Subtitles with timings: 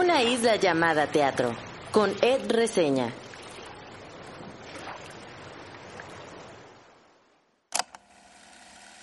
[0.00, 1.54] Una isla llamada teatro,
[1.92, 3.12] con Ed Reseña.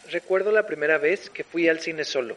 [0.10, 2.36] Recuerdo la primera vez que fui al cine solo.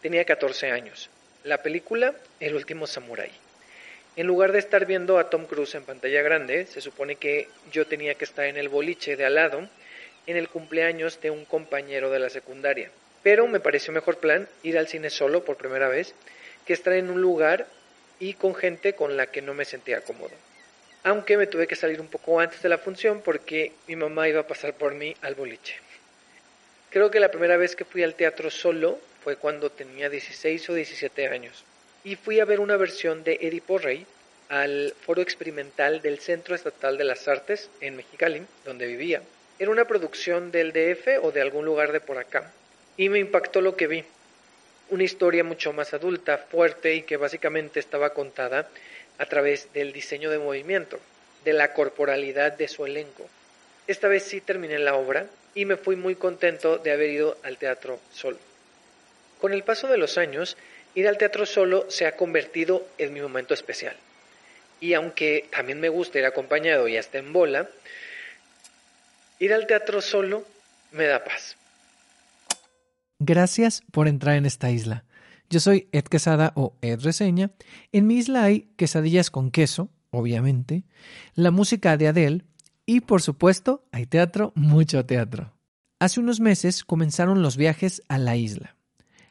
[0.00, 1.10] Tenía 14 años.
[1.42, 3.32] La película El último samurái.
[4.14, 7.88] En lugar de estar viendo a Tom Cruise en pantalla grande, se supone que yo
[7.88, 9.68] tenía que estar en el boliche de al lado
[10.28, 12.92] en el cumpleaños de un compañero de la secundaria.
[13.24, 16.14] Pero me pareció mejor plan ir al cine solo por primera vez
[16.64, 17.66] que estar en un lugar
[18.18, 20.32] y con gente con la que no me sentía cómodo.
[21.02, 24.40] Aunque me tuve que salir un poco antes de la función porque mi mamá iba
[24.40, 25.76] a pasar por mí al boliche.
[26.90, 30.74] Creo que la primera vez que fui al teatro solo fue cuando tenía 16 o
[30.74, 31.64] 17 años.
[32.04, 34.06] Y fui a ver una versión de Edipo Rey
[34.48, 39.22] al foro experimental del Centro Estatal de las Artes en Mexicali, donde vivía.
[39.58, 42.52] Era una producción del DF o de algún lugar de por acá.
[42.96, 44.04] Y me impactó lo que vi.
[44.90, 48.68] Una historia mucho más adulta, fuerte y que básicamente estaba contada
[49.18, 51.00] a través del diseño de movimiento,
[51.44, 53.28] de la corporalidad de su elenco.
[53.86, 57.58] Esta vez sí terminé la obra y me fui muy contento de haber ido al
[57.58, 58.38] teatro solo.
[59.40, 60.56] Con el paso de los años,
[60.94, 63.96] ir al teatro solo se ha convertido en mi momento especial.
[64.80, 67.68] Y aunque también me gusta ir acompañado y hasta en bola,
[69.38, 70.46] Ir al teatro solo
[70.92, 71.56] me da paz.
[73.26, 75.04] Gracias por entrar en esta isla.
[75.48, 77.52] Yo soy Ed Quesada o Ed Reseña.
[77.90, 80.84] En mi isla hay quesadillas con queso, obviamente,
[81.34, 82.44] la música de Adele
[82.84, 85.54] y, por supuesto, hay teatro, mucho teatro.
[86.00, 88.76] Hace unos meses comenzaron los viajes a la isla.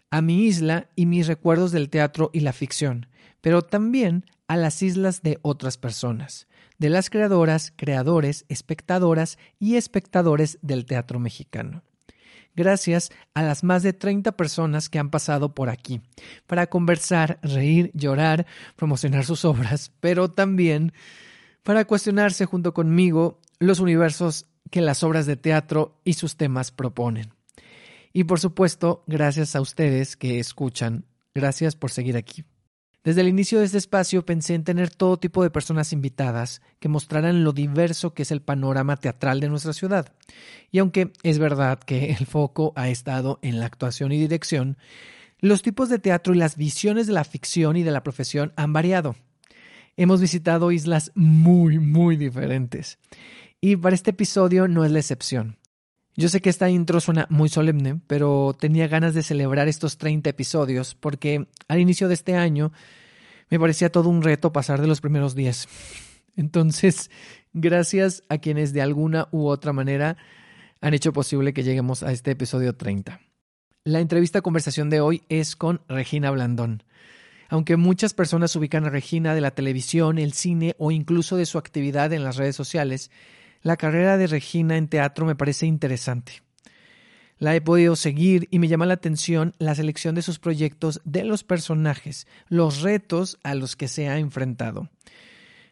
[0.10, 3.06] A mi isla y mis recuerdos del teatro y la ficción,
[3.42, 6.48] pero también a las islas de otras personas
[6.80, 11.84] de las creadoras, creadores, espectadoras y espectadores del teatro mexicano.
[12.56, 16.02] Gracias a las más de 30 personas que han pasado por aquí
[16.46, 20.94] para conversar, reír, llorar, promocionar sus obras, pero también
[21.64, 27.34] para cuestionarse junto conmigo los universos que las obras de teatro y sus temas proponen.
[28.12, 32.44] Y por supuesto, gracias a ustedes que escuchan, gracias por seguir aquí.
[33.04, 36.88] Desde el inicio de este espacio pensé en tener todo tipo de personas invitadas que
[36.88, 40.14] mostraran lo diverso que es el panorama teatral de nuestra ciudad.
[40.72, 44.78] Y aunque es verdad que el foco ha estado en la actuación y dirección,
[45.40, 48.72] los tipos de teatro y las visiones de la ficción y de la profesión han
[48.72, 49.18] variado.
[49.98, 52.98] Hemos visitado islas muy, muy diferentes.
[53.60, 55.58] Y para este episodio no es la excepción.
[56.16, 60.30] Yo sé que esta intro suena muy solemne, pero tenía ganas de celebrar estos 30
[60.30, 62.72] episodios porque al inicio de este año
[63.50, 65.68] me parecía todo un reto pasar de los primeros 10.
[66.36, 67.10] Entonces,
[67.54, 70.18] gracias a quienes de alguna u otra manera
[70.82, 73.20] han hecho posible que lleguemos a este episodio 30.
[73.84, 76.84] La entrevista conversación de hoy es con Regina Blandón.
[77.50, 81.58] Aunque muchas personas ubican a Regina de la televisión, el cine o incluso de su
[81.58, 83.12] actividad en las redes sociales,
[83.64, 86.44] la carrera de Regina en teatro me parece interesante.
[87.40, 91.24] La he podido seguir y me llama la atención la selección de sus proyectos, de
[91.24, 94.90] los personajes, los retos a los que se ha enfrentado.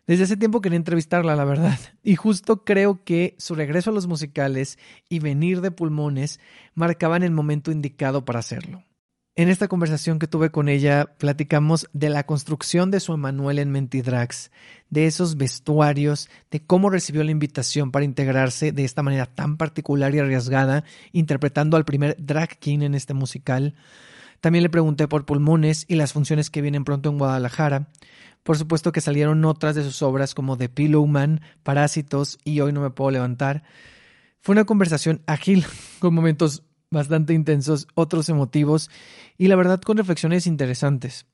[0.08, 4.08] Desde hace tiempo quería entrevistarla, la verdad, y justo creo que su regreso a los
[4.08, 6.40] musicales y venir de pulmones
[6.74, 8.84] marcaban el momento indicado para hacerlo.
[9.38, 13.72] En esta conversación que tuve con ella, platicamos de la construcción de su Emanuel en
[13.72, 14.52] Mentidrags,
[14.90, 20.14] de esos vestuarios, de cómo recibió la invitación para integrarse de esta manera tan particular
[20.14, 20.84] y arriesgada,
[21.14, 23.74] interpretando al primer drag king en este musical.
[24.42, 27.88] También le pregunté por Pulmones y las funciones que vienen pronto en Guadalajara.
[28.44, 32.74] Por supuesto que salieron otras de sus obras como The Pillow Man, Parásitos y Hoy
[32.74, 33.64] no me puedo levantar.
[34.42, 35.66] Fue una conversación ágil,
[36.00, 38.92] con momentos bastante intensos, otros emotivos
[39.38, 41.26] y la verdad con reflexiones interesantes.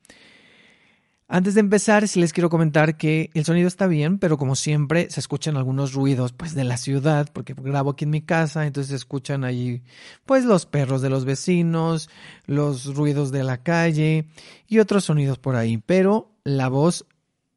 [1.30, 5.10] Antes de empezar, sí les quiero comentar que el sonido está bien, pero como siempre
[5.10, 8.92] se escuchan algunos ruidos pues de la ciudad, porque grabo aquí en mi casa, entonces
[8.92, 9.84] se escuchan ahí
[10.26, 12.10] pues los perros de los vecinos,
[12.46, 14.30] los ruidos de la calle
[14.70, 17.06] y otros sonidos por ahí, pero la voz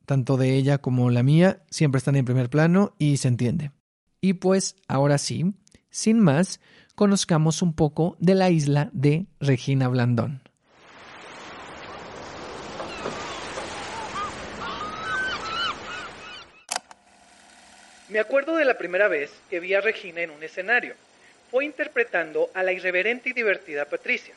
[0.05, 3.71] tanto de ella como la mía siempre están en primer plano y se entiende.
[4.21, 5.55] Y pues ahora sí,
[5.91, 6.61] sin más,
[7.01, 10.43] conozcamos un poco de la isla de Regina Blandón.
[18.11, 20.93] Me acuerdo de la primera vez que vi a Regina en un escenario.
[21.51, 24.35] Fue interpretando a la irreverente y divertida Patricia,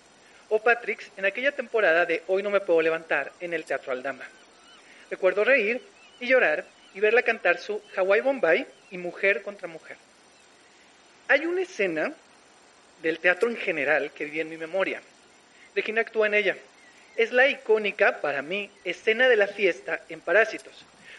[0.48, 4.24] o Patrix, en aquella temporada de Hoy no me puedo levantar en el Teatro Aldama.
[5.12, 5.81] Recuerdo reír
[6.21, 6.63] y llorar
[6.95, 9.98] y verla cantar su Hawaii Bombay y Mujer contra Mujer.
[11.27, 12.13] Hay una escena
[13.04, 15.02] del teatro en general que viví en mi memoria.
[15.76, 16.56] Regina actúa en ella
[17.16, 20.74] Es la icónica, para mí, escena de la fiesta en Parásitos,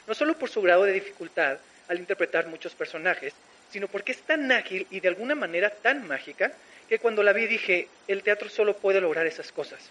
[0.09, 3.33] no solo por su grado de dificultad al interpretar muchos personajes,
[3.71, 6.51] sino porque es tan ágil y de alguna manera tan mágica
[6.89, 9.91] que cuando la vi dije, el teatro solo puede lograr esas cosas.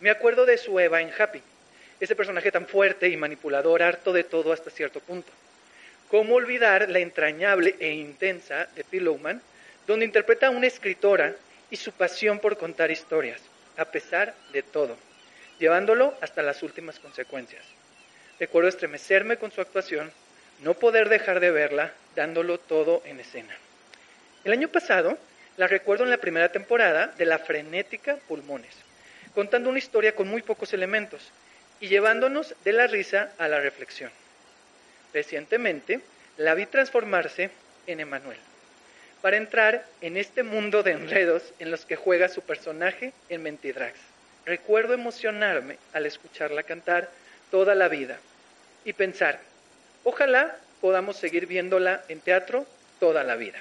[0.00, 1.42] Me acuerdo de su Eva en Happy,
[2.00, 5.30] ese personaje tan fuerte y manipulador, harto de todo hasta cierto punto.
[6.08, 9.42] ¿Cómo olvidar la entrañable e intensa de Pillowman,
[9.86, 11.34] donde interpreta a una escritora
[11.70, 13.40] y su pasión por contar historias,
[13.76, 14.96] a pesar de todo,
[15.58, 17.64] llevándolo hasta las últimas consecuencias?
[18.38, 20.12] Recuerdo estremecerme con su actuación,
[20.60, 23.54] no poder dejar de verla, dándolo todo en escena.
[24.44, 25.18] El año pasado
[25.56, 28.74] la recuerdo en la primera temporada de La frenética Pulmones,
[29.34, 31.30] contando una historia con muy pocos elementos
[31.80, 34.10] y llevándonos de la risa a la reflexión.
[35.12, 36.00] Recientemente
[36.38, 37.50] la vi transformarse
[37.86, 38.38] en Emanuel,
[39.22, 44.00] para entrar en este mundo de enredos en los que juega su personaje en Mentidrags.
[44.44, 47.08] Recuerdo emocionarme al escucharla cantar
[47.50, 48.18] toda la vida
[48.84, 49.40] y pensar,
[50.02, 52.66] ojalá podamos seguir viéndola en teatro
[52.98, 53.58] toda la vida.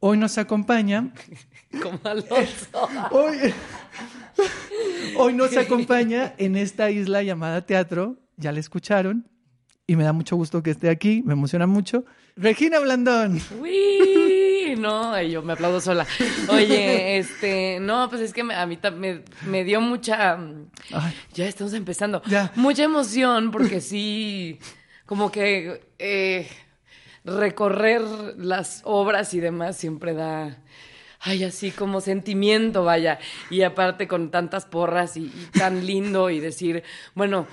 [0.00, 1.12] Hoy nos acompaña.
[1.82, 2.88] Como Alonso.
[3.10, 3.54] Hoy,
[5.16, 8.16] hoy nos acompaña en esta isla llamada teatro.
[8.36, 9.28] Ya la escucharon.
[9.88, 11.22] Y me da mucho gusto que esté aquí.
[11.24, 12.04] Me emociona mucho.
[12.36, 13.40] Regina Blandón.
[13.60, 16.06] Uy, no, yo me aplaudo sola.
[16.50, 20.34] Oye, este, no, pues es que a mí me, me dio mucha.
[20.92, 21.14] Ay.
[21.32, 22.22] Ya estamos empezando.
[22.26, 22.52] Ya.
[22.54, 24.58] Mucha emoción porque sí,
[25.06, 25.80] como que.
[25.98, 26.46] eh,
[27.24, 28.02] recorrer
[28.36, 30.58] las obras y demás siempre da,
[31.20, 33.18] ay, así como sentimiento, vaya.
[33.50, 36.82] Y aparte con tantas porras y, y tan lindo y decir,
[37.14, 37.46] bueno,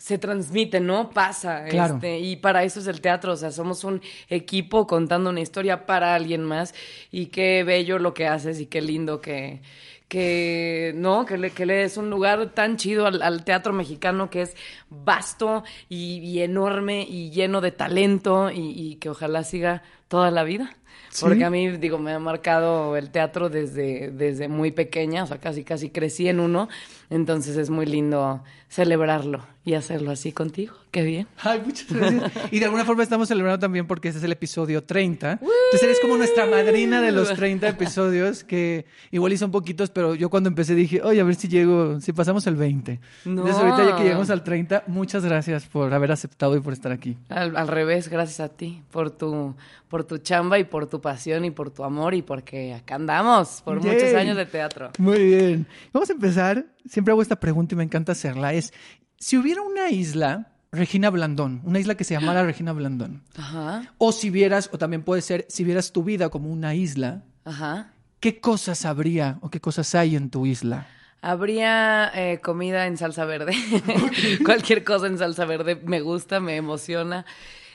[0.00, 1.10] se transmite, ¿no?
[1.10, 1.66] Pasa.
[1.66, 1.96] Claro.
[1.96, 5.84] Este, y para eso es el teatro, o sea, somos un equipo contando una historia
[5.84, 6.74] para alguien más
[7.12, 9.60] y qué bello lo que haces y qué lindo que
[10.08, 14.28] que no, que le, que le es un lugar tan chido al, al teatro mexicano
[14.28, 14.56] que es
[14.88, 20.42] vasto y, y enorme y lleno de talento y, y que ojalá siga toda la
[20.42, 20.76] vida.
[21.10, 21.24] Sí.
[21.24, 25.38] Porque a mí, digo, me ha marcado el teatro desde, desde muy pequeña, o sea,
[25.38, 26.68] casi, casi crecí en uno.
[27.10, 30.74] Entonces es muy lindo celebrarlo y hacerlo así contigo.
[30.92, 31.26] Qué bien.
[31.42, 32.32] Ay, muchas gracias.
[32.52, 35.32] Y de alguna forma estamos celebrando también porque este es el episodio 30.
[35.32, 40.14] Entonces eres como nuestra madrina de los 30 episodios, que igual hizo un poquitos, pero
[40.14, 43.00] yo cuando empecé dije, oye, a ver si llego, si pasamos el 20.
[43.24, 43.42] No.
[43.42, 46.92] Entonces ahorita ya que llegamos al 30, muchas gracias por haber aceptado y por estar
[46.92, 47.16] aquí.
[47.28, 49.54] Al, al revés, gracias a ti por tu,
[49.88, 53.62] por tu chamba y por tu pasión y por tu amor y porque acá andamos
[53.62, 53.94] por Yay.
[53.94, 54.90] muchos años de teatro.
[54.98, 55.66] Muy bien.
[55.92, 56.66] Vamos a empezar.
[56.88, 58.52] Siempre hago esta pregunta y me encanta hacerla.
[58.52, 58.72] Es,
[59.18, 64.12] si hubiera una isla, Regina Blandón, una isla que se llamara Regina Blandón, Ajá, o
[64.12, 67.92] si vieras, o también puede ser, si vieras tu vida como una isla, ajá.
[68.20, 70.86] ¿qué cosas habría o qué cosas hay en tu isla?
[71.22, 73.52] Habría eh, comida en salsa verde.
[74.44, 77.26] Cualquier cosa en salsa verde me gusta, me emociona.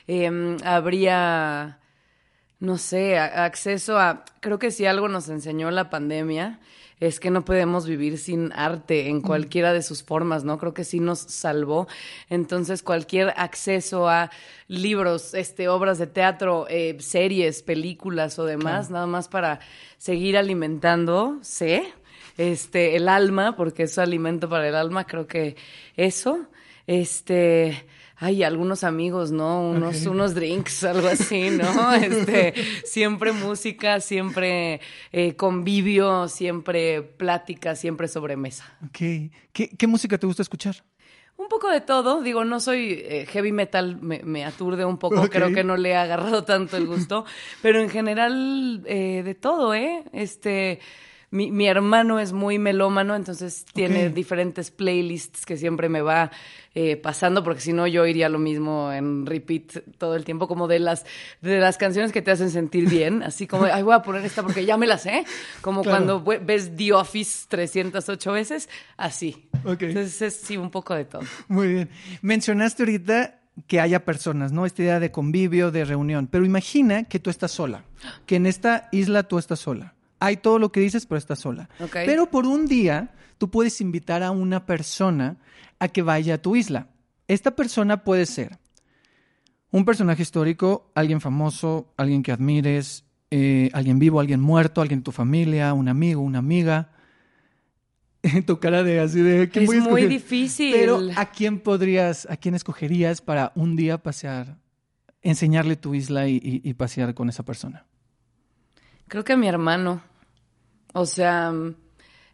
[0.08, 1.78] Em, habría,
[2.58, 4.24] no sé, a- acceso a...
[4.40, 6.60] Creo que si algo nos enseñó la pandemia
[6.98, 10.56] es que no podemos vivir sin arte en cualquiera de sus formas, ¿no?
[10.56, 11.86] Creo que sí nos salvó.
[12.30, 14.30] Entonces, cualquier acceso a
[14.66, 19.60] libros, este, obras de teatro, eh, series, películas o demás, nada más para
[19.98, 21.82] seguir alimentándose
[22.38, 25.56] este, el alma, porque es alimento para el alma, creo que
[25.96, 26.46] eso,
[26.86, 27.84] este,
[28.16, 29.62] hay algunos amigos, ¿no?
[29.62, 31.94] Unos, unos drinks, algo así, ¿no?
[31.94, 32.54] Este,
[32.84, 34.80] siempre música, siempre
[35.12, 38.76] eh, convivio, siempre plática, siempre sobremesa.
[38.84, 39.30] Ok.
[39.52, 40.82] ¿Qué, qué música te gusta escuchar?
[41.38, 45.28] Un poco de todo, digo, no soy eh, heavy metal, me, me aturde un poco,
[45.28, 47.26] creo que no le he agarrado tanto el gusto,
[47.60, 50.02] pero en general eh, de todo, ¿eh?
[50.14, 50.80] Este,
[51.36, 56.30] mi, mi hermano es muy melómano, entonces tiene diferentes playlists que siempre me va
[56.74, 60.66] eh, pasando, porque si no yo iría lo mismo en repeat todo el tiempo, como
[60.68, 61.04] de las,
[61.42, 64.42] de las canciones que te hacen sentir bien, así como, ay, voy a poner esta
[64.42, 65.24] porque ya me la sé,
[65.60, 65.96] como Claro.
[65.96, 69.48] cuando ve- ves The Office 308 veces, así.
[69.64, 71.22] Entonces es sí, un poco de todo.
[71.48, 71.90] Muy bien.
[72.22, 74.66] Mencionaste ahorita que haya personas, ¿no?
[74.66, 76.26] Esta idea de convivio, de reunión.
[76.30, 77.84] Pero imagina que tú estás sola,
[78.26, 79.94] que en esta isla tú estás sola.
[80.26, 81.68] Hay todo lo que dices, pero estás sola.
[82.06, 85.36] Pero por un día tú puedes invitar a una persona
[85.78, 86.88] a que vaya a tu isla.
[87.28, 88.58] Esta persona puede ser
[89.70, 95.04] un personaje histórico, alguien famoso, alguien que admires, eh, alguien vivo, alguien muerto, alguien de
[95.04, 96.92] tu familia, un amigo, una amiga.
[98.46, 99.48] tu cara de así de...
[99.48, 100.72] ¿quién Es voy a muy difícil.
[100.72, 104.56] Pero ¿a quién podrías, a quién escogerías para un día pasear,
[105.22, 107.84] enseñarle tu isla y, y- y pasear con esa persona?
[109.08, 110.02] Creo que a mi hermano.
[110.98, 111.52] O sea,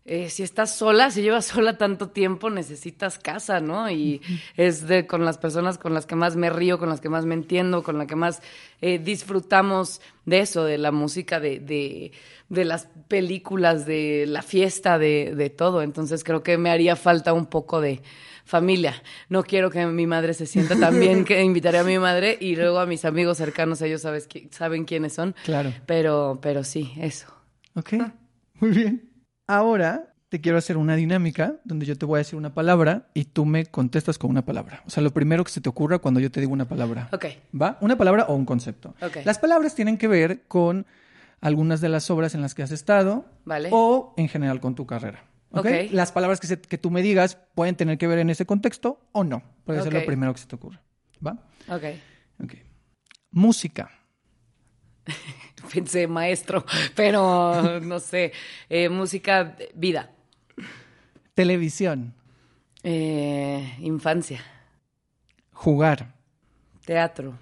[0.04, 3.90] eh, si estás sola, si llevas sola tanto tiempo, necesitas casa, ¿no?
[3.90, 4.20] Y
[4.56, 7.26] es de con las personas con las que más me río, con las que más
[7.26, 8.40] me entiendo, con las que más
[8.80, 12.12] eh, disfrutamos de eso, de la música, de, de,
[12.50, 15.82] de las películas, de la fiesta, de, de todo.
[15.82, 18.00] Entonces creo que me haría falta un poco de
[18.44, 19.02] familia.
[19.28, 22.54] No quiero que mi madre se sienta tan bien que invitaré a mi madre y
[22.54, 25.34] luego a mis amigos cercanos, ellos sabes, saben quiénes son.
[25.44, 25.72] Claro.
[25.86, 27.26] Pero, pero sí, eso.
[27.74, 27.94] Ok,
[28.62, 29.10] muy bien.
[29.46, 33.24] Ahora te quiero hacer una dinámica donde yo te voy a decir una palabra y
[33.26, 34.82] tú me contestas con una palabra.
[34.86, 37.10] O sea, lo primero que se te ocurra cuando yo te digo una palabra.
[37.12, 37.26] Ok.
[37.60, 37.76] ¿Va?
[37.82, 38.94] Una palabra o un concepto.
[39.02, 39.18] Ok.
[39.26, 40.86] Las palabras tienen que ver con
[41.42, 43.68] algunas de las obras en las que has estado Vale.
[43.72, 45.24] o en general con tu carrera.
[45.50, 45.58] ¿ok?
[45.66, 45.68] Ok.
[45.90, 49.00] Las palabras que, se- que tú me digas pueden tener que ver en ese contexto
[49.12, 49.42] o no.
[49.64, 50.80] Puede ser lo primero que se te ocurra.
[51.26, 51.32] ¿Va?
[51.68, 51.82] Ok.
[52.42, 52.54] Ok.
[53.32, 53.90] Música.
[55.72, 58.32] Pensé maestro, pero no sé.
[58.68, 60.10] Eh, música, vida.
[61.34, 62.14] Televisión.
[62.82, 64.44] Eh, infancia.
[65.52, 66.14] Jugar.
[66.84, 67.38] Teatro.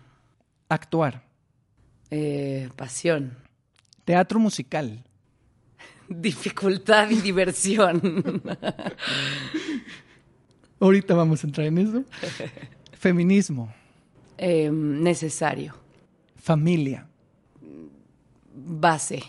[0.69, 1.23] Actuar.
[2.11, 3.37] Eh, pasión.
[4.05, 5.03] Teatro musical.
[6.09, 8.43] Dificultad y diversión.
[10.81, 12.05] Ahorita vamos a entrar en eso.
[12.93, 13.73] Feminismo.
[14.39, 15.75] Eh, necesario.
[16.37, 17.10] Familia.
[18.63, 19.23] Base.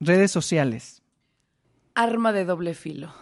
[0.00, 1.02] Redes sociales.
[1.94, 3.12] Arma de doble filo.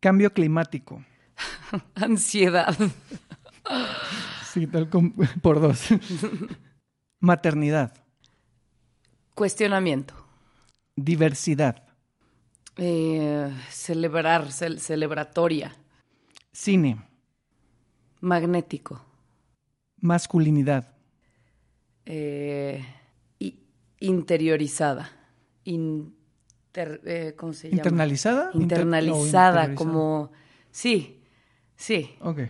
[0.00, 1.04] Cambio climático.
[1.94, 2.76] Ansiedad.
[4.52, 5.88] Sí, tal como por dos.
[7.20, 7.92] Maternidad.
[9.34, 10.14] Cuestionamiento.
[10.96, 11.82] Diversidad.
[12.76, 15.76] Eh, celebrar, cel- celebratoria.
[16.52, 17.02] Cine.
[18.20, 19.04] Magnético.
[20.00, 20.88] Masculinidad.
[22.06, 22.84] Eh,
[24.00, 25.12] interiorizada.
[25.64, 27.76] Inter- eh, ¿Cómo se llama?
[27.76, 28.50] ¿Internalizada?
[28.54, 30.32] Inter- Internalizada, como...
[30.70, 31.22] Sí,
[31.76, 32.10] sí.
[32.20, 32.40] Ok.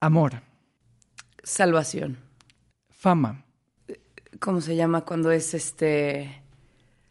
[0.00, 0.42] Amor.
[1.42, 2.18] Salvación.
[2.90, 3.44] Fama.
[4.40, 6.42] ¿Cómo se llama cuando es este...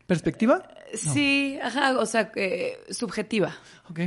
[0.07, 0.67] ¿Perspectiva?
[0.93, 3.55] Sí, ajá, o sea, eh, subjetiva.
[3.89, 3.99] Ok.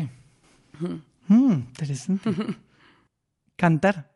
[1.29, 2.31] Mm, interesante.
[3.57, 4.13] Cantar.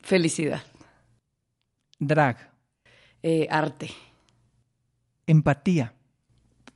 [0.00, 0.62] Felicidad.
[1.98, 2.53] Drag.
[3.26, 3.88] Eh, arte.
[5.26, 5.94] Empatía.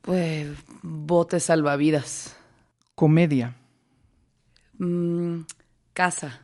[0.01, 0.47] Pues,
[0.81, 2.35] bote salvavidas.
[2.95, 3.55] Comedia.
[4.79, 5.41] Mm,
[5.93, 6.41] casa.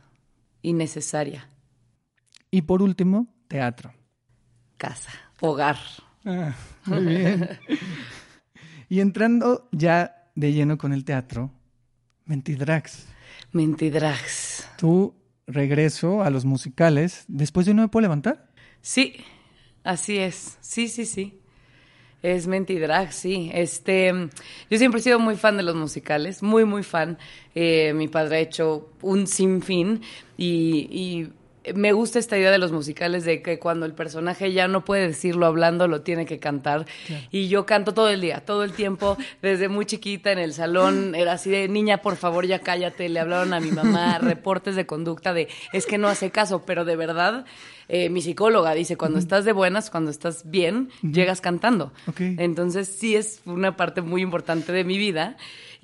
[0.62, 1.48] Innecesaria.
[2.52, 3.92] Y por último, teatro.
[4.76, 5.10] Casa.
[5.40, 5.76] Hogar.
[6.24, 7.48] Ah, muy bien.
[8.88, 11.50] y entrando ya de lleno con el teatro,
[12.26, 13.08] Mentidrags.
[13.50, 14.68] Mentidrags.
[14.78, 15.12] Tu
[15.48, 18.52] regreso a los musicales después de No Me Puedo Levantar.
[18.82, 19.16] Sí,
[19.86, 20.58] así es.
[20.60, 21.38] Sí, sí, sí.
[22.22, 23.50] Es Mentidrag, sí.
[23.54, 24.12] Este,
[24.70, 27.18] yo siempre he sido muy fan de los musicales, muy, muy fan.
[27.54, 30.02] Eh, mi padre ha hecho un sinfín
[30.36, 31.32] y, y
[31.74, 35.08] me gusta esta idea de los musicales de que cuando el personaje ya no puede
[35.08, 36.86] decirlo hablando, lo tiene que cantar.
[37.30, 41.14] Y yo canto todo el día, todo el tiempo, desde muy chiquita en el salón,
[41.14, 44.86] era así de, niña, por favor, ya cállate, le hablaron a mi mamá, reportes de
[44.86, 47.44] conducta de, es que no hace caso, pero de verdad,
[47.88, 51.92] eh, mi psicóloga dice, cuando estás de buenas, cuando estás bien, llegas cantando.
[52.18, 55.36] Entonces sí es una parte muy importante de mi vida.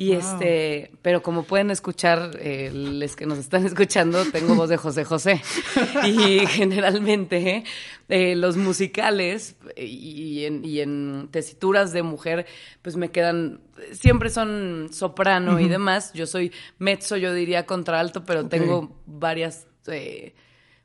[0.03, 0.19] Y Wow.
[0.19, 5.05] este, pero como pueden escuchar, eh, los que nos están escuchando, tengo voz de José
[5.05, 5.41] José.
[6.05, 7.65] Y generalmente
[8.09, 12.47] eh, los musicales eh, y en, y en tesituras de mujer,
[12.83, 13.61] pues me quedan,
[13.93, 16.13] siempre son soprano y demás.
[16.15, 19.67] Yo soy mezzo, yo diría contralto, pero tengo varias...
[19.87, 20.35] eh,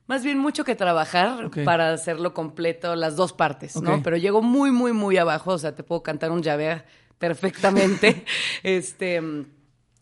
[0.06, 3.76] más bien mucho que trabajar para hacerlo completo, las dos partes.
[3.76, 4.02] ¿no?
[4.02, 6.82] Pero llego muy, muy, muy abajo, o sea, te puedo cantar un llave
[7.18, 8.24] perfectamente.
[8.62, 9.22] este.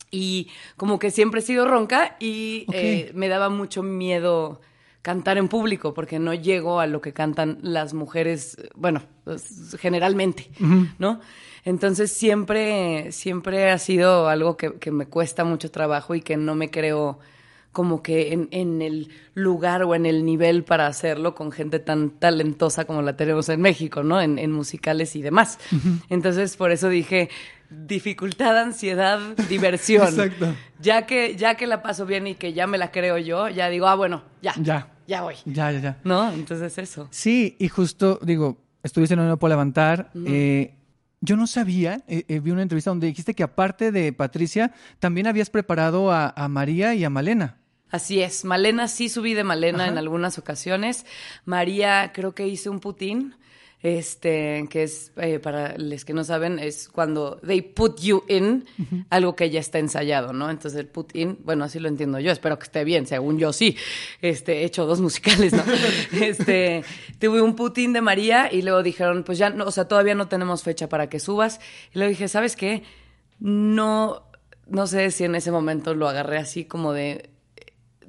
[0.09, 4.61] Y como que siempre he sido ronca y eh, me daba mucho miedo
[5.01, 10.49] cantar en público porque no llego a lo que cantan las mujeres, bueno, pues, generalmente,
[10.97, 11.19] ¿no?
[11.65, 16.55] Entonces siempre, siempre ha sido algo que, que me cuesta mucho trabajo y que no
[16.55, 17.19] me creo
[17.77, 22.09] como que en, en el lugar o en el nivel para hacerlo con gente tan
[22.09, 24.19] talentosa como la tenemos en México, ¿no?
[24.19, 25.59] En, en musicales y demás.
[26.09, 27.29] Entonces, por eso dije,
[27.69, 29.19] dificultad, ansiedad,
[29.49, 30.07] diversión.
[30.07, 30.55] Exacto.
[30.81, 33.69] Ya que, ya que la paso bien y que ya me la creo yo, ya
[33.69, 34.87] digo, ah, bueno, ya, Ya.
[35.05, 35.35] ya voy.
[35.45, 35.97] Ya, ya, ya.
[36.03, 36.31] ¿No?
[36.31, 37.07] Entonces eso.
[37.11, 40.09] Sí, y justo, digo, estuviste en No Puedo Levantar.
[40.25, 40.73] eh,
[41.21, 45.27] yo no sabía, eh, eh, vi una entrevista donde dijiste que aparte de Patricia, también
[45.27, 47.57] habías preparado a, a María y a Malena.
[47.89, 48.43] Así es.
[48.45, 49.91] Malena sí subí de Malena Ajá.
[49.91, 51.05] en algunas ocasiones.
[51.45, 53.35] María creo que hice un putín.
[53.83, 58.65] este, que es, eh, para los que no saben, es cuando they put you in
[59.11, 60.49] algo que ya está ensayado, ¿no?
[60.49, 63.53] Entonces el put in, bueno, así lo entiendo yo, espero que esté bien, según yo
[63.53, 63.77] sí,
[64.21, 65.63] este, he hecho dos musicales, ¿no?
[66.19, 66.83] este,
[67.19, 70.15] tuve un put in de María y luego dijeron, pues ya, no, o sea, todavía
[70.15, 71.59] no tenemos fecha para que subas.
[71.93, 72.81] Y luego dije, ¿sabes qué?
[73.39, 74.23] No,
[74.67, 77.29] no sé si en ese momento lo agarré así como de,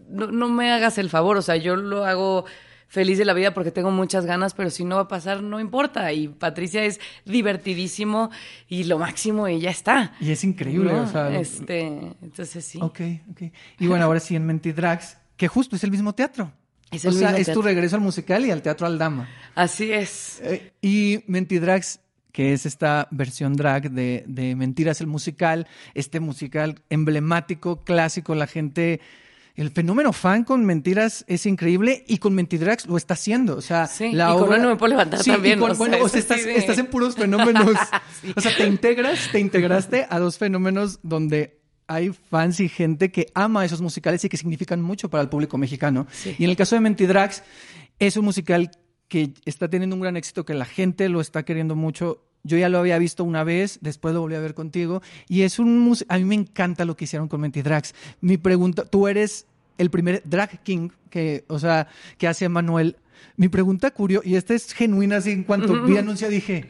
[0.08, 2.44] no, no me hagas el favor, o sea, yo lo hago
[2.88, 5.60] feliz de la vida porque tengo muchas ganas, pero si no va a pasar, no
[5.60, 6.12] importa.
[6.12, 8.30] Y Patricia es divertidísimo
[8.66, 10.14] y lo máximo y ya está.
[10.20, 11.02] Y es increíble, ¿no?
[11.02, 11.38] o sea.
[11.38, 11.86] Este,
[12.22, 12.78] entonces sí.
[12.80, 13.00] Ok,
[13.30, 13.42] ok.
[13.78, 16.50] Y bueno, ahora sí en Mentidrags, que justo es el mismo teatro.
[16.90, 19.28] Es o el sea, mismo es tu regreso al musical y al teatro al dama.
[19.54, 20.40] Así es.
[20.42, 22.00] Eh, y Mentidrags,
[22.32, 28.46] que es esta versión drag de, de Mentiras el musical, este musical emblemático, clásico, la
[28.46, 29.00] gente...
[29.58, 33.56] El fenómeno fan con Mentiras es increíble y con Mentidrags lo está haciendo.
[33.56, 34.56] O sea, Sí, la y obra...
[34.58, 36.78] No me puedo levantar Sí, y también, con- o sea, bueno, o es sea, estás,
[36.78, 37.64] en puros fenómenos.
[38.36, 43.26] O sea, te integras, te integraste a dos fenómenos donde hay fans y gente que
[43.34, 46.06] ama esos musicales y que significan mucho para el público mexicano.
[46.38, 47.42] Y en el caso de Mentidrags,
[47.98, 48.70] es un musical
[49.08, 52.27] que está teniendo un gran éxito, que la gente lo está queriendo mucho.
[52.48, 55.02] Yo ya lo había visto una vez, después lo volví a ver contigo.
[55.28, 57.94] Y es un A mí me encanta lo que hicieron con Mentidrags.
[58.20, 62.96] Mi pregunta, tú eres el primer drag king que, o sea, que hace Manuel.
[63.36, 66.68] Mi pregunta curiosa, y esta es genuina, así en cuanto vi anuncio dije,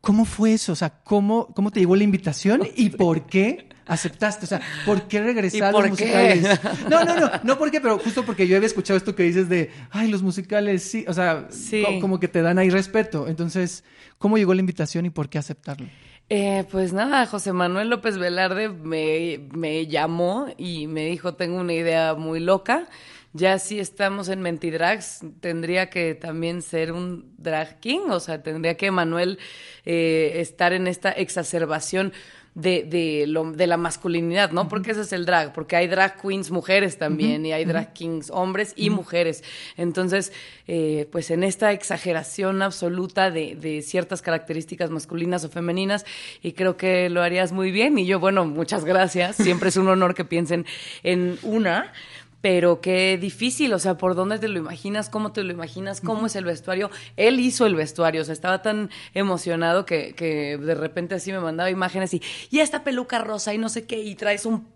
[0.00, 0.72] ¿cómo fue eso?
[0.72, 4.44] O sea, ¿cómo, cómo te llegó la invitación y por qué aceptaste?
[4.44, 5.88] O sea, ¿por qué regresar ¿Y a los qué?
[5.90, 6.60] musicales?
[6.90, 9.48] No, no, no, no por qué, pero justo porque yo había escuchado esto que dices
[9.48, 11.82] de, ay, los musicales, sí, o sea, Sí.
[11.84, 13.26] co- como que te dan ahí respeto.
[13.28, 13.84] Entonces,
[14.18, 15.86] ¿cómo llegó la invitación y por qué aceptarlo?
[16.32, 21.72] Eh, pues nada, José Manuel López Velarde me, me llamó y me dijo, tengo una
[21.72, 22.86] idea muy loca.
[23.32, 28.76] Ya si estamos en Mentidrags, tendría que también ser un drag king, o sea, tendría
[28.76, 29.38] que Manuel
[29.84, 32.12] eh, estar en esta exacerbación
[32.56, 34.68] de, de, lo, de la masculinidad, ¿no?
[34.68, 38.30] Porque ese es el drag, porque hay drag queens mujeres también y hay drag kings
[38.30, 39.44] hombres y mujeres.
[39.76, 40.32] Entonces,
[40.66, 46.04] eh, pues en esta exageración absoluta de, de ciertas características masculinas o femeninas,
[46.42, 47.96] y creo que lo harías muy bien.
[47.98, 49.36] Y yo, bueno, muchas gracias.
[49.36, 50.66] Siempre es un honor que piensen
[51.04, 51.92] en una.
[52.40, 55.10] Pero qué difícil, o sea, ¿por dónde te lo imaginas?
[55.10, 56.00] ¿Cómo te lo imaginas?
[56.00, 56.90] ¿Cómo es el vestuario?
[57.16, 61.40] Él hizo el vestuario, o sea, estaba tan emocionado que, que de repente así me
[61.40, 64.66] mandaba imágenes y, y esta peluca rosa y no sé qué, y traes un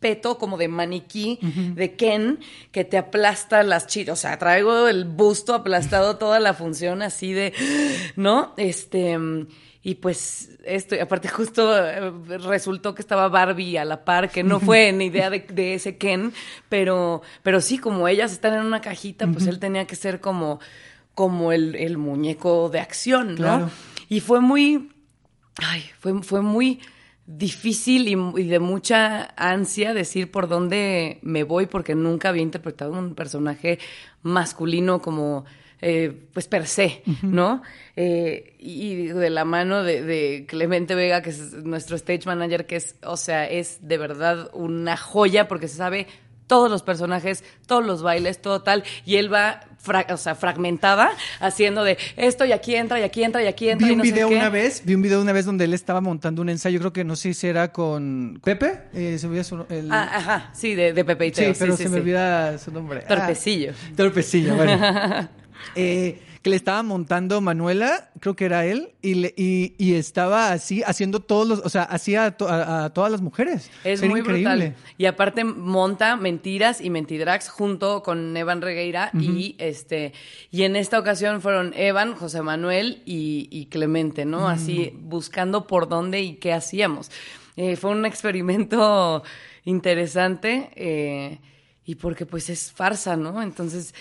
[0.00, 1.38] peto como de maniquí
[1.74, 2.38] de Ken
[2.70, 7.32] que te aplasta las chichas, o sea, traigo el busto aplastado toda la función así
[7.32, 7.52] de,
[8.16, 8.54] ¿no?
[8.56, 9.18] Este,
[9.82, 14.42] y pues esto, y aparte justo eh, resultó que estaba Barbie a la par, que
[14.42, 16.32] no fue ni idea de, de ese Ken,
[16.68, 20.60] pero, pero sí, como ellas están en una cajita, pues él tenía que ser como,
[21.14, 23.36] como el, el muñeco de acción, ¿no?
[23.36, 23.70] Claro.
[24.08, 24.90] Y fue muy,
[25.56, 26.80] ay, fue, fue muy
[27.26, 32.92] difícil y, y de mucha ansia decir por dónde me voy porque nunca había interpretado
[32.92, 33.78] un personaje
[34.22, 35.44] masculino como
[35.80, 37.62] eh, pues per se, ¿no?
[37.96, 42.76] Eh, y de la mano de, de Clemente Vega, que es nuestro stage manager, que
[42.76, 46.06] es, o sea, es de verdad una joya porque se sabe
[46.46, 51.10] todos los personajes, todos los bailes, todo tal, y él va, fra- o sea, fragmentada,
[51.40, 53.98] haciendo de esto y aquí entra y aquí entra y aquí entra Vi y un
[53.98, 54.36] no sé video qué.
[54.36, 57.04] una vez, vi un video una vez donde él estaba montando un ensayo, creo que
[57.04, 59.92] no sé si era con Pepe, eh, se me olvida su el...
[59.92, 62.00] Ah, ajá, sí, de, de Pepe y Sí, Teo, pero sí, se sí, me sí.
[62.00, 63.02] olvida su nombre.
[63.04, 63.72] Ah, Torpecillo.
[63.94, 65.28] Torpecillo, bueno.
[65.74, 70.52] Eh, que le estaba montando Manuela, creo que era él, y, le- y, y estaba
[70.52, 73.70] así, haciendo todos los, o sea, hacía a, to- a- a todas las mujeres.
[73.82, 74.50] Es Era muy increíble.
[74.68, 74.74] brutal.
[74.98, 80.12] Y aparte monta Mentiras y Mentidrags junto con Evan Regueira y este
[80.52, 84.48] y en esta ocasión fueron Evan, José Manuel y, y Clemente, ¿no?
[84.48, 87.10] Así buscando por dónde y qué hacíamos.
[87.56, 89.24] Eh, fue un experimento
[89.82, 91.38] interesante eh,
[91.84, 93.42] y porque pues es farsa, ¿no?
[93.42, 93.94] Entonces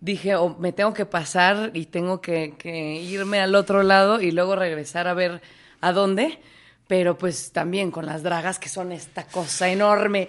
[0.00, 4.30] dije, o me tengo que pasar y tengo que, que irme al otro lado y
[4.30, 5.40] luego regresar a ver
[5.80, 6.38] a dónde,
[6.86, 10.28] pero pues también con las dragas que son esta cosa enorme.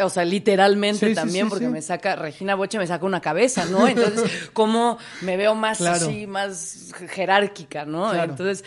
[0.00, 3.64] O sea, literalmente Sí, también, sí, porque me saca, Regina Boche me saca una cabeza,
[3.64, 3.88] ¿no?
[3.88, 6.06] Entonces, ¿cómo me veo más Claro.
[6.06, 8.10] así, más jerárquica, ¿no?
[8.10, 8.30] Claro.
[8.30, 8.64] Entonces,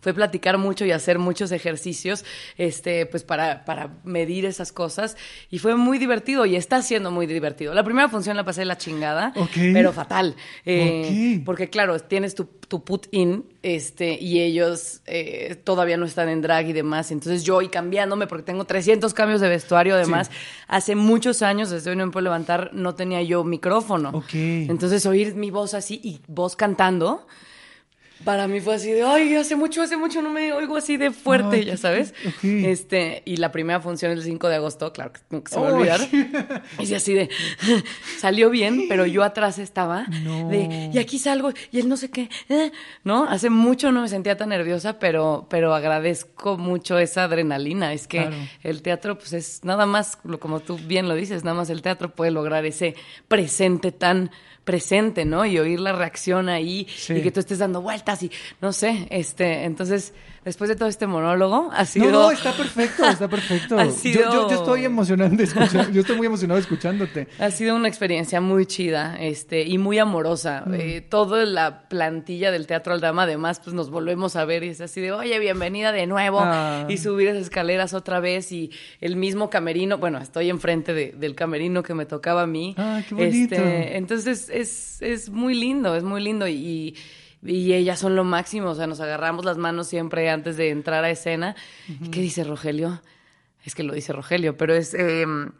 [0.00, 2.24] fue platicar mucho y hacer muchos ejercicios,
[2.56, 5.16] este, pues para, para medir esas cosas.
[5.50, 7.74] Y fue muy divertido y está siendo muy divertido.
[7.74, 10.36] La primera función la pasé de la chingada, pero fatal.
[10.64, 11.42] Eh.
[11.44, 16.40] Porque claro, tienes tu, tu put in, este, y ellos eh, todavía no están en
[16.40, 17.10] drag y demás.
[17.10, 20.30] Entonces yo y cambiándome, porque tengo 300 cambios de vestuario además.
[20.68, 24.22] Hace muchos años, desde hoy no me puedo levantar, no tenía yo micrófono.
[24.32, 27.26] Entonces oír mi voz así y voz cantando
[28.26, 31.12] para mí fue así de, ay, hace mucho, hace mucho no me oigo así de
[31.12, 32.12] fuerte, ya sabes.
[32.42, 35.68] Este, y la primera función el 5 de agosto, claro que nunca se me va
[35.70, 36.00] a olvidar.
[36.80, 37.30] Y así de,
[38.18, 40.48] salió bien, pero yo atrás estaba No.
[40.48, 42.72] de, y aquí salgo, y él no sé qué, eh",
[43.04, 43.24] ¿no?
[43.28, 47.92] Hace mucho no me sentía tan nerviosa, pero, pero agradezco mucho esa adrenalina.
[47.92, 48.36] Es que Claro.
[48.64, 52.12] el teatro, pues es nada más, como tú bien lo dices, nada más el teatro
[52.14, 52.96] puede lograr ese
[53.28, 54.30] presente tan
[54.66, 55.46] presente, ¿no?
[55.46, 57.14] Y oír la reacción ahí Sí.
[57.14, 60.12] y que tú estés dando vueltas y no sé, este, entonces,
[60.46, 62.06] después de todo este monólogo, ha sido...
[62.06, 63.76] No, no, está perfecto, está perfecto.
[63.78, 64.84] Ha Yo- sido- Yo, yo, estoy
[65.44, 67.26] escuchar, yo estoy muy emocionado escuchándote.
[67.38, 70.62] Ha sido una experiencia muy chida, este, y muy amorosa.
[70.64, 70.74] Mm.
[70.74, 74.80] Eh, toda la plantilla del Teatro Aldama, además, pues nos volvemos a ver y es
[74.80, 76.38] así de, oye, bienvenida de nuevo.
[76.40, 76.86] Ah.
[76.88, 81.34] Y subir esas escaleras otra vez y el mismo camerino, bueno, estoy enfrente de- del
[81.34, 82.74] camerino que me tocaba a mí.
[82.78, 83.54] Ah, qué bonito.
[83.56, 86.94] Este, entonces es, es muy lindo, es muy lindo y, y
[87.48, 91.10] ellas son lo máximo, o sea, nos agarramos las manos siempre antes de entrar a
[91.10, 91.56] escena.
[91.88, 93.00] ¿Y qué dice Rogelio?
[93.64, 94.94] Es que lo dice Rogelio, pero es...
[94.94, 95.50] em,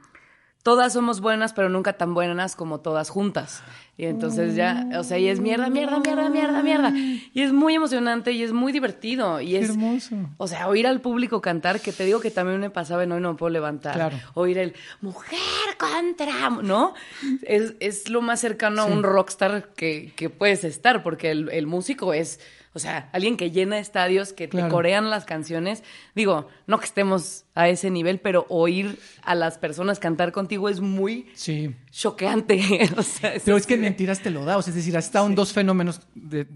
[0.66, 3.62] todas somos buenas, pero nunca tan buenas como todas juntas.
[3.96, 6.92] Y entonces ya, o sea, y es mierda, mierda, mierda, mierda, mierda.
[6.92, 9.40] Y es muy emocionante y es muy divertido.
[9.40, 10.16] Y Qué es, hermoso.
[10.38, 13.20] o sea, oír al público cantar, que te digo que también me pasaba en Hoy
[13.20, 13.94] No Me Puedo Levantar.
[13.94, 14.16] Claro.
[14.34, 15.38] Oír el mujer
[15.78, 16.94] contra, ¿no?
[17.42, 21.68] Es, es lo más cercano a un rockstar que, que puedes estar, porque el, el
[21.68, 22.40] músico es,
[22.76, 25.82] o sea, alguien que llena estadios, que te corean las canciones.
[26.14, 30.80] Digo, no que estemos a ese nivel, pero oír a las personas cantar contigo es
[30.80, 31.74] muy Sí.
[31.90, 32.60] choqueante.
[32.96, 35.26] o sea, Pero es que mentiras te lo da, o sea, es decir, has estado
[35.26, 36.46] en dos fenómenos, de,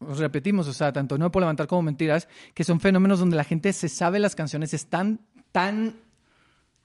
[0.00, 3.44] os repetimos, o sea, tanto no puedo levantar como mentiras, que son fenómenos donde la
[3.44, 5.20] gente se sabe las canciones, están
[5.52, 5.96] tan,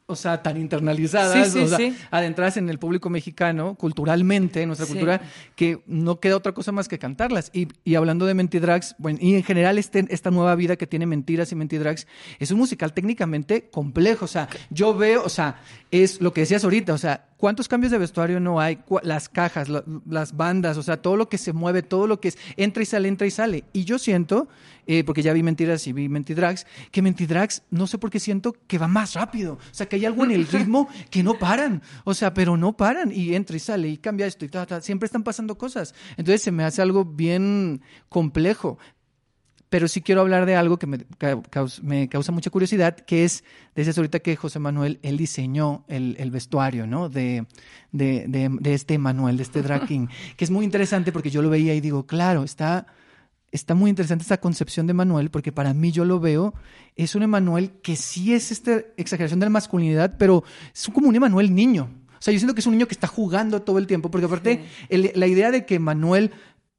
[0.06, 1.96] o sea, tan internalizadas, Sí, sí, o sea, sí.
[2.12, 5.22] adentradas en el público mexicano, culturalmente, en nuestra cultura,
[5.56, 7.50] que no queda otra cosa más que cantarlas.
[7.54, 11.06] Y, y hablando de Mentidrags, bueno, y en general este, esta nueva vida que tiene
[11.06, 12.08] Mentiras y Mentidrags,
[12.40, 15.62] es un musical técnicamente complejo, o sea, yo veo, o sea,
[15.92, 18.78] es lo que decías ahorita, o sea, ¿cuántos cambios de vestuario no hay?
[19.02, 22.28] Las cajas, la- las bandas, o sea, todo lo que se mueve, todo lo que
[22.30, 23.64] es, entra y sale, entra y sale.
[23.74, 24.48] Y yo siento,
[24.86, 28.56] eh, porque ya vi Mentiras y vi Mentidrags, que Mentidrags, no sé por qué siento
[28.68, 29.56] que va más rápido.
[29.56, 31.82] O sea, que hay algo en el ritmo que no paran.
[32.04, 33.12] O sea, pero no paran.
[33.12, 34.80] Y entra y sale y cambia esto y ta, ta.
[34.80, 35.96] Siempre están pasando cosas.
[36.18, 38.78] Entonces se me hace algo bien complejo.
[39.72, 43.24] Pero sí quiero hablar de algo que me, ca- caus- me causa mucha curiosidad, que
[43.24, 47.08] es, decías ahorita que José Manuel, él diseñó el, el vestuario, ¿no?
[47.08, 47.46] De,
[47.94, 51.42] de, de, de este Manuel, de este drag king, que es muy interesante porque yo
[51.42, 52.86] lo veía y digo, claro, está,
[53.54, 56.54] está muy interesante esta concepción de Manuel, porque para mí yo lo veo,
[56.98, 60.44] es un Emanuel que sí es esta exageración de la masculinidad, pero
[60.76, 61.90] es como un Emanuel niño.
[62.20, 64.26] O sea, yo siento que es un niño que está jugando todo el tiempo, porque
[64.28, 66.30] aparte, el- la idea de que Manuel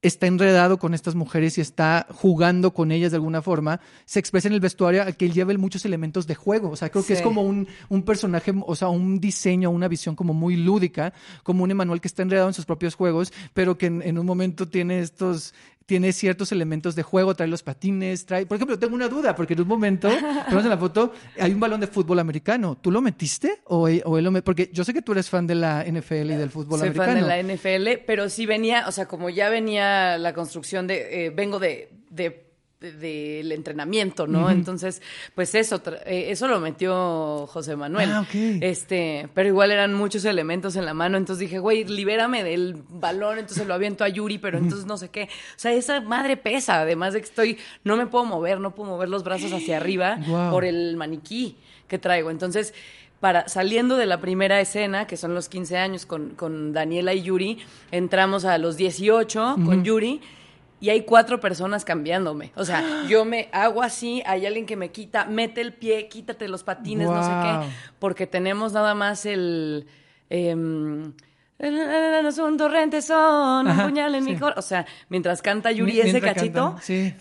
[0.02, 4.48] está enredado con estas mujeres y está jugando con ellas de alguna forma, se expresa
[4.48, 6.70] en el vestuario al que él lleva muchos elementos de juego.
[6.70, 10.16] O sea, creo que es como un, un personaje, o sea, un diseño, una visión
[10.16, 11.12] como muy lúdica,
[11.42, 14.26] como un Emanuel que está enredado en sus propios juegos, pero que en, en un
[14.26, 15.54] momento tiene estos
[15.86, 18.46] tiene ciertos elementos de juego, trae los patines, trae...
[18.46, 20.08] Por ejemplo, tengo una duda, porque en un momento,
[20.48, 22.76] en la foto, hay un balón de fútbol americano.
[22.80, 23.60] ¿Tú lo metiste?
[23.64, 25.84] ¿O él, o él lo met- Porque yo sé que tú eres fan de la
[25.84, 27.20] NFL y del fútbol Soy americano.
[27.20, 31.26] fan de la NFL, pero sí venía, o sea, como ya venía la construcción de,
[31.26, 32.41] eh, vengo de- de-
[32.82, 34.50] del entrenamiento, ¿no?
[34.50, 35.00] Entonces,
[35.34, 38.10] pues eso, eh, eso lo metió José Manuel.
[38.10, 38.26] Ah.
[38.32, 43.38] Este, pero igual eran muchos elementos en la mano, entonces dije, güey, libérame del balón,
[43.38, 45.24] entonces lo aviento a Yuri, pero entonces no sé qué.
[45.24, 48.90] O sea, esa madre pesa, además de que estoy, no me puedo mover, no puedo
[48.90, 50.18] mover los brazos hacia arriba
[50.50, 51.56] por el maniquí
[51.88, 52.30] que traigo.
[52.30, 52.74] Entonces,
[53.20, 57.22] para saliendo de la primera escena, que son los 15 años con, con Daniela y
[57.22, 57.58] Yuri,
[57.92, 60.20] entramos a los 18 con Yuri.
[60.82, 62.50] Y hay cuatro personas cambiándome.
[62.56, 66.48] O sea, yo me hago así, hay alguien que me quita, mete el pie, quítate
[66.48, 67.72] los patines, no sé qué.
[68.00, 69.86] Porque tenemos nada más el.
[70.28, 71.12] em,
[71.70, 74.40] los un torrente son, un puñal en mi sí.
[74.40, 74.54] cor.
[74.56, 76.76] O sea, mientras canta Yuri Mi- ese cachito.
[76.82, 77.14] sí.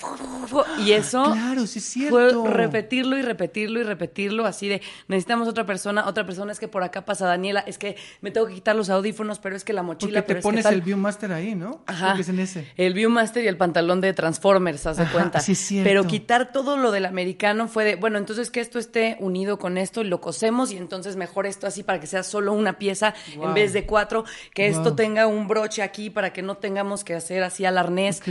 [0.80, 2.46] Y eso Claro, sí es fue cierto.
[2.48, 6.84] repetirlo y repetirlo y repetirlo, así de necesitamos otra persona, otra persona es que por
[6.84, 9.84] acá pasa Daniela, es que me tengo que quitar los audífonos, pero es que la
[9.84, 11.84] mochila, Porque pero te es que pones el Viewmaster ahí, ¿no?
[11.86, 12.06] Ajá.
[12.08, 12.68] Creo que es en ese.
[12.78, 15.40] El Viewmaster y el pantalón de Transformers, haz de cuenta.
[15.40, 15.88] sí es cierto.
[15.90, 19.78] Pero quitar todo lo del americano fue de, bueno, entonces que esto esté unido con
[19.78, 23.48] esto, lo cosemos y entonces mejor esto así para que sea solo una pieza Wow.
[23.50, 27.14] en vez de cuatro, que esto tenga un broche aquí para que no tengamos que
[27.16, 28.22] hacer así al arnés.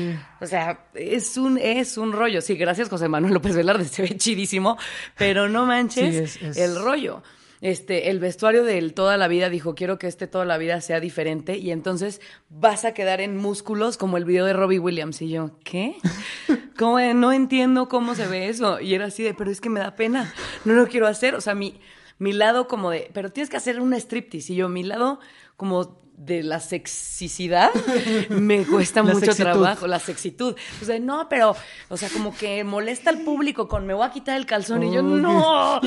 [0.41, 2.41] O sea, es un, es un rollo.
[2.41, 4.77] Sí, gracias José Manuel López Velarde, se ve chidísimo,
[5.17, 7.23] pero no manches Sí, es- es- el rollo.
[7.63, 10.99] este, el vestuario del toda la vida dijo, quiero que este toda la vida sea
[10.99, 15.21] diferente y entonces vas a quedar en músculos como el video de Robbie Williams.
[15.21, 15.97] Y yo, ¿qué?
[16.79, 18.81] Como de, no entiendo cómo se ve eso.
[18.81, 20.33] Y era así de, pero es que me da pena,
[20.65, 21.35] no lo quiero hacer.
[21.35, 21.79] O sea, mi,
[22.19, 24.55] mi lado como de, pero tienes que hacer un striptease.
[24.55, 25.21] Y yo, mi lado
[25.61, 27.71] como de la sexicidad
[28.29, 29.43] me cuesta La mucho sexitud.
[29.53, 30.55] trabajo, la sexitud.
[30.83, 31.57] O sea, no, pero,
[31.89, 34.93] o sea, como que molesta al público con me voy a quitar el calzón y
[34.93, 35.81] yo, no,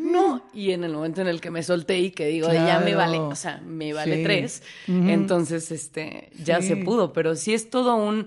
[0.00, 0.42] no.
[0.52, 3.18] Y en el momento en el que me solté y que digo, ya me vale,
[3.18, 4.22] o sea, me vale Sí.
[4.24, 6.68] tres, entonces, este, ya Sí.
[6.68, 8.26] se pudo, pero sí es todo un...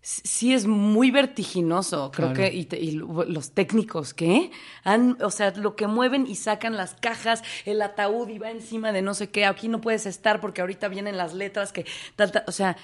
[0.00, 2.50] Sí es muy vertiginoso, creo Claro.
[2.50, 4.50] que, y, te- y lo- los técnicos, ¿qué?
[4.84, 8.92] Han, o sea, lo que mueven y sacan las cajas, el ataúd y va encima
[8.92, 11.84] de no sé qué, aquí no puedes estar porque ahorita vienen las letras que,
[12.16, 12.76] tal, tal, o sea,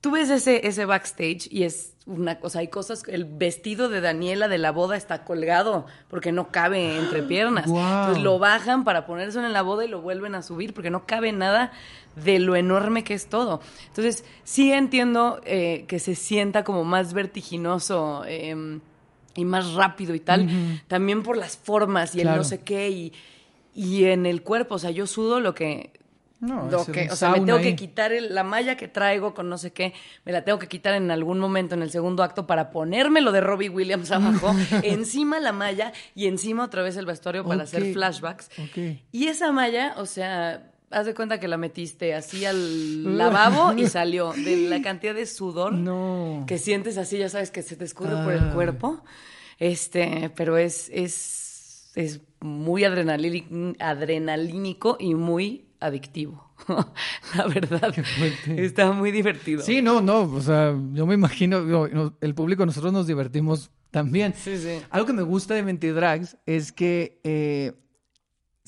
[0.00, 4.48] tú ves ese, ese backstage y es una cosa, hay cosas, el vestido de Daniela
[4.48, 7.66] de la boda está colgado porque no cabe entre piernas.
[7.68, 11.06] Entonces lo bajan para ponerse en la boda y lo vuelven a subir porque no
[11.06, 11.72] cabe nada
[12.16, 13.60] de lo enorme que es todo.
[13.88, 18.80] Entonces, sí entiendo eh, que se sienta como más vertiginoso eh,
[19.36, 20.48] y más rápido y tal,
[20.88, 22.36] también por las formas y Claro.
[22.36, 23.12] el no sé qué y,
[23.74, 25.92] y en el cuerpo, o sea, yo sudo lo que...
[26.40, 27.64] No, lo que, o sea, me tengo ahí.
[27.64, 29.92] que quitar el- la malla que traigo con no sé qué,
[30.24, 33.30] me la tengo que quitar en algún momento en el segundo acto para ponerme lo
[33.30, 34.10] de Robbie Williams
[34.42, 38.48] abajo, encima la malla y encima otra vez el vestuario para hacer flashbacks.
[38.58, 38.98] Ok.
[39.12, 43.86] Y esa malla, o sea, haz de cuenta que la metiste así al lavabo y
[43.86, 46.44] salió de la cantidad de sudor No.
[46.46, 48.50] que sientes así, ya sabes que se te escurre por el Ah.
[48.54, 49.04] cuerpo.
[49.58, 56.52] Este, pero es, es, es muy adrenalí- adrenalínico y muy adictivo.
[57.36, 57.92] la verdad.
[58.46, 59.62] Está muy divertido.
[59.62, 63.70] Sí, no, no, o sea, yo me imagino, yo- no, el público, nosotros nos divertimos
[63.90, 64.34] también.
[64.36, 64.80] Sí, sí.
[64.90, 67.72] Algo que me gusta de Mentidrags es que eh,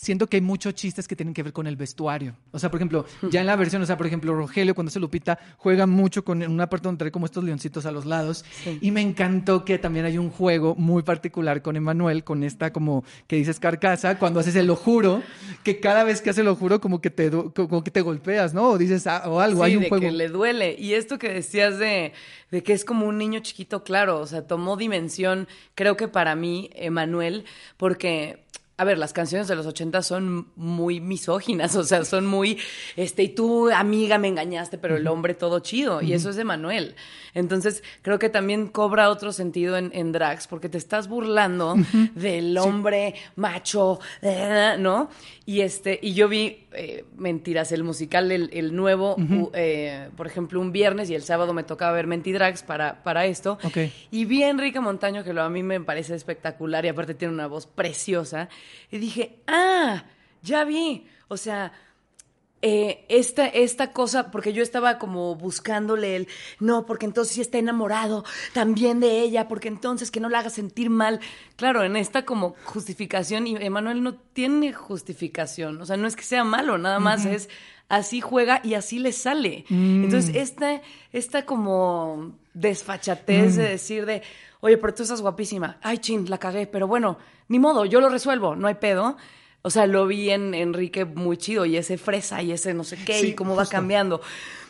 [0.02, 2.34] siento que hay muchos chistes que tienen que ver con el vestuario.
[2.50, 4.98] O sea, por ejemplo, ya en la versión, o sea, por ejemplo, Rogelio, cuando hace
[4.98, 8.44] Lupita, juega mucho con una parte donde trae como estos leoncitos a los lados.
[8.64, 8.78] Sí.
[8.80, 13.04] Y me encantó que también hay un juego muy particular con Emanuel, con esta como
[13.28, 15.22] que dices carcasa, cuando haces el lo juro,
[15.62, 18.70] que cada vez que hace lo juro como que te, como que te golpeas, ¿no?
[18.70, 20.04] O dices ah, o algo, Sí, hay un de juego.
[20.04, 20.74] que le duele.
[20.78, 22.12] Y esto que decías de,
[22.50, 26.34] de que es como un niño chiquito, claro, o sea, tomó dimensión, creo que para
[26.34, 27.44] mí, Emanuel,
[27.76, 28.41] porque,
[28.82, 32.58] a ver, las canciones de los 80 son muy misóginas, o sea, son muy,
[32.96, 36.44] este, y tú, amiga, me engañaste, pero el hombre todo chido, y eso es de
[36.44, 36.94] Manuel.
[37.34, 41.76] Entonces, creo que también cobra otro sentido en, en drags, porque te estás burlando
[42.14, 45.08] del hombre macho, eh, ¿no?
[45.46, 50.26] Y este, y yo vi, eh, mentiras, el musical, el, el nuevo, u- eh, por
[50.26, 53.58] ejemplo, un viernes y el sábado me tocaba ver Mentidrags para, para esto.
[53.64, 53.78] Ok.
[54.10, 57.32] Y vi a Enrique Montaño, que lo, a mí me parece espectacular y aparte tiene
[57.34, 58.48] una voz preciosa.
[58.90, 60.04] Y dije, ah,
[60.42, 61.06] ya vi.
[61.28, 61.72] O sea,
[62.64, 66.28] eh, esta, esta cosa, porque yo estaba como buscándole el,
[66.60, 70.50] no, porque entonces sí está enamorado también de ella, porque entonces que no la haga
[70.50, 71.18] sentir mal.
[71.56, 76.22] Claro, en esta como justificación, y Emanuel no tiene justificación, o sea, no es que
[76.22, 77.48] sea malo, nada más es
[77.88, 79.64] así juega y así le sale.
[79.68, 80.82] Entonces, esta,
[81.12, 84.22] esta como desfachatez de decir de,
[84.60, 88.08] oye, pero tú estás guapísima, ay, chin, la cagué, pero bueno, ni modo, yo lo
[88.08, 89.16] resuelvo, no hay pedo.
[89.64, 92.96] O sea, lo vi en Enrique muy chido y ese fresa y ese no sé
[93.04, 94.20] qué Sí, y cómo va cambiando.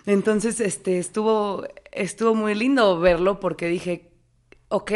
[0.05, 4.11] Entonces, este, estuvo, estuvo muy lindo verlo porque dije,
[4.69, 4.93] ok,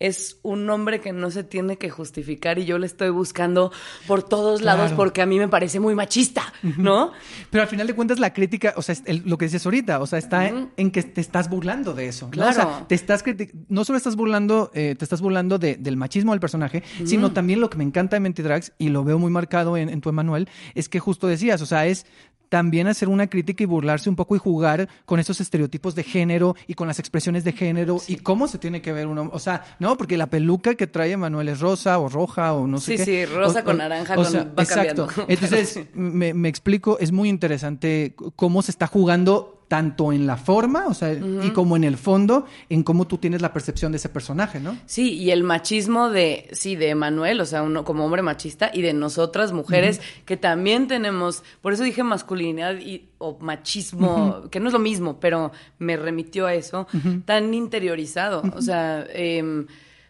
[0.00, 3.72] es un hombre que no se tiene que justificar y yo le estoy buscando
[4.06, 4.96] por todos lados Claro.
[4.96, 7.12] porque a mí me parece muy machista, ¿no?
[7.50, 10.06] Pero al final de cuentas la crítica, o sea, el- lo que dices ahorita, o
[10.06, 12.28] sea, está en- en que te estás burlando de eso.
[12.34, 12.42] ¿no?
[12.48, 12.86] O sea, Claro.
[12.88, 13.22] te estás
[13.68, 17.60] no solo estás burlando, eh, te estás burlando de- del machismo del personaje, sino también
[17.60, 20.48] lo que me encanta de Mentidrags, y lo veo muy marcado en, en tu Emanuel,
[20.74, 22.04] es que justo decías, o sea, es
[22.48, 26.54] también hacer una crítica y burlarse un poco y jugar con esos estereotipos de género
[26.66, 29.64] y con las expresiones de género y cómo se tiene que ver uno, o sea,
[29.78, 32.96] no, porque la peluca que trae Emanuel es rosa o roja o no sé Sí,
[32.98, 33.04] qué.
[33.04, 35.06] sí, rosa O- con o- naranja, o con- sea, va exacto.
[35.06, 35.32] cambiando.
[35.32, 40.86] Entonces, me, me explico, es muy interesante cómo se está jugando tanto en la forma,
[40.86, 44.08] o sea, y como en el fondo, en cómo tú tienes la percepción de ese
[44.08, 44.76] personaje, ¿no?
[44.86, 48.82] Sí, y el machismo de, sí, de Emanuel, o sea, uno como hombre machista, y
[48.82, 54.68] de nosotras mujeres, que también tenemos, por eso dije masculinidad y, o machismo, que no
[54.68, 56.86] es lo mismo, pero me remitió a eso,
[57.24, 59.66] tan interiorizado, o sea, em,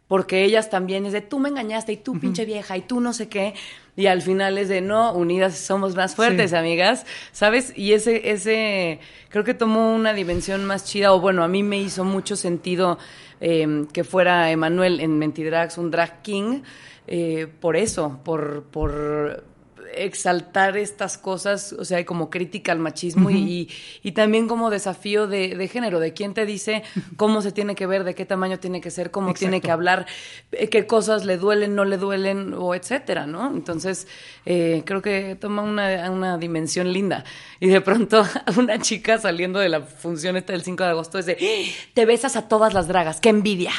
[0.08, 3.12] porque ellas también es de tú me engañaste y tú pinche vieja y tú no
[3.12, 3.54] sé qué,
[3.96, 6.56] y al final es de no, unidas somos más fuertes, Sí.
[6.56, 7.72] amigas, ¿sabes?
[7.76, 11.78] Y ese, ese, creo que tomó una dimensión más chida, o bueno, a mí me
[11.80, 12.98] hizo mucho sentido
[13.40, 16.62] eh, que fuera Emanuel en Mentidrags un drag king,
[17.06, 19.44] eh, por eso, por, por
[19.94, 23.68] exaltar estas cosas, o sea, como crítica al machismo y,
[24.02, 26.82] y, también como desafío de, de, género, de quién te dice
[27.16, 30.06] cómo se tiene que ver, de qué tamaño tiene que ser, cómo tiene que hablar,
[30.52, 33.48] eh, qué cosas le duelen, no le duelen, o etcétera, ¿no?
[33.48, 34.06] Entonces,
[34.46, 37.24] eh, creo que toma una, una, dimensión linda.
[37.60, 38.24] Y de pronto,
[38.56, 42.36] una chica saliendo de la función esta del 5 de agosto es de, te besas
[42.36, 43.72] a todas las dragas, qué envidia.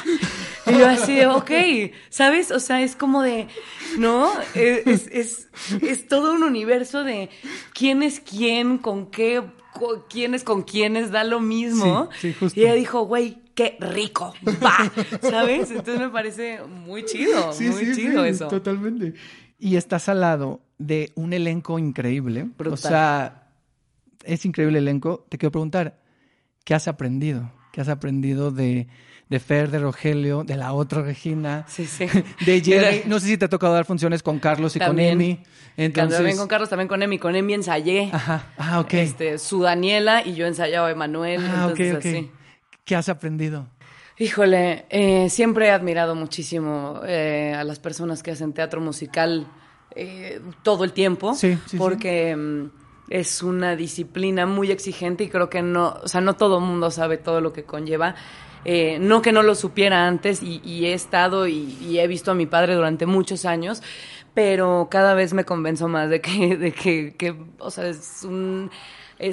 [0.68, 1.52] Y yo así de, ok,
[2.10, 2.52] ¿sabes?
[2.52, 3.48] O sea, es como de,
[3.98, 4.32] ¿no?
[4.56, 5.48] Es, es,
[5.82, 7.30] es, todo un universo de
[7.74, 9.44] quién es quién, con qué,
[10.10, 12.10] quién es con quiénes, da lo mismo.
[12.20, 12.60] Sí, justo.
[12.60, 14.92] Y ella dijo, güey, qué rico, va,
[15.22, 15.72] ¿sabes?
[15.72, 18.48] Entonces me parece muy chido, muy chido eso.
[18.48, 19.14] Totalmente.
[19.58, 22.50] Y estás al lado de un elenco increíble.
[22.70, 23.50] O sea,
[24.24, 25.26] es increíble el elenco.
[25.30, 26.02] Te quiero preguntar,
[26.64, 27.52] ¿qué has aprendido?
[27.72, 28.88] ¿Qué has aprendido de
[29.30, 32.06] de Fer, de Rogelio, de la otra Regina, sí, sí.
[32.46, 33.04] de Jerry.
[33.06, 35.40] No sé si te ha tocado dar funciones con Carlos y con Emi.
[35.78, 36.18] Entonces...
[36.18, 37.18] También con Carlos, también con Emi.
[37.18, 38.10] Con Emi ensayé.
[38.14, 38.94] Ajá, ah, ok.
[38.94, 41.42] Este, su Daniela y yo ensayaba a Emanuel.
[41.44, 42.32] Ah, entonces, Así.
[42.84, 43.68] ¿Qué has aprendido?
[44.18, 49.48] Híjole, eh, siempre he admirado muchísimo eh, a las personas que hacen teatro musical
[49.96, 51.34] eh, todo el tiempo.
[51.34, 52.36] Sí, sí Porque...
[52.36, 56.64] Mm, es una disciplina muy exigente y creo que no, o sea, no todo el
[56.64, 58.16] mundo sabe todo lo que conlleva
[58.66, 62.48] eh, no que no lo supiera antes y, he estado y, he visto a mi
[62.48, 63.84] padre durante muchos años,
[64.34, 68.72] pero cada vez me convenzo más de que, de que, o sea, es un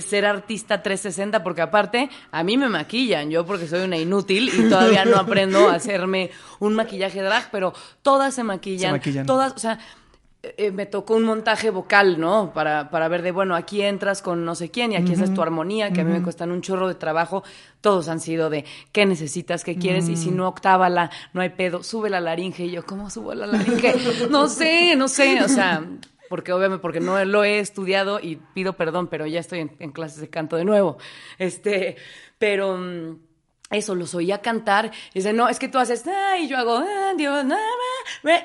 [0.00, 4.68] ser artista 360 porque aparte a mí me maquillan, yo porque soy una inútil y
[4.68, 9.26] todavía no aprendo a hacerme un maquillaje drag, pero todas se maquillan, se maquillan.
[9.26, 9.78] todas, o sea,
[10.44, 12.52] eh, me tocó un montaje vocal, ¿no?
[12.52, 15.33] Para, para ver de, bueno, aquí entras con no sé quién y aquí esa es
[15.33, 17.44] tu armonía, que a mí me cuestan un chorro de trabajo.
[17.81, 19.62] Todos han sido de, ¿qué necesitas?
[19.62, 20.09] ¿Qué quieres?
[20.09, 20.37] Y si mm.
[20.37, 22.64] no, octávala, no hay pedo, sube la laringe.
[22.64, 23.94] Y yo, ¿cómo subo la laringe?
[24.31, 25.85] no sé, no sé, o sea,
[26.28, 30.20] porque obviamente, porque no lo he estudiado y pido perdón, pero ya estoy en, clases
[30.20, 30.98] de canto de nuevo.
[31.38, 31.94] Este,
[32.38, 33.16] pero mm,
[33.70, 36.78] eso, los oía cantar, y dice, no, es que tú haces, ah, y yo hago,
[36.78, 37.44] ah, Dios,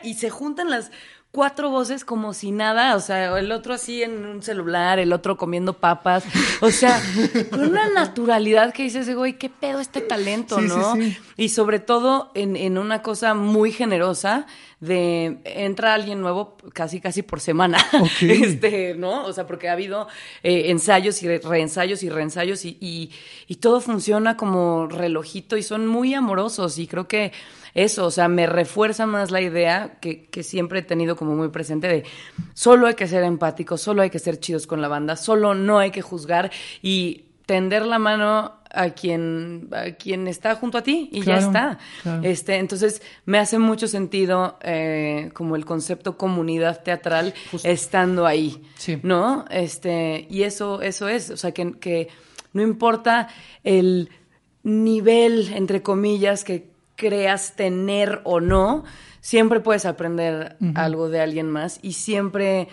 [0.04, 0.92] y se juntan las
[1.32, 5.38] cuatro voces como si nada, o sea, el otro así en un celular, el otro
[5.38, 6.24] comiendo papas,
[6.62, 7.02] o sea,
[7.52, 10.96] con una naturalidad que dices, güey, qué pedo este talento, ¿no?
[11.36, 14.48] Y sobre todo en, en una cosa muy generosa
[14.80, 17.78] de entra alguien nuevo casi casi por semana,
[18.22, 19.26] este, ¿no?
[19.26, 20.08] O sea, porque ha habido
[20.44, 23.12] eh, ensayos y reensayos y reensayos y, y,
[23.48, 27.32] y todo funciona como relojito y son muy amorosos y creo que
[27.78, 31.50] eso, o sea, me refuerza más la idea que, que, siempre he tenido como muy
[31.50, 32.04] presente de
[32.56, 35.78] solo hay que ser empáticos, solo hay que ser chidos con la banda, solo no
[35.78, 41.10] hay que juzgar y tender la mano a quien, a quien está junto a ti
[41.12, 41.78] y ya está.
[42.24, 48.64] Este, entonces me hace mucho sentido eh, como el concepto comunidad teatral estando ahí,
[49.04, 49.46] ¿no?
[49.52, 52.08] Este, y eso, eso es, o sea, que, que
[52.54, 53.30] no importa
[53.64, 54.10] el
[54.64, 58.84] nivel, entre comillas, que creas tener o no,
[59.22, 62.68] siempre puedes aprender algo de alguien más y siempre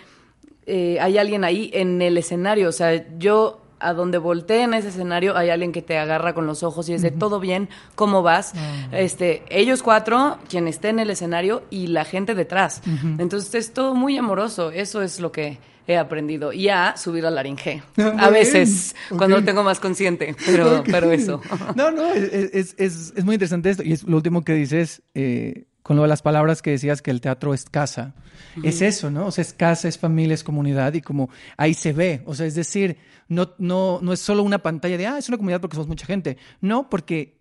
[0.65, 2.67] eh, hay alguien ahí en el escenario.
[2.67, 6.47] O sea, yo a donde voltee en ese escenario hay alguien que te agarra con
[6.47, 8.53] los ojos y dice, todo bien, ¿cómo vas?
[8.55, 8.87] Ah.
[8.91, 12.81] Este, ellos cuatro, quien esté en el escenario y la gente detrás.
[13.19, 14.71] Entonces es todo muy amoroso.
[14.71, 16.53] Eso es lo que he aprendido.
[16.53, 17.83] Y a subir a laringe.
[17.97, 21.41] Ah, a veces, cuando lo tengo más consciente, pero, pero eso.
[21.75, 23.83] No, no, es, es, es, muy interesante esto.
[23.83, 27.11] Y es lo último que dices, eh, con lo de las palabras que decías que
[27.11, 28.13] el teatro es casa.
[28.63, 29.27] Es eso, ¿no?
[29.27, 32.21] O sea, es casa, es familia, es comunidad y como ahí se ve.
[32.25, 35.37] O sea, es decir, no, no, no es solo una pantalla de, ah, es una
[35.37, 36.37] comunidad porque somos mucha gente.
[36.61, 37.37] No, porque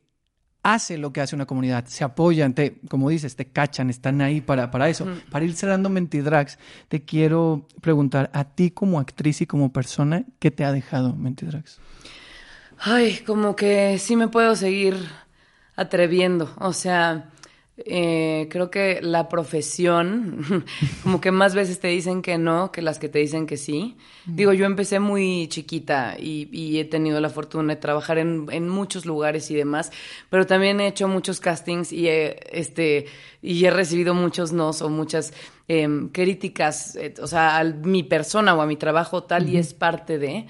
[0.65, 4.41] hace lo que hace una comunidad, se apoyan, te, como dices, te cachan, están ahí
[4.41, 5.07] para, para eso.
[5.31, 10.51] Para ir cerrando Mentidrags, te quiero preguntar a ti como actriz y como persona, ¿qué
[10.51, 11.79] te ha dejado Mentidrags?
[12.79, 14.97] Ay, como que sí me puedo seguir
[15.77, 17.31] atreviendo, o sea,
[17.77, 20.65] eh, creo que la profesión,
[21.03, 23.97] como que más veces te dicen que no que las que te dicen que sí.
[24.27, 29.51] Digo, yo empecé muy chiquita y, he tenido la fortuna de trabajar en, muchos lugares
[29.51, 29.91] y demás,
[30.31, 33.07] pero también he hecho muchos castings y he, este,
[33.43, 35.35] y he recibido muchos nos o muchas
[35.67, 39.75] em, críticas, eh, o sea, a mi persona o a mi trabajo tal y es
[39.75, 40.47] parte de,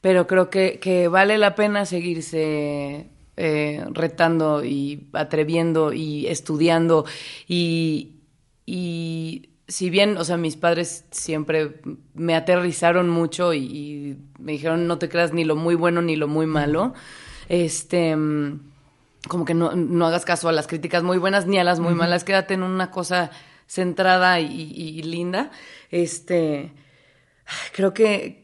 [0.00, 7.04] pero creo que, que vale la pena seguirse eh, retando y atreviendo y estudiando.
[7.48, 8.12] Y,
[8.66, 11.80] y si bien, o sea, mis padres siempre
[12.14, 16.28] me aterrizaron mucho y, me dijeron no te creas ni lo muy bueno ni lo
[16.28, 16.94] muy malo,
[17.48, 18.14] este,
[19.28, 21.94] como que no, no hagas caso a las críticas muy buenas ni a las muy
[21.94, 23.30] malas, quédate en una cosa
[23.66, 25.50] centrada y, linda,
[25.90, 26.72] este,
[27.72, 28.43] creo que,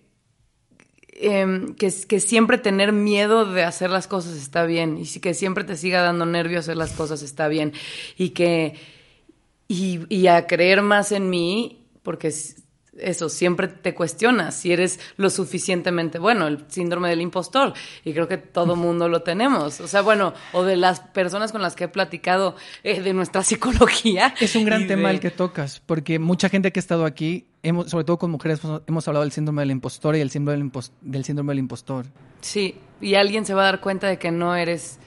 [1.15, 5.65] em, que, que, siempre tener miedo de hacer las cosas está bien y que siempre
[5.65, 7.73] te siga dando nervio hacer las cosas está bien
[8.17, 8.75] y que
[9.69, 12.33] y, y a creer más en mí porque
[13.03, 17.75] eso, siempre te cuestionas si eres lo suficientemente bueno, el síndrome del impostor.
[18.05, 19.81] Y creo que todo mundo lo tenemos.
[19.81, 23.43] O sea, bueno, o de las personas con las que he platicado eh, de nuestra
[23.45, 24.35] psicología.
[24.41, 27.91] Es un gran tema el que tocas, porque mucha gente que ha estado aquí, hemos,
[27.91, 31.25] sobre todo con mujeres, hemos hablado del síndrome del impostor y el síndrome del, del
[31.25, 32.07] síndrome del impostor.
[32.41, 34.99] Sí, y alguien se va a dar cuenta de que no eres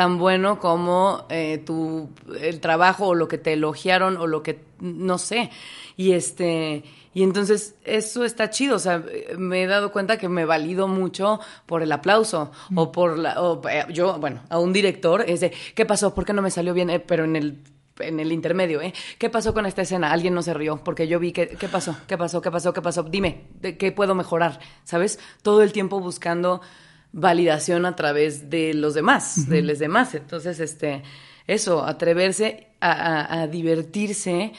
[0.00, 2.08] tan bueno como eh, tu,
[2.40, 5.50] el trabajo o lo que te elogiaron o lo que, no sé.
[5.94, 9.04] Y este, y entonces eso está chido, o sea,
[9.36, 13.60] me he dado cuenta que me valido mucho por el aplauso o por la, o,
[13.68, 16.14] eh, yo, bueno, a un director es de, ¿qué pasó?
[16.14, 16.88] ¿Por qué no me salió bien?
[16.88, 17.58] Eh, pero en el
[17.98, 18.94] en el intermedio, ¿eh?
[19.18, 20.10] ¿Qué pasó con esta escena?
[20.10, 21.94] Alguien no se rió porque yo vi que, ¿qué pasó?
[22.06, 22.40] ¿Qué pasó?
[22.40, 22.72] ¿Qué pasó?
[22.72, 23.02] ¿Qué pasó?
[23.02, 24.60] Dime, ¿de ¿qué puedo mejorar?
[24.84, 25.18] ¿Sabes?
[25.42, 26.62] Todo el tiempo buscando
[27.12, 30.14] validación a través de los demás, de los demás.
[30.14, 31.02] Entonces, este,
[31.46, 34.52] eso, atreverse a divertirse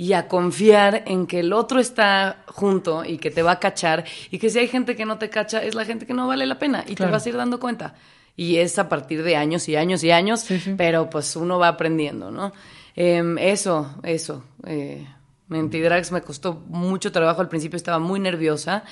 [0.00, 4.04] y a confiar en que el otro está junto y que te va a cachar
[4.30, 6.46] y que si hay gente que no te cacha es la gente que no vale
[6.46, 7.96] la pena y te vas a ir dando cuenta.
[8.36, 10.46] Y es a partir de años y años y años,
[10.76, 12.52] pero pues uno va aprendiendo, ¿no?
[12.94, 14.44] Em, eso, eso.
[14.64, 15.04] Eh,
[15.48, 18.84] Mentidrags me costó mucho trabajo, al principio estaba muy nerviosa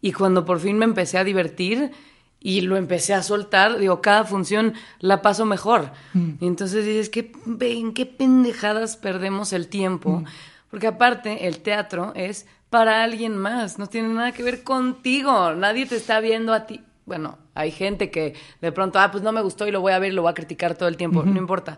[0.00, 1.90] y cuando por fin me empecé a divertir,
[2.42, 5.90] y lo empecé a soltar, digo, cada función la paso mejor.
[6.12, 6.30] Mm.
[6.40, 10.20] Y entonces dices, ¿qué, ¿en qué pendejadas perdemos el tiempo?
[10.20, 10.24] Mm.
[10.70, 15.84] Porque aparte, el teatro es para alguien más, no tiene nada que ver contigo, nadie
[15.86, 16.80] te está viendo a ti.
[17.04, 19.98] Bueno, hay gente que de pronto, ah, pues no me gustó y lo voy a
[19.98, 21.76] ver y lo voy a criticar todo el tiempo, no importa.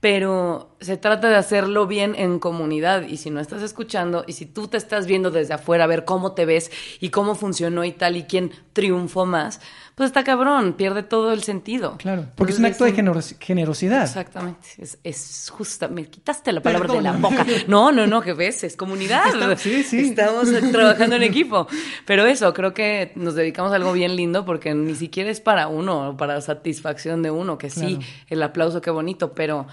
[0.00, 4.46] Pero se trata de hacerlo bien en comunidad y si no estás escuchando y si
[4.46, 7.90] tú te estás viendo desde afuera a ver cómo te ves y cómo funcionó y
[7.90, 9.60] tal y quién triunfó más,
[9.98, 11.96] pues está cabrón, pierde todo el sentido.
[11.98, 12.92] Claro, porque es un acto de
[13.40, 14.04] generosidad.
[14.04, 17.44] Exactamente, es, es justa, me quitaste la palabra de la boca.
[17.66, 19.24] No, no, no, que ves, es comunidad.
[19.56, 19.98] sí, sí.
[20.10, 21.66] Estamos trabajando en equipo.
[22.06, 25.66] Pero eso, creo que nos dedicamos a algo bien lindo porque ni siquiera es para
[25.66, 29.66] uno, para satisfacción de uno, que sí, el aplauso, qué bonito, pero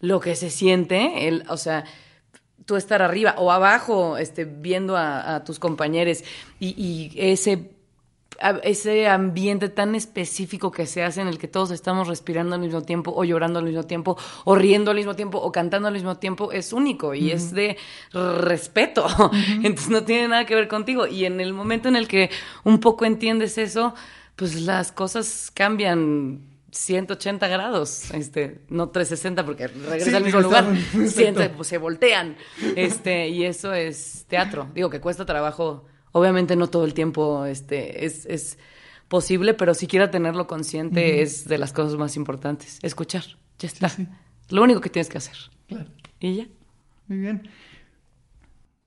[0.00, 1.86] lo que se siente, el, o sea,
[2.66, 6.22] tú estar arriba o abajo, este, viendo a, tus compañeros
[6.58, 7.79] y, y ese
[8.62, 12.82] ese ambiente tan específico que se hace en el que todos estamos respirando al mismo
[12.82, 16.16] tiempo o llorando al mismo tiempo o riendo al mismo tiempo o cantando al mismo
[16.16, 17.76] tiempo es único y es de
[18.12, 19.06] respeto.
[19.62, 21.06] Entonces no tiene nada que ver contigo.
[21.06, 22.30] Y en el momento en el que
[22.64, 23.94] un poco entiendes eso,
[24.36, 26.40] pues las cosas cambian
[26.72, 30.64] 180 grados, este, no 360 porque regresa al mismo lugar,
[31.56, 32.36] pues, se voltean,
[32.76, 34.68] este, y eso es teatro.
[34.72, 38.58] Digo que cuesta trabajo Obviamente no todo el tiempo este, es, es
[39.08, 42.78] posible, pero siquiera tenerlo consciente es de las cosas más importantes.
[42.82, 43.24] Escuchar,
[43.58, 43.90] ya está.
[44.50, 45.36] Lo único que tienes que hacer.
[45.68, 45.86] Claro.
[46.18, 46.46] Y ya.
[47.08, 47.48] Muy bien.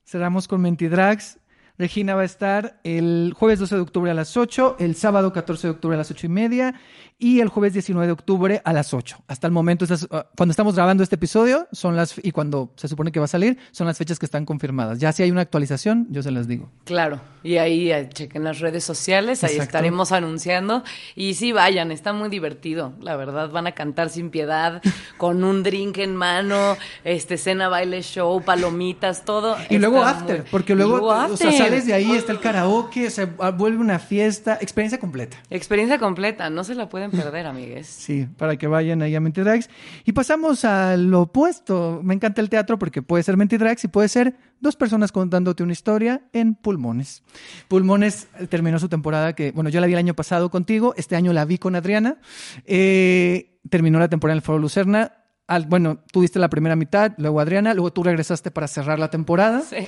[0.06, 1.40] Cerramos con Mentidrags.
[1.78, 5.68] Regina va a estar el jueves 12 de octubre a las 8, el sábado 14
[5.68, 6.80] de octubre a las 8 y media
[7.24, 9.24] y el jueves 19 de octubre a las 8.
[9.28, 13.14] Hasta el momento, ah, cuando estamos grabando este episodio son las y cuando se supone
[13.14, 15.00] que va a salir, son las fechas que están confirmadas.
[15.00, 16.70] Ya si hay una actualización, yo se las digo.
[16.84, 20.84] Claro, y ahí eh, chequen las redes sociales, ahí estaremos anunciando.
[21.16, 23.50] Y sí, vayan, está muy divertido, la verdad.
[23.50, 24.82] Van a cantar sin piedad,
[25.18, 29.56] con un drink en mano, este, cena, baile, show, palomitas, todo.
[29.70, 33.78] Y luego after, porque luego, o sea, sales de ahí, está el karaoke, se vuelve
[33.78, 35.38] una fiesta, experiencia completa.
[35.50, 37.88] Experiencia completa, no se la pueden perder, amigues.
[37.88, 39.70] Sí, para que vayan ahí a Mentidrags.
[40.04, 42.02] Y pasamos a lo opuesto.
[42.04, 45.74] Me encanta el teatro porque puede ser Mentidrags y puede ser dos personas contándote una
[45.74, 47.24] historia en Pulmones.
[47.68, 51.34] Pulmones terminó su temporada que, bueno, yo la vi el año pasado contigo, este año
[51.34, 52.18] la vi con Adriana.
[52.66, 55.14] Eh, terminó la temporada en el Foro Lucerna.
[55.46, 59.10] Al, bueno, tú diste la primera mitad, luego Adriana, luego tú regresaste para cerrar la
[59.10, 59.62] temporada.
[59.62, 59.88] Sí.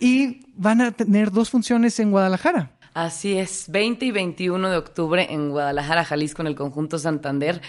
[0.00, 2.72] Y van a tener dos funciones en Guadalajara.
[2.94, 7.60] Así es, 20 y 21 de octubre en Guadalajara, Jalisco, en el conjunto Santander.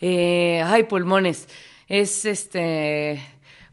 [0.00, 1.48] Eh, ay, pulmones.
[1.86, 3.22] Es este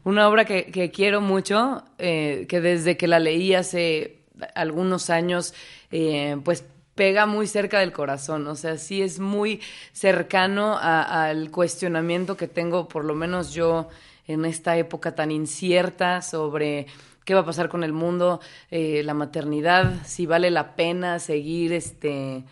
[0.04, 4.22] una obra que, quiero mucho, eh, que desde que la leí hace
[4.54, 5.52] algunos años,
[5.90, 9.60] eh, pues pega muy cerca del corazón, o sea, sí es muy
[9.92, 13.88] cercano al cuestionamiento que tengo, por lo menos yo,
[14.26, 16.86] en esta época tan incierta sobre
[17.30, 18.40] qué va a pasar con el mundo,
[18.72, 22.42] eh, la maternidad, si vale la pena seguir este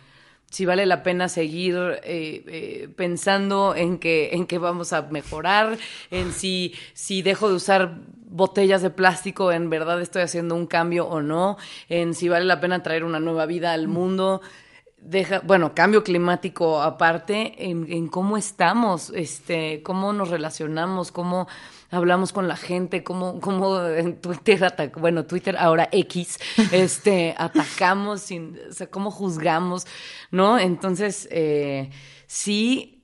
[0.49, 5.77] si vale la pena seguir eh, eh, pensando en que, en que vamos a mejorar,
[6.11, 7.97] en si, si dejo de usar
[8.29, 11.57] botellas de plástico, en verdad estoy haciendo un cambio o no,
[11.89, 14.39] en si vale la pena traer una nueva vida al mundo.
[14.97, 21.47] Deja, bueno, cambio climático aparte, en, en cómo estamos, este, cómo nos relacionamos, cómo
[21.91, 26.39] hablamos con la gente, cómo, cómo en Twitter, bueno, Twitter ahora X,
[26.71, 29.87] este, atacamos, sin, o sea, cómo juzgamos,
[30.31, 30.59] ¿no?
[30.59, 31.89] Entonces, eh,
[32.27, 33.03] sí,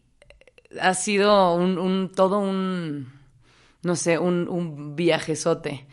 [0.80, 3.14] ha sido un, un, todo un,
[3.82, 5.88] no sé, un, un viajezote.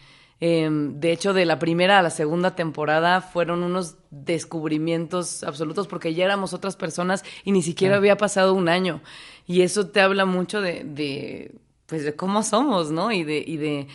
[0.44, 6.14] Eh, de hecho, de la primera a la segunda temporada fueron unos descubrimientos absolutos porque
[6.14, 9.02] ya éramos otras personas y ni siquiera había pasado un año.
[9.46, 11.52] Y eso te habla mucho de, de
[11.92, 13.12] pues de cómo somos, ¿no?
[13.12, 13.86] Y de, y de,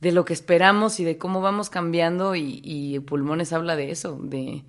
[0.00, 4.18] de lo que esperamos y de cómo vamos cambiando y, y Pulmones habla de eso,
[4.20, 4.64] de,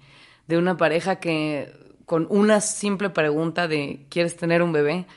[0.47, 1.73] de una pareja que
[2.05, 5.07] con una simple pregunta de ¿quieres tener un bebé?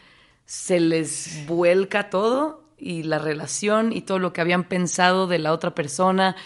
[0.46, 5.52] se les vuelca todo y la relación y todo lo que habían pensado de la
[5.52, 6.36] otra persona.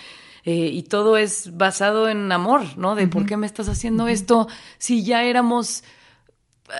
[0.45, 2.97] Eh, y todo es basado en amor, ¿no?
[2.97, 4.49] De por qué me estás haciendo esto
[4.79, 5.85] si ya éramos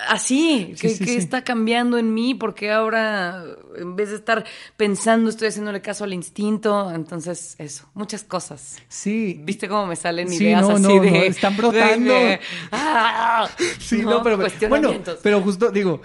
[0.09, 1.17] así, Sí, que, sí, que sí.
[1.17, 3.45] está cambiando en mí, porque ahora
[3.77, 4.45] en vez de estar
[4.77, 8.79] pensando estoy haciéndole caso al instinto, entonces eso, muchas cosas.
[8.89, 9.41] Sí.
[9.45, 11.11] ¿Viste cómo me salen ideas no, así no, de...
[11.11, 12.13] no, están brotando.
[12.15, 12.41] de- de-
[12.73, 13.49] ¡Ah!
[13.79, 16.01] Sí, no, pero bueno, pero justo digo,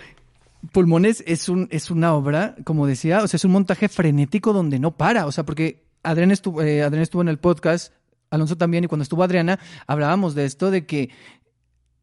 [0.74, 4.78] Pulmones es un es una obra, como decía, o sea, es un montaje frenético donde
[4.78, 7.94] no para, o sea, porque Adrián estuvo eh, Adrián estuvo en el podcast,
[8.30, 9.58] Alonso también y cuando estuvo Adriana
[9.88, 11.10] hablábamos de esto de que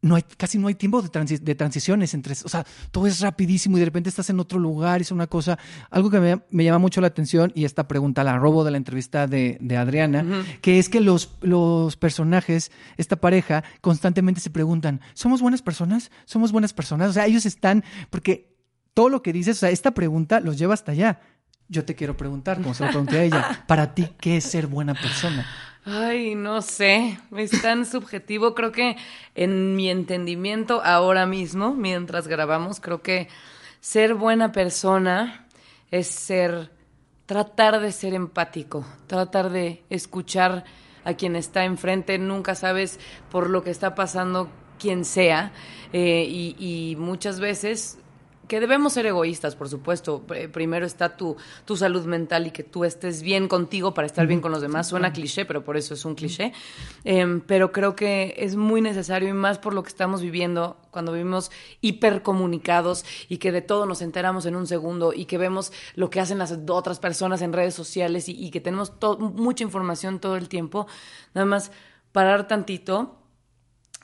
[0.07, 3.19] no hay, casi no hay tiempo de, transi- de transiciones entre, o sea, todo es
[3.19, 5.57] rapidísimo y de repente estás en otro lugar, es una cosa,
[5.89, 8.77] algo que me, me llama mucho la atención y esta pregunta la robo de la
[8.77, 10.25] entrevista de, de Adriana,
[10.61, 16.11] que es que los, los personajes, esta pareja, constantemente se preguntan, ¿somos buenas personas?
[16.25, 17.09] ¿Somos buenas personas?
[17.09, 18.55] O sea, ellos están, porque
[18.93, 21.19] todo lo que dices, o sea, esta pregunta los lleva hasta allá.
[21.69, 24.67] Yo te quiero preguntar, como se lo pregunté a ella, para ti, ¿qué es ser
[24.67, 25.45] buena persona?
[25.89, 28.53] Ay, no sé, es tan subjetivo.
[28.53, 28.97] Creo que
[29.35, 33.29] en mi entendimiento ahora mismo, mientras grabamos, creo que
[33.79, 35.47] ser buena persona
[35.89, 36.71] es ser,
[37.25, 40.65] tratar de ser empático, tratar de escuchar
[41.05, 42.17] a quien está enfrente.
[42.17, 42.99] Nunca sabes
[43.31, 45.53] por lo que está pasando quien sea
[45.93, 47.97] eh, y, y muchas veces
[48.47, 50.23] que debemos ser egoístas, por supuesto.
[50.27, 51.35] Pr- Primero está tu,
[51.65, 54.87] tu salud mental y que tú estés bien contigo para estar bien con los demás.
[54.87, 56.53] Suena cliché, pero por eso es un cliché.
[57.03, 61.11] Em, pero creo que es muy necesario y más por lo que estamos viviendo cuando
[61.11, 66.09] vivimos hipercomunicados y que de todo nos enteramos en un segundo y que vemos lo
[66.09, 70.35] que hacen las otras personas en redes sociales y, y que tenemos mucha información todo
[70.37, 70.87] el tiempo.
[71.33, 71.71] Nada más
[72.11, 73.17] parar tantito,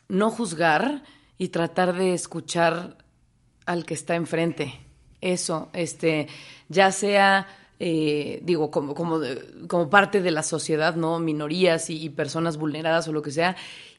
[0.08, 1.04] no juzgar
[1.38, 3.03] y tratar de escuchar
[3.66, 4.80] al que está enfrente.
[5.22, 6.28] Eso, este,
[6.70, 7.47] ya sea,
[7.80, 9.20] eh, digo, como, como,
[9.68, 11.20] como parte de la sociedad, ¿no?
[11.20, 13.55] Minorías y, y personas vulneradas o lo que sea,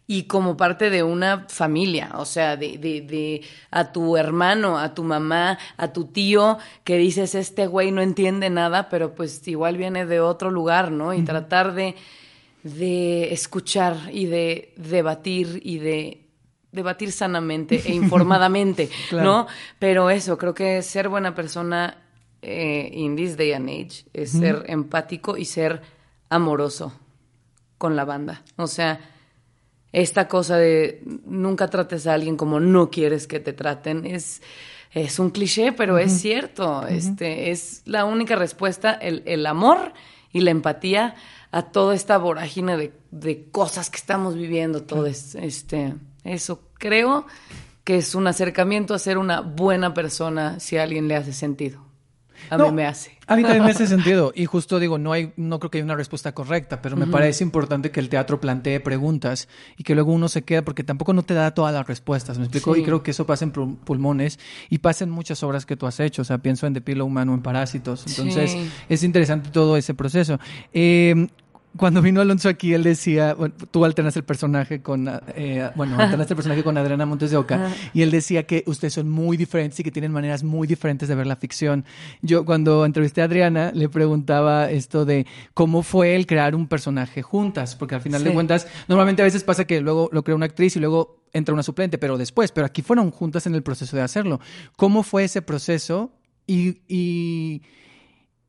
[0.06, 4.92] y como parte de una familia, o sea, de, de, de a tu hermano, a
[4.94, 9.78] tu mamá, a tu tío, que dices, este güey no entiende nada, pero pues igual
[9.78, 11.14] viene de otro lugar, ¿no?
[11.14, 11.94] Y tratar de,
[12.62, 16.23] de escuchar y de debatir y de
[16.74, 19.24] debatir sanamente e informadamente, Claro.
[19.24, 19.46] ¿no?
[19.78, 21.98] Pero eso, creo que ser buena persona
[22.42, 25.80] eh, in this day and age es ser empático y ser
[26.28, 26.92] amoroso
[27.78, 28.42] con la banda.
[28.56, 29.00] O sea,
[29.92, 34.42] esta cosa de nunca trates a alguien como no quieres que te traten es,
[34.90, 36.86] es un cliché, pero es cierto.
[36.86, 39.92] Este, es la única respuesta, el, el amor
[40.32, 41.14] y la empatía
[41.52, 44.82] a toda esta vorágine de, de cosas que estamos viviendo.
[44.82, 45.94] Todo es, este,
[46.24, 47.26] eso creo
[47.84, 51.84] que es un acercamiento a ser una buena persona si a alguien le hace sentido.
[52.50, 53.16] A No, mí me hace.
[53.26, 54.32] A mí también me hace sentido.
[54.34, 57.42] Y justo digo, no hay, no creo que haya una respuesta correcta, pero me parece
[57.44, 59.48] importante que el teatro plantee preguntas
[59.78, 62.44] y que luego uno se queda, porque tampoco no te da todas las respuestas, ¿me
[62.44, 62.74] explico?
[62.74, 62.80] Sí.
[62.80, 65.86] Y creo que eso pasa en Pul- pulmones y pasa en muchas obras que tú
[65.86, 66.22] has hecho.
[66.22, 68.04] O sea, pienso en The Pillow Man o en Parásitos.
[68.08, 68.70] Entonces, Sí.
[68.90, 70.38] es interesante todo ese proceso.
[70.74, 71.28] Eh,
[71.76, 76.34] cuando vino Alonso aquí, él decía, bueno, tú alternaste el personaje con, eh, bueno, alternaste
[76.34, 79.80] el personaje con Adriana Montes de Oca, y él decía que ustedes son muy diferentes
[79.80, 81.84] y que tienen maneras muy diferentes de ver la ficción.
[82.22, 87.22] Yo cuando entrevisté a Adriana le preguntaba esto de cómo fue el crear un personaje
[87.22, 88.34] juntas, porque al final de Sí.
[88.34, 91.64] cuentas, normalmente a veces pasa que luego lo crea una actriz y luego entra una
[91.64, 94.38] suplente, pero después, pero aquí fueron juntas en el proceso de hacerlo.
[94.76, 96.12] ¿Cómo fue ese proceso?
[96.46, 97.62] Y, y,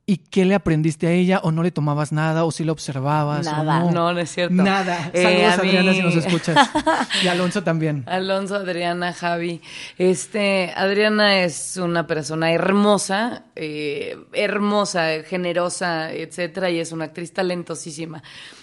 [0.07, 1.39] ¿Y qué le aprendiste a ella?
[1.41, 2.45] ¿O no le tomabas nada?
[2.45, 3.43] ¿O si la observabas?
[3.43, 3.91] Nada, no?
[3.91, 4.53] no, no es cierto.
[4.53, 5.09] Nada.
[5.13, 6.69] Eh, Saludos, a mí- Adriana, si nos escuchas.
[7.23, 8.03] Y Alonso también.
[8.05, 9.61] Alonso, Adriana, Javi.
[9.97, 18.21] Este, Adriana es una persona hermosa, eh, hermosa, generosa, etcétera, y es una actriz talentosísima.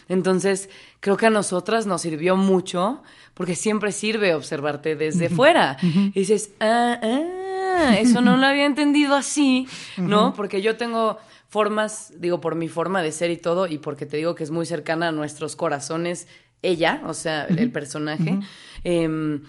[0.08, 0.68] Entonces,
[1.00, 3.02] creo que a nosotras nos sirvió mucho,
[3.34, 5.76] porque siempre sirve observarte desde fuera.
[5.82, 9.66] Y dices, ah, ah, eso no lo había entendido así,
[9.96, 10.34] ¿no?
[10.34, 11.18] Porque yo tengo
[11.52, 14.50] formas, digo, por mi forma de ser y todo, y porque te digo que es
[14.50, 16.26] muy cercana a nuestros corazones,
[16.62, 18.38] ella, o sea, el personaje.
[18.84, 19.42] Em,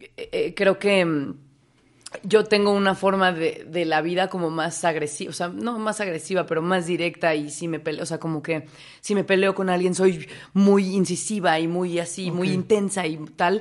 [0.00, 1.34] eh, eh, creo que em,
[2.22, 6.00] yo tengo una forma de, de la vida como más agresiva, o sea, no más
[6.00, 8.66] agresiva, pero más directa y si me peleo, o sea, como que
[9.02, 13.60] si me peleo con alguien soy muy incisiva y muy así, muy intensa y tal.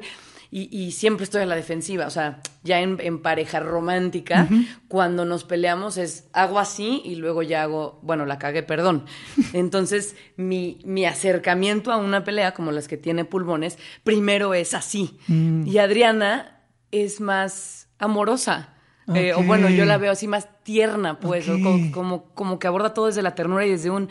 [0.52, 4.48] Y, y siempre estoy a la defensiva, o sea, ya en, en pareja romántica,
[4.88, 9.06] cuando nos peleamos es hago así y luego ya hago, bueno, la cagué, perdón.
[9.54, 15.20] Entonces, mi, mi acercamiento a una pelea, como las que tiene pulmones, primero es así.
[15.28, 18.74] Y Adriana es más amorosa.
[19.14, 21.58] Eh, o bueno, yo la veo así más tierna, pues, o
[21.92, 24.10] como, como que aborda todo desde la ternura y desde un,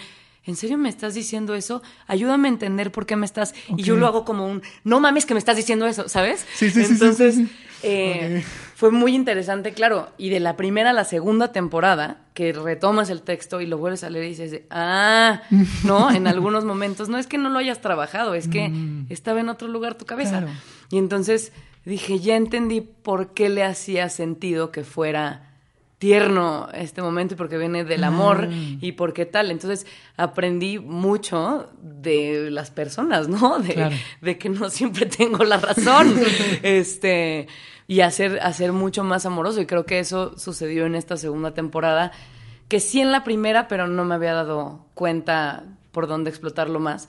[0.49, 1.83] ¿en serio me estás diciendo eso?
[2.07, 3.55] Ayúdame a entender por qué me estás...
[3.77, 6.47] Y yo lo hago como un, no mames que me estás diciendo eso, ¿sabes?
[6.55, 7.53] Sí, sí, Entonces, sí, sí.
[7.83, 8.43] eh,
[8.75, 10.11] fue muy interesante, claro.
[10.17, 14.05] Y de la primera a la segunda temporada, que retomas el texto y lo vuelves
[14.05, 15.43] a leer y dices, ah,
[15.85, 18.73] no, en algunos momentos, no es que no lo hayas trabajado, es que
[19.11, 20.41] estaba en otro lugar tu cabeza.
[20.41, 20.45] Mm.
[20.45, 20.59] Claro.
[20.91, 21.53] Y entonces
[21.85, 25.48] dije, ya entendí por qué le hacía sentido que fuera
[25.99, 28.49] tierno este momento y porque viene del amor
[28.81, 29.51] y por qué tal.
[29.51, 29.87] Entonces
[30.17, 33.59] aprendí mucho de las personas, ¿no?
[33.61, 33.97] De, Claro.
[34.21, 36.15] de que no siempre tengo la razón.
[36.63, 37.49] este,
[37.87, 39.61] y hacer, hacer mucho más amoroso.
[39.61, 42.13] Y creo que eso sucedió en esta segunda temporada,
[42.69, 47.09] que sí en la primera, pero no me había dado cuenta por dónde explotarlo más.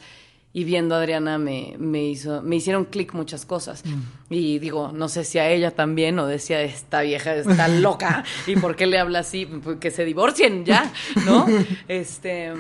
[0.52, 3.84] Y viendo a Adriana me, me hizo, me hicieron clic muchas cosas.
[4.32, 8.56] Y digo, no sé si a ella también, o decía, esta vieja está loca, y
[8.56, 10.92] por qué le habla así, Pues que se divorcien ya,
[11.26, 11.46] ¿no?
[11.88, 12.52] Este,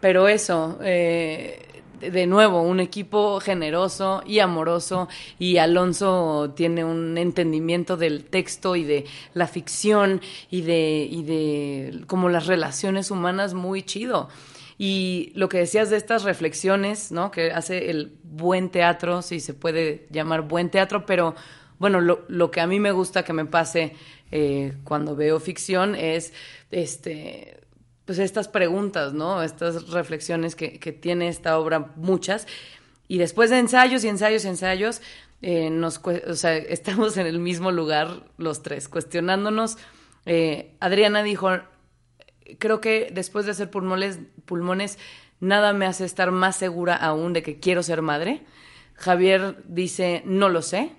[0.00, 1.62] pero eso, eh,
[2.00, 5.08] de- de nuevo, un equipo generoso y amoroso,
[5.38, 9.04] y Alonso tiene un entendimiento del texto y de
[9.34, 10.20] la ficción
[10.50, 14.28] y de, y de como las relaciones humanas muy chido.
[14.78, 17.30] Y lo que decías de estas reflexiones, ¿no?
[17.30, 21.34] Que hace el buen teatro, si se puede llamar buen teatro, pero
[21.78, 23.94] bueno, lo, lo que a mí me gusta que me pase
[24.30, 26.32] eh, cuando veo ficción es
[26.70, 27.60] este
[28.04, 29.42] pues estas preguntas, ¿no?
[29.42, 32.46] Estas reflexiones que, que tiene esta obra, muchas.
[33.08, 35.02] Y después de ensayos y ensayos y ensayos,
[35.42, 39.76] eh, nos, o sea, estamos en el mismo lugar los tres, cuestionándonos.
[40.24, 41.50] Eh, Adriana dijo,
[42.58, 44.98] creo que después de hacer pulmones, pulmones,
[45.40, 48.42] nada me hace estar más segura aún de que quiero ser madre.
[48.94, 50.92] Javier dice, no lo sé.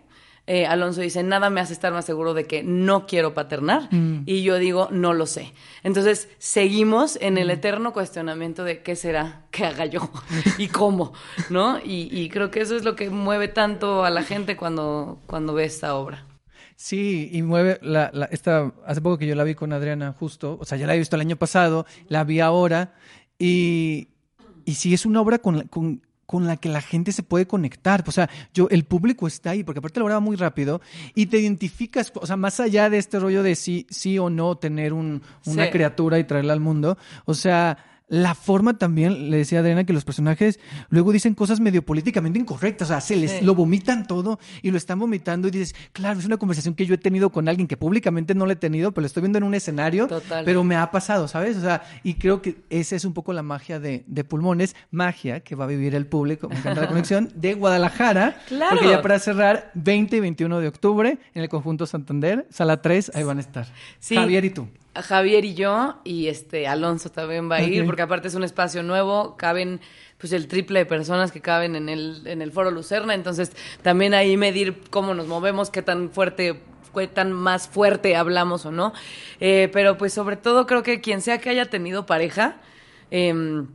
[0.49, 3.89] Eh, Alonso dice, nada me hace estar más seguro de que no quiero paternar.
[4.25, 5.53] Y yo digo, no lo sé.
[5.83, 10.09] Entonces, seguimos en el eterno cuestionamiento de qué será que haga yo
[10.57, 11.11] y cómo,
[11.49, 11.79] ¿no?
[11.79, 15.53] Y, y creo que eso es lo que mueve tanto a la gente cuando, cuando
[15.53, 16.26] ve esta obra.
[16.79, 20.57] Sí, y mueve la, la- esta, hace poco que yo la vi con Adriana justo,
[20.61, 22.93] o sea, ya la he visto el año pasado, la vi ahora,
[23.39, 24.09] y,
[24.63, 27.47] y sí es una obra con, la- con, con la que la gente se puede
[27.47, 28.03] conectar.
[28.05, 30.79] O sea, yo, el público está ahí, porque aparte la obra va muy rápido,
[31.15, 34.55] y te identificas, o sea, más allá de este rollo de sí, sí o no
[34.57, 35.71] tener un, una Sí.
[35.71, 37.77] criatura y traerla al mundo, o sea,
[38.09, 42.87] la forma también, le decía Adriana, que los personajes luego dicen cosas medio políticamente incorrectas,
[42.87, 43.45] o sea, se les Sí.
[43.45, 46.93] lo vomitan todo y lo están vomitando y dices, claro, es una conversación que yo
[46.93, 49.43] he tenido con alguien que públicamente no la he tenido, pero lo estoy viendo en
[49.43, 50.45] un escenario, Total.
[50.45, 51.57] pero me ha pasado, ¿sabes?
[51.57, 55.41] O sea, y creo que esa es un poco la magia de, de Pulmones, magia
[55.41, 58.75] que va a vivir el público, me encanta la conexión, de Guadalajara, Claro.
[58.77, 63.11] porque ya para cerrar, 20 y 21 de octubre, en el Conjunto Santander, sala 3,
[63.15, 63.67] ahí van a estar.
[63.99, 64.15] Sí.
[64.15, 64.67] Javier y tú.
[65.01, 68.83] Javier y yo, y este Alonso también va a ir, porque aparte es un espacio
[68.83, 69.81] nuevo, caben
[70.17, 74.13] pues el triple de personas que caben en el, en el foro Lucerna, entonces también
[74.13, 76.61] ahí medir cómo nos movemos, qué tan fuerte,
[76.95, 78.93] qué tan más fuerte hablamos o no.
[79.39, 82.57] Eh, pero pues sobre todo creo que quien sea que haya tenido pareja,
[83.11, 83.67] em,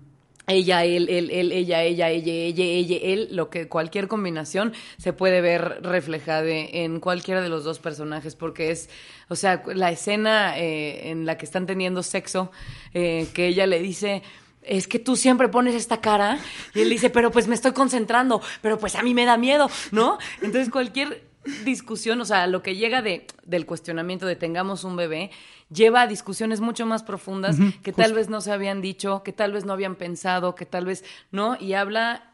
[0.46, 5.12] ella, él, él, él, ella, ella, ella, ella, ella, él, lo que cualquier combinación se
[5.12, 8.90] puede ver reflejada en cualquiera de los dos personajes, porque es,
[9.28, 12.50] o sea, la escena eh, en la que están teniendo sexo,
[12.92, 14.22] eh, que ella le dice,
[14.62, 16.38] es que tú siempre pones esta cara,
[16.74, 19.70] y él dice, pero pues me estoy concentrando, pero pues a mí me da miedo,
[19.92, 20.18] ¿no?
[20.40, 21.22] Entonces cualquier
[21.64, 25.30] discusión, o sea, lo que llega de, del cuestionamiento de tengamos un bebé,
[25.72, 29.52] lleva a discusiones mucho más profundas que tal vez no se habían dicho, que tal
[29.52, 32.32] vez no habían pensado, que tal vez no, y habla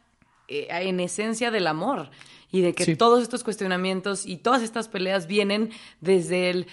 [0.48, 2.10] eh, en esencia del amor
[2.50, 2.96] y de que Sí.
[2.96, 5.70] todos estos cuestionamientos y todas estas peleas vienen
[6.00, 6.66] desde el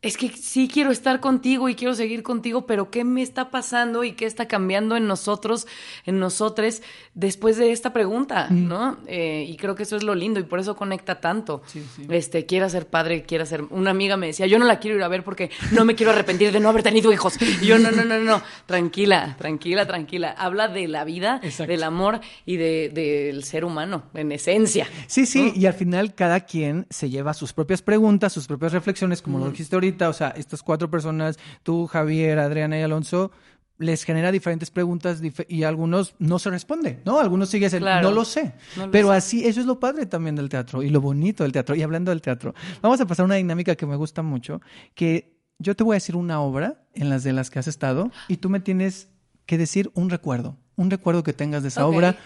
[0.00, 4.04] es que sí quiero estar contigo y quiero seguir contigo, pero ¿qué me está pasando
[4.04, 5.66] y qué está cambiando en nosotros,
[6.06, 6.82] en nosotres,
[7.14, 8.96] después de esta pregunta, ¿no?
[9.08, 11.62] Eh, y creo que eso es lo lindo y por eso conecta tanto.
[11.66, 12.06] Sí, sí.
[12.10, 13.64] Este, quiera ser padre, quiera ser...
[13.70, 16.12] Una amiga me decía, yo no la quiero ir a ver porque no me quiero
[16.12, 17.34] arrepentir de no haber tenido hijos.
[17.60, 20.30] Y yo, no, no, no, no, tranquila, tranquila, tranquila.
[20.30, 21.72] Habla de la vida, Exacto.
[21.72, 24.86] del amor y de- del ser humano, en esencia.
[25.08, 29.22] Sí, sí, y al final cada quien se lleva sus propias preguntas, sus propias reflexiones,
[29.22, 33.30] como lo dijiste ahorita, o sea, estas cuatro personas, tú, Javier, Adriana y Alonso,
[33.78, 37.20] les genera diferentes preguntas dif- y algunos no se responde, ¿no?
[37.20, 38.08] Algunos siguen el Claro.
[38.08, 38.54] no lo sé.
[38.76, 39.14] No lo Pero sé.
[39.16, 41.76] así, eso es lo padre también del teatro y lo bonito del teatro.
[41.76, 44.60] Y hablando del teatro, vamos a pasar a una dinámica que me gusta mucho,
[44.96, 48.10] que yo te voy a decir una obra en las de las que has estado
[48.26, 49.10] y tú me tienes
[49.46, 52.16] que decir un recuerdo, un recuerdo que tengas de esa obra.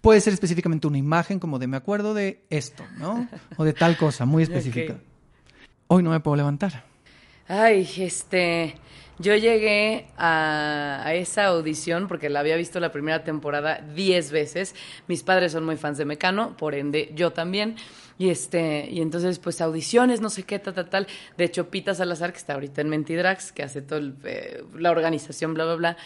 [0.00, 3.28] Puede ser específicamente una imagen como de me acuerdo de esto, ¿no?
[3.56, 4.96] O de tal cosa, muy específica.
[5.88, 6.84] Hoy no me puedo levantar.
[7.54, 8.76] Ay, este,
[9.18, 14.74] yo llegué a, esa audición porque la había visto la primera temporada diez veces.
[15.06, 17.76] Mis padres son muy fans de Mecano, por ende yo también.
[18.16, 21.06] Y este, y entonces pues audiciones, no sé qué, tal, tal, tal.
[21.36, 24.00] De hecho, Pita Salazar, que está ahorita en Mentidrax, que hace toda
[24.74, 25.96] la organización, bla, bla, bla,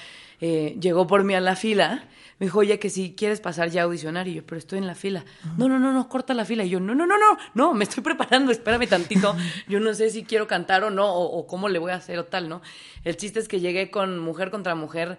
[0.41, 2.09] eh, llegó por mí a la fila.
[2.39, 4.28] Me dijo, oye, que si quieres pasar ya a audicionar.
[4.28, 5.24] Y yo, pero estoy en la fila.
[5.57, 6.64] No, no, no, no, corta la fila.
[6.64, 9.34] Y yo, no, no, no, no, no, me estoy preparando, espérame tantito.
[9.68, 12.18] Yo no sé si quiero cantar o no, o, o cómo le voy a hacer
[12.18, 12.61] o tal, ¿no?
[13.05, 15.16] El chiste es que llegué con Mujer contra Mujer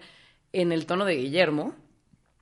[0.52, 1.74] en el tono de Guillermo.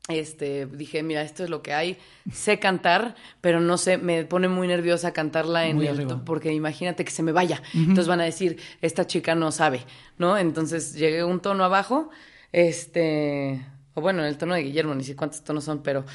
[0.08, 1.98] Este, dije, mira, esto es lo que hay.
[2.32, 6.22] Sé cantar, pero no sé, me pone muy nerviosa cantarla en Muy el arriba.
[6.24, 7.60] porque imagínate que se me vaya.
[7.74, 9.84] Entonces van a decir, esta chica no sabe,
[10.18, 10.38] ¿no?
[10.38, 12.10] Entonces llegué un tono abajo,
[12.56, 13.60] este,
[13.92, 16.06] o bueno, en el tono de Guillermo, ni sé cuántos tonos son, pero,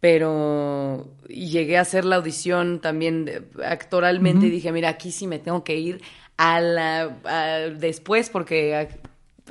[0.00, 5.26] pero, y llegué a hacer la audición también de- actoralmente y dije, mira, aquí sí
[5.26, 6.00] me tengo que ir
[6.38, 8.88] a la, a- después porque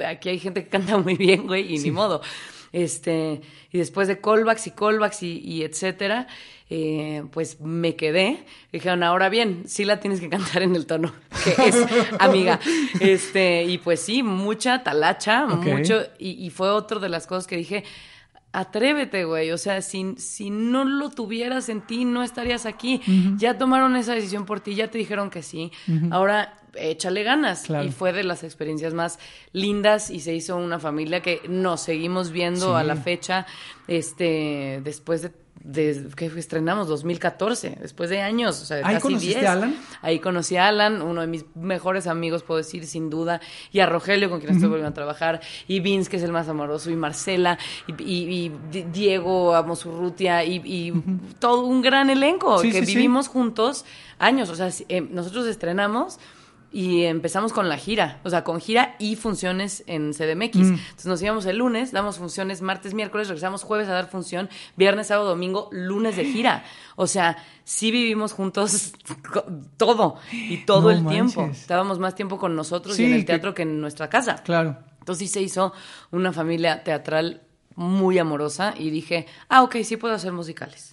[0.03, 2.21] aquí hay gente que canta muy bien, güey, y ni modo.
[2.71, 3.41] Este,
[3.71, 6.27] y después de callbacks y callbacks y, y etcétera,
[6.69, 8.45] eh, pues me quedé.
[8.71, 11.13] Dijeron, ahora bien, sí la tienes que cantar en el tono
[11.43, 11.85] que es,
[12.19, 12.59] amiga.
[12.99, 17.55] Este, y pues sí, mucha talacha, mucho, y, y fue otra de las cosas que
[17.57, 17.83] dije,
[18.51, 19.51] atrévete, güey.
[19.51, 23.01] O sea, si, si no lo tuvieras en ti, no estarías aquí.
[23.37, 25.71] Ya tomaron esa decisión por ti, ya te dijeron que sí.
[26.11, 27.63] Ahora échale ganas.
[27.63, 27.87] Claro.
[27.87, 29.19] Y fue de las experiencias más
[29.53, 32.79] lindas y se hizo una familia que nos seguimos viendo Sí.
[32.79, 33.45] a la fecha,
[33.87, 35.31] este, después de,
[35.61, 39.49] de que estrenamos 2014, después de años, o sea, ¿Ahí casi conociste 10.
[39.49, 39.75] a Alan?
[40.01, 43.41] Ahí conocí a Alan, uno de mis mejores amigos, puedo decir, sin duda,
[43.71, 46.47] y a Rogelio, con quien estoy volviendo a trabajar, y Vince, que es el más
[46.47, 47.57] amoroso, y Marcela,
[47.87, 50.93] y, y- y Di- Diego Amosurrutia, y, y
[51.39, 52.95] todo un gran elenco Sí, que sí, sí.
[52.95, 53.85] vivimos juntos
[54.17, 54.49] años.
[54.49, 56.19] O sea, eh, nosotros estrenamos
[56.71, 60.55] y empezamos con la gira, o sea, con gira y funciones en CDMX.
[60.57, 60.73] Mm.
[60.73, 65.07] Entonces nos íbamos el lunes, damos funciones martes, miércoles, regresamos jueves a dar función, viernes,
[65.07, 66.63] sábado, domingo, lunes de gira.
[66.95, 68.93] O sea, sí vivimos juntos
[69.77, 71.45] todo y todo No el tiempo.
[71.51, 74.35] Estábamos más tiempo con nosotros Sí, y en el que- teatro que en nuestra casa.
[74.43, 74.77] Claro.
[74.99, 75.73] Entonces sí se hizo
[76.11, 77.41] una familia teatral
[77.75, 80.91] muy amorosa y dije, ah, ok, sí puedo hacer musicales.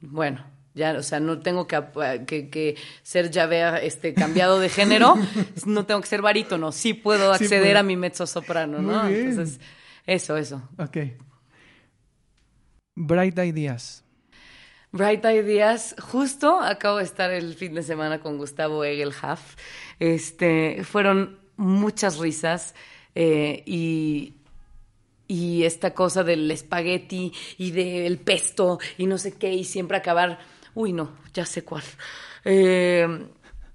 [0.00, 0.44] Bueno,
[0.76, 4.68] ya, o sea, no tengo que, ap- que, que ser ya vea este cambiado de
[4.68, 5.14] género,
[5.66, 9.02] no tengo que ser barítono, sí puedo Sí acceder a mi mezzo soprano, ¿no?
[9.02, 9.30] Muy bien.
[9.30, 9.58] Entonces,
[10.06, 10.62] eso, eso.
[10.78, 10.98] Ok.
[12.94, 14.04] Bright Ideas.
[14.92, 19.56] Bright Ideas, justo acabo de estar el fin de semana con Gustavo Egelhaf.
[19.98, 22.74] Este, fueron muchas risas
[23.14, 24.34] eh, y,
[25.26, 30.38] y esta cosa del espagueti y del pesto y no sé qué y siempre acabar,
[30.76, 31.82] uy no, ya sé cuál.
[32.44, 33.26] Eh,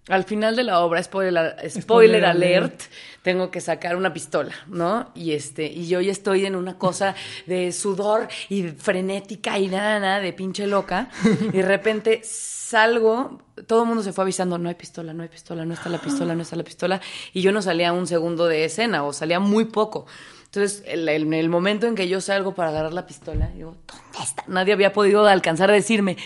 [0.08, 2.82] al final de la obra, spoiler, spoiler, Spoiler alert, alert.
[3.22, 5.12] tengo que sacar una pistola, ¿no?
[5.14, 10.00] Y este, y yo ya estoy en una cosa de sudor y frenética y nada,
[10.00, 11.10] nada, de pinche loca.
[11.54, 15.30] Y de repente salgo, todo el mundo se fue avisando, no hay pistola, no hay
[15.30, 17.00] pistola, no está la pistola, no está la pistola.
[17.34, 20.08] Y yo no salía un segundo de escena, o salía muy poco.
[20.46, 23.78] Entonces, el- el- en el momento en que yo salgo para agarrar la pistola, digo,
[23.88, 24.44] ¿dónde está?
[24.48, 26.18] Nadie había podido alcanzar a decirme,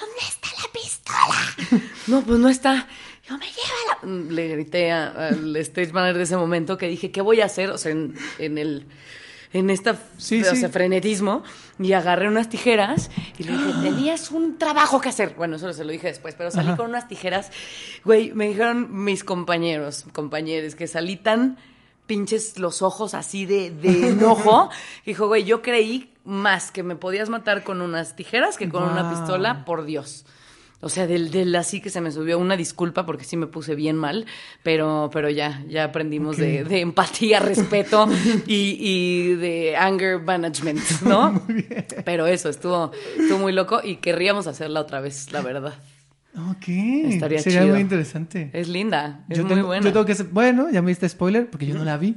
[0.00, 1.82] ¿dónde está la pistola?
[2.06, 2.86] no, pues no está.
[3.28, 4.08] Yo me lleva la...
[4.08, 7.46] Mm, Le grité a- al stage manager de ese momento que dije, ¿qué voy a
[7.46, 7.70] hacer?
[7.70, 8.86] O sea, en, en el...
[9.52, 10.56] en esta Sí, o sí.
[10.56, 11.42] sea, frenetismo
[11.78, 15.34] y agarré unas tijeras y le dije, tenías un trabajo que hacer.
[15.36, 16.76] Bueno, eso se lo dije después, pero salí Ajá.
[16.76, 17.50] con unas tijeras.
[18.04, 21.58] Güey, me dijeron mis compañeros, compañeros, que salí tan
[22.06, 24.70] pinches los ojos así de, de enojo.
[25.06, 29.10] Dijo, güey, yo creí más que me podías matar con unas tijeras que con una
[29.10, 30.24] pistola, por Dios.
[30.80, 33.74] O sea, del, del así que se me subió una disculpa porque sí me puse
[33.74, 34.26] bien mal,
[34.62, 38.06] pero, pero ya, ya aprendimos de, de empatía, respeto
[38.46, 41.42] y, y de anger management, ¿no?
[42.04, 45.74] Pero eso, estuvo, estuvo muy loco y querríamos hacerla otra vez, la verdad.
[46.50, 46.68] Ok.
[46.68, 47.72] Estaría Sería chido.
[47.72, 48.50] muy interesante.
[48.52, 49.84] Es linda, es yo muy tengo, buena.
[49.84, 52.16] Yo tengo que hacer- bueno, ya me diste spoiler porque yo no la vi.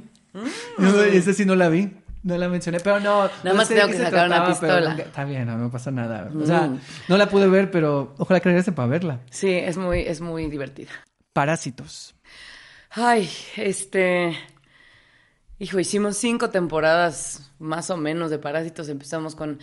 [0.78, 1.90] No, esa sí no la vi.
[2.22, 3.22] No la mencioné, pero no.
[3.24, 4.94] Nada no más sé tengo que sacar una trataba, pistola.
[4.98, 6.30] está bien, no me pasa nada.
[6.38, 6.78] O sea, Mm.
[7.08, 9.20] no la pude ver, pero ojalá que regrese para verla.
[9.30, 10.90] Sí, es muy, es muy divertida.
[11.32, 12.14] Parásitos.
[12.90, 14.36] Ay, este.
[15.58, 18.88] Hijo, hicimos cinco temporadas más o menos de Parásitos.
[18.90, 19.58] Empezamos con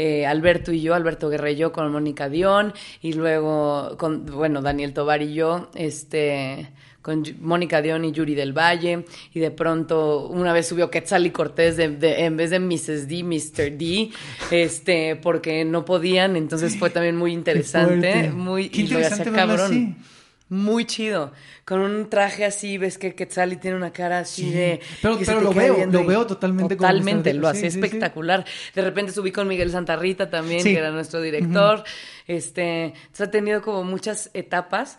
[0.00, 2.72] eh, Alberto y yo, Alberto Guerra y yo, con Mónica Dion,
[3.02, 6.68] y luego con, bueno, Daniel Tobar y yo, este,
[7.02, 11.30] con Mónica Dion y Yuri del Valle, y de pronto una vez subió Quetzal y
[11.30, 13.08] Cortés de, de- en vez de Mrs.
[13.08, 13.76] D, Mr.
[13.76, 14.10] D,
[14.50, 19.66] este, porque no podían, entonces fue también muy interesante, muy, Qué y lo interesante cabrón.
[19.72, 19.94] así.
[20.50, 21.32] Muy chido.
[21.66, 24.50] Con un traje así, ves que Quetzali tiene una cara así Sí.
[24.52, 24.80] de.
[25.02, 27.84] Pero- pero lo veo, lo veo totalmente como Totalmente, lo Sí, hacía sí, sí.
[27.84, 28.44] espectacular.
[28.74, 31.84] De repente subí con Miguel Santarrita también, que era nuestro director.
[32.26, 32.84] Este.
[32.86, 34.98] Entonces ha tenido como muchas etapas,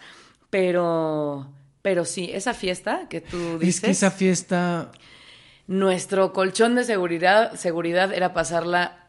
[0.49, 1.51] pero.
[1.81, 3.75] Pero sí, esa fiesta que tú dices.
[3.75, 4.91] Es que esa fiesta.
[5.67, 9.07] Nuestro colchón de seguridad, seguridad era pasarla,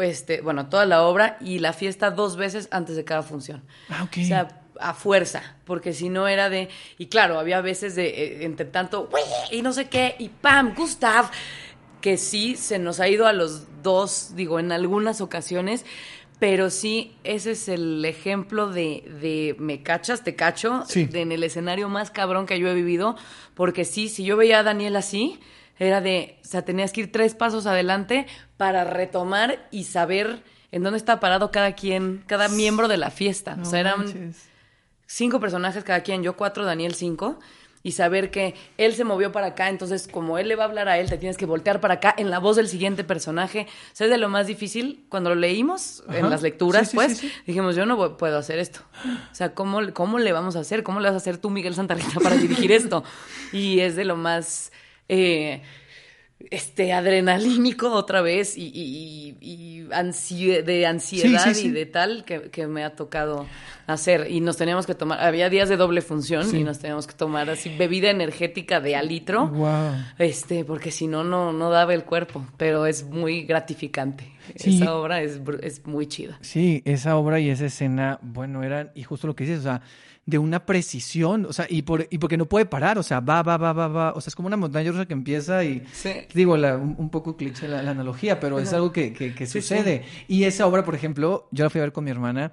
[0.00, 3.62] este, bueno, toda la obra y la fiesta dos veces antes de cada función.
[3.88, 4.18] Ah, ok.
[4.22, 4.48] O sea,
[4.80, 6.68] a fuerza, porque si no era de,
[6.98, 9.08] y claro, había veces de, eh, entre tanto,
[9.50, 11.30] y no sé qué, y pam, Gustav,
[12.00, 15.84] que sí se nos ha ido a los dos, digo, en algunas ocasiones,
[16.38, 21.06] pero sí, ese es el ejemplo de, de me cachas, te cacho, Sí.
[21.06, 23.16] de en el escenario más cabrón que yo he vivido,
[23.54, 25.38] porque sí, si yo veía a Daniel así,
[25.78, 30.82] era de, o sea, tenías que ir tres pasos adelante para retomar y saber en
[30.82, 33.56] dónde está parado cada quien, cada miembro de la fiesta.
[33.56, 34.48] No o sea, eran manches.
[35.06, 37.38] Cinco personajes cada quien, yo cuatro, Daniel cinco,
[37.86, 40.88] y saber que él se movió para acá, entonces como él le va a hablar
[40.88, 43.66] a él, te tienes que voltear para acá en la voz del siguiente personaje.
[43.68, 46.96] O sea, es de lo más difícil cuando lo leímos en las lecturas, Sí, sí,
[46.96, 47.34] pues, sí, sí.
[47.46, 48.80] dijimos, yo no puedo hacer esto.
[49.30, 50.82] O sea, ¿cómo, ¿cómo le vamos a hacer?
[50.82, 53.04] ¿Cómo le vas a hacer tú, Miguel Santarrita, para dirigir esto?
[53.52, 54.72] Y es de lo más...
[55.10, 55.62] eh,
[56.50, 61.66] este adrenalínico otra vez y, y- y- y ansie- de ansiedad Sí, sí, sí.
[61.68, 63.46] y de tal que, que me ha tocado
[63.86, 64.30] hacer.
[64.30, 67.48] Y nos teníamos que tomar había días de doble función y nos teníamos que tomar
[67.50, 69.46] así bebida energética de a litro.
[69.48, 69.92] Wow.
[70.18, 74.30] este porque si no no no daba el cuerpo pero es muy gratificante.
[74.54, 76.36] Esa obra es, es muy chida.
[76.42, 79.80] Sí, esa obra y esa escena, bueno, eran, y justo lo que dices, o sea,
[80.26, 83.42] de una precisión, o sea, y, por, y porque no puede parar, o sea, va,
[83.42, 86.12] va, va, va, va, o sea, es como una montaña rusa que empieza y, Sí.
[86.32, 89.46] digo, la- un, un poco cliché la, la analogía, pero es algo que, que- que
[89.46, 90.04] Sí, sucede.
[90.26, 92.52] Y esa obra, por ejemplo, yo la fui a ver con mi hermana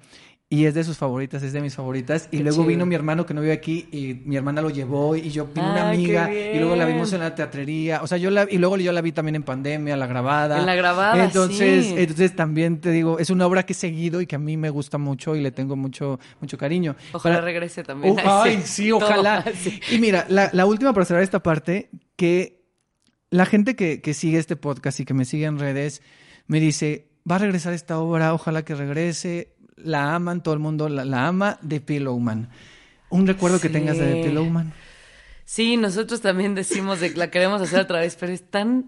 [0.54, 2.66] y es de sus favoritas, es de mis favoritas, y Qué luego chido.
[2.68, 5.70] vino mi hermano que no vive aquí y mi hermana lo llevó y yo vino
[5.70, 8.58] una Ah, amiga y luego la vimos en la teatrería, o sea, yo la, y
[8.58, 10.58] luego yo la vi también en pandemia, la grabada.
[10.60, 11.94] En la grabada, Entonces, sí.
[11.96, 14.68] entonces también te digo, es una obra que he seguido y que a mí me
[14.68, 16.96] gusta mucho y le tengo mucho, mucho cariño.
[17.12, 19.42] ojalá Para- regrese también Oh, ay, sí, ojalá.
[19.62, 19.80] Sí.
[19.90, 22.62] Y mira, la, la última para cerrar esta parte, que
[23.30, 26.02] la gente que, que sigue este podcast y que me sigue en redes
[26.46, 29.54] me dice, va a regresar esta obra, ojalá que regrese,
[29.84, 32.48] la aman, todo el mundo la, la ama, de Pillowman.
[33.10, 34.72] Un recuerdo que tengas de The Pillowman.
[35.44, 38.86] Sí, nosotros también decimos de que la queremos hacer otra vez, pero es tan,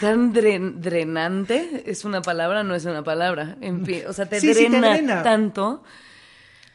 [0.00, 1.82] tan dren- drenante.
[1.86, 2.62] ¿Es una palabra?
[2.62, 3.56] No es una palabra.
[3.60, 5.22] En fin, o sea, te, Sí, sí, te drena, drena.
[5.22, 5.82] tanto.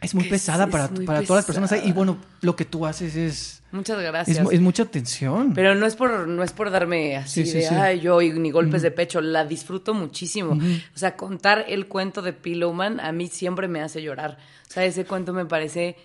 [0.02, 1.72] Es muy pesada para, es muy para todas las personas.
[1.74, 1.82] ahí.
[1.86, 4.48] Y bueno, lo que tú haces es, Muchas gracias.
[4.52, 5.54] es mucha tensión.
[5.54, 7.76] Pero no es por, no es por darme así Sí, sí, de, sí.
[7.76, 9.20] ay, yo, y ni golpes de pecho.
[9.20, 10.54] La disfruto muchísimo.
[10.96, 14.38] O sea, contar el cuento de Pillowman a mí siempre me hace llorar.
[14.70, 15.98] O sea, ese cuento me parece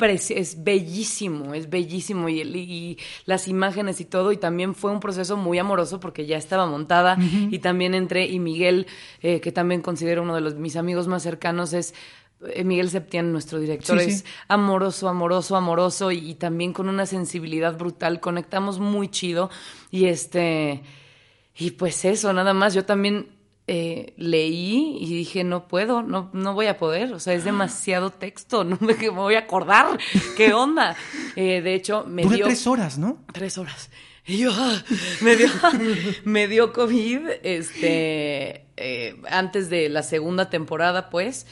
[0.00, 5.00] es bellísimo, es bellísimo y, el- y las imágenes y todo y también fue un
[5.00, 7.18] proceso muy amoroso porque ya estaba montada
[7.50, 8.86] y también entré y Miguel,
[9.22, 11.94] eh, que también considero uno de los mis amigos más cercanos es
[12.64, 14.10] Miguel Septián, nuestro director, Sí, sí.
[14.10, 19.50] es amoroso, amoroso, amoroso y, y también con una sensibilidad brutal, conectamos muy chido
[19.90, 20.82] y este
[21.60, 23.30] y pues eso, nada más, yo también
[23.66, 28.10] eh, leí y dije, no puedo, no, no voy a poder, o sea, es demasiado
[28.10, 29.98] texto, no me, me voy a acordar,
[30.36, 30.96] ¿qué onda?
[31.34, 32.44] Eh, de hecho, me Dura dio...
[32.46, 33.18] tres horas, ¿no?
[33.32, 33.90] Tres horas.
[34.24, 34.82] Y yo, ah,
[35.20, 35.48] me dio,
[36.24, 41.46] me dio COVID, este, eh, antes de la segunda temporada, pues.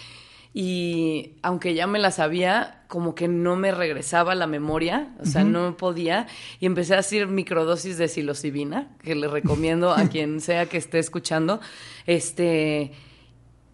[0.58, 5.44] Y aunque ya me la sabía, como que no me regresaba la memoria, o sea,
[5.44, 6.28] no podía.
[6.60, 10.98] Y empecé a hacer microdosis de psilocibina, que le recomiendo a quien sea que esté
[10.98, 11.60] escuchando.
[12.06, 12.92] Este.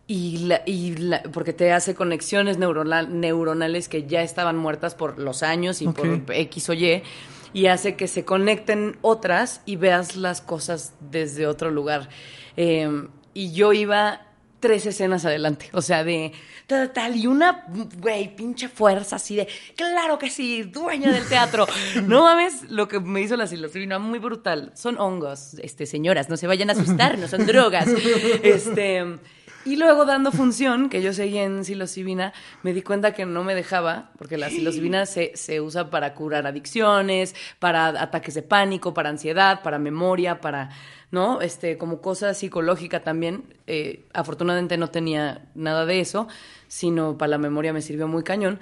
[0.08, 5.20] Y, la, y la, porque te hace conexiones neuronal, neuronales que ya estaban muertas por
[5.20, 7.04] los años y por X o Y,
[7.52, 12.08] y hace que se conecten otras y veas las cosas desde otro lugar.
[12.56, 14.31] Eh, y yo iba
[14.62, 16.32] tres escenas adelante, o sea, de
[16.68, 17.66] tal, tal, y una,
[17.98, 21.66] güey, pinche fuerza así de, claro que sí, dueña del teatro.
[22.06, 24.70] No mames lo que me hizo la psilocibina, muy brutal.
[24.74, 27.88] Son hongos, este, señoras, no se vayan a asustar, no son drogas.
[28.42, 29.18] Este,
[29.64, 32.32] y luego dando función, que yo seguía en psilocibina,
[32.62, 36.46] me di cuenta que no me dejaba, porque la psilocibina se, se usa para curar
[36.46, 40.70] adicciones, para ataques de pánico, para ansiedad, para memoria, para,
[41.12, 41.42] ¿no?
[41.42, 43.44] Este, como cosa psicológica también.
[43.68, 46.26] Eh, afortunadamente no tenía nada de eso,
[46.66, 48.58] sino para la memoria me sirvió muy cañón.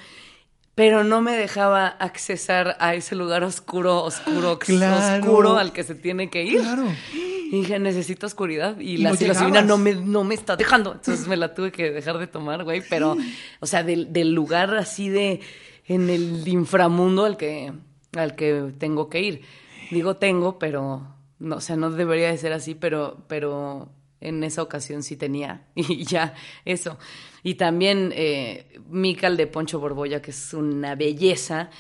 [0.74, 5.24] Pero no me dejaba accesar a ese lugar oscuro, oscuro, Claro.
[5.24, 6.61] oscuro al que se tiene que ir.
[6.61, 6.84] Claro.
[7.12, 8.78] Y dije, necesito oscuridad.
[8.78, 10.92] Y, la psilocibina no me, no me está dejando.
[10.92, 12.82] Entonces me la tuve que dejar de tomar, güey.
[12.88, 13.16] Pero,
[13.61, 15.40] o sea, del, del lugar así de,
[15.86, 17.72] en el inframundo al que,
[18.16, 19.42] al que tengo que ir.
[19.90, 21.07] Digo tengo, pero,
[21.41, 23.88] no, o sea, no debería de ser así, pero, pero
[24.20, 25.66] en esa ocasión sí tenía.
[25.74, 26.34] Y ya,
[26.64, 26.99] eso.
[27.43, 31.70] Y también eh, Mical de Poncho Borbolla, que es una belleza.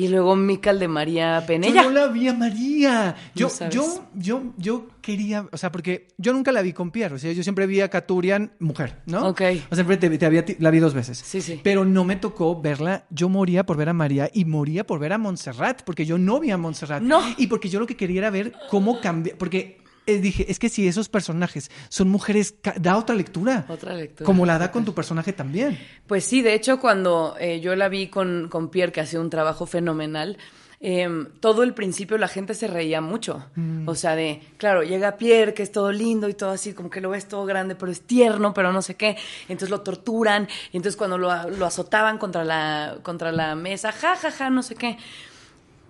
[0.00, 1.82] Y luego Mical de María Penella.
[1.82, 3.14] Yo no la vi a María.
[3.34, 7.16] Yo, No yo, yo, yo quería, o sea, porque yo nunca la vi con Pierre,
[7.16, 9.28] o sea, yo siempre vi a Caturian mujer, ¿no?
[9.28, 9.42] Ok.
[9.42, 11.18] O sea, siempre te, te había, la vi dos veces.
[11.18, 11.60] Sí, sí.
[11.62, 15.12] Pero no me tocó verla, yo moría por ver a María y moría por ver
[15.12, 17.02] a Montserrat, porque yo no vi a Montserrat.
[17.02, 17.20] No.
[17.36, 19.79] Y porque yo lo que quería era ver cómo cambia, porque
[20.18, 23.66] dije, es que si esos personajes son mujeres, da otra lectura.
[23.68, 24.26] Otra lectura.
[24.26, 25.78] Como la da con tu personaje también.
[26.06, 29.30] Pues sí, de hecho, cuando eh, yo la vi con, con Pierre, que hacía un
[29.30, 30.38] trabajo fenomenal,
[30.82, 33.44] eh, todo el principio la gente se reía mucho.
[33.84, 37.02] O sea, de, claro, llega Pierre, que es todo lindo y todo así, como que
[37.02, 39.18] lo ves todo grande, pero es tierno, pero no sé qué.
[39.42, 44.16] Entonces lo torturan, y entonces cuando lo, lo azotaban contra la, contra la mesa, ja,
[44.16, 44.96] ja, ja, no sé qué.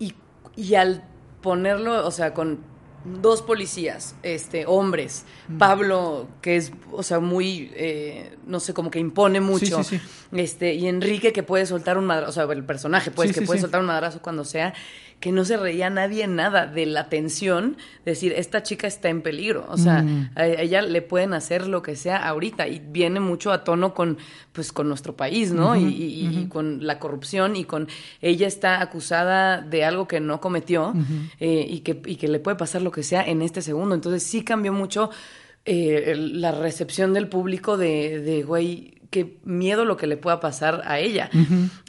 [0.00, 0.14] Y,
[0.56, 1.04] y al
[1.40, 2.58] ponerlo, o sea, con
[3.04, 5.58] dos policías, este, hombres, Mm.
[5.58, 10.06] Pablo, que es, o sea, muy, eh, no sé, como que impone mucho, sí, sí.
[10.32, 13.60] este, y Enrique que puede soltar un madrazo, o sea, el personaje, pues, que puede
[13.60, 14.74] soltar un madrazo cuando sea,
[15.20, 19.20] que no se reía nadie nada de la tensión, de decir, esta chica está en
[19.20, 20.30] peligro, o sea, Mm.
[20.34, 24.16] a ella le pueden hacer lo que sea ahorita, y viene mucho a tono con,
[24.52, 25.76] pues, con nuestro país, ¿no?
[25.76, 27.86] y, y- y con la corrupción, y con,
[28.22, 30.94] ella está acusada de algo que no cometió,
[31.38, 34.22] eh, y, que, y que le puede pasar lo que sea en este segundo, entonces
[34.22, 35.10] sí cambió mucho
[35.66, 40.80] eh, la recepción del público de, de, güey, qué miedo lo que le pueda pasar
[40.86, 41.28] a ella.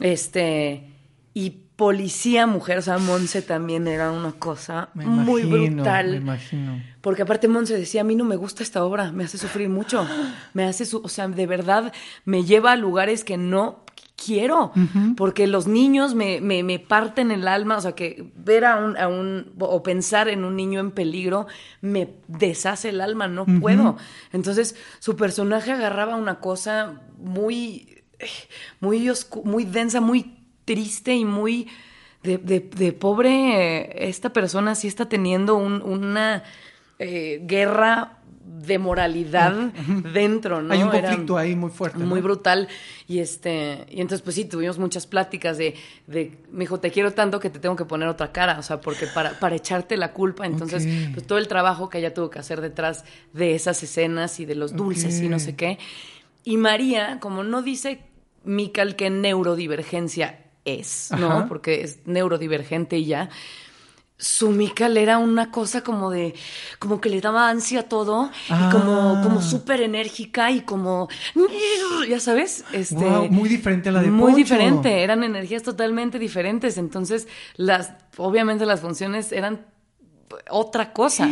[0.00, 0.88] Este,
[1.34, 1.50] y
[1.86, 6.10] policía mujer, o sea, Monse también era una cosa Me muy imagino, brutal.
[6.10, 6.80] Me imagino.
[7.00, 10.06] Porque aparte Monse decía, a mí no me gusta esta obra, me hace sufrir mucho.
[10.54, 11.92] Me hace, su o sea, de verdad,
[12.24, 13.84] me lleva a lugares que no
[14.24, 14.70] quiero.
[15.16, 18.96] Porque los niños me, me, me parten el alma, o sea, que ver a un,
[18.96, 21.48] a un, o pensar en un niño en peligro,
[21.80, 23.96] me deshace el alma, no puedo.
[24.32, 28.04] Entonces, su personaje agarraba una cosa muy,
[28.78, 30.38] muy, oscu- muy densa, muy
[30.74, 31.68] triste y muy
[32.22, 33.30] de, de- de pobre,
[33.80, 36.42] eh, esta persona sí está teniendo un- una
[36.98, 39.52] eh, guerra de moralidad
[40.12, 40.72] dentro, ¿no?
[40.74, 41.98] Hay un Era conflicto ahí muy fuerte.
[41.98, 42.06] ¿no?
[42.06, 42.68] Muy brutal.
[43.08, 45.74] Y este, y entonces, pues sí, tuvimos muchas pláticas de,
[46.06, 48.80] de, me dijo, te quiero tanto que te tengo que poner otra cara, o sea,
[48.80, 52.38] porque para, para echarte la culpa, entonces, pues todo el trabajo que ella tuvo que
[52.38, 55.78] hacer detrás de esas escenas y de los dulces y no sé qué.
[56.44, 58.00] Y María, como no dice
[58.44, 61.30] Mical qué neurodivergencia es, ¿no?
[61.30, 61.46] Ajá.
[61.48, 63.30] Porque es neurodivergente y ya.
[64.18, 66.34] Su Mical era una cosa como de,
[66.78, 68.68] como que le daba ansia todo, Ah.
[68.68, 71.08] y como, como súper enérgica y como,
[72.08, 72.94] ya sabes, este.
[73.30, 74.36] Muy diferente a la de Muy Poncho.
[74.36, 76.78] diferente, eran energías totalmente diferentes.
[76.78, 79.66] Entonces, las, obviamente las funciones eran
[80.50, 81.28] otra cosa.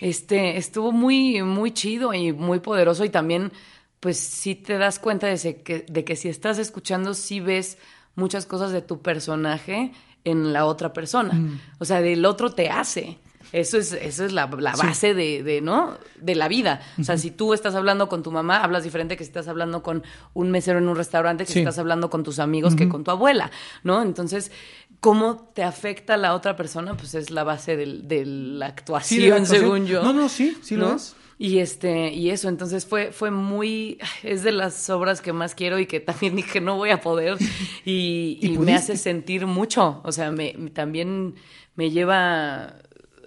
[0.00, 3.04] Este, estuvo muy, muy chido y muy poderoso.
[3.04, 3.52] Y también,
[4.00, 7.76] pues, sí te das cuenta de, que, de que si estás escuchando, sí ves
[8.14, 9.92] muchas cosas de tu personaje
[10.24, 11.32] en la otra persona.
[11.32, 11.60] Mm.
[11.78, 13.18] O sea, del otro te hace.
[13.52, 15.96] Eso es, eso es la, la base de, de, ¿no?
[16.20, 16.82] De la vida.
[17.00, 19.82] O sea, si tú estás hablando con tu mamá, hablas diferente que si estás hablando
[19.82, 20.04] con
[20.34, 23.10] un mesero en un restaurante, que si estás hablando con tus amigos, que con tu
[23.10, 23.50] abuela,
[23.82, 24.02] ¿no?
[24.02, 24.52] Entonces,
[25.00, 29.18] cómo te afecta a la otra persona, pues es la base del- de la actuación,
[29.20, 29.62] Sí, de la actuación.
[29.62, 30.02] según yo.
[30.02, 31.16] No, no, sí, sí lo es.
[31.42, 35.78] Y este, y eso, entonces fue, fue muy, es de las obras que más quiero
[35.78, 37.38] y que también dije no voy a poder.
[37.86, 40.02] Y, ¿Y y me hace sentir mucho.
[40.04, 41.36] O sea, me, también
[41.76, 42.74] me lleva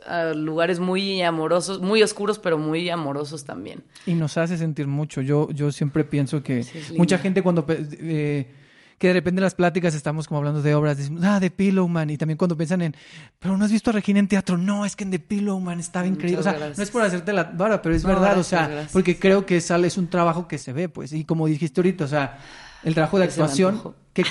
[0.06, 3.84] a lugares muy amorosos, muy oscuros, pero muy amorosos también.
[4.06, 5.22] Y nos hace sentir mucho.
[5.22, 6.64] Yo, yo siempre pienso que
[6.96, 7.66] mucha gente cuando...
[7.68, 8.46] eh,
[8.98, 12.10] que de repente en las pláticas estamos como hablando de obras, decimos, ah, de Pillowman,
[12.10, 12.96] y también cuando piensan en,
[13.40, 16.08] pero no has visto a Regina en teatro, no, es que en The Pillowman estaba
[16.08, 16.78] increíble, o sea, gracias.
[16.78, 18.92] no es por hacerte la vara, pero es No, verdad, o sea, gracias.
[18.92, 22.06] porque creo que sale, es un trabajo que se ve, pues, y como dijiste ahorita,
[22.06, 22.38] o sea,
[22.84, 23.82] el trabajo de actuación
[24.14, 24.24] que,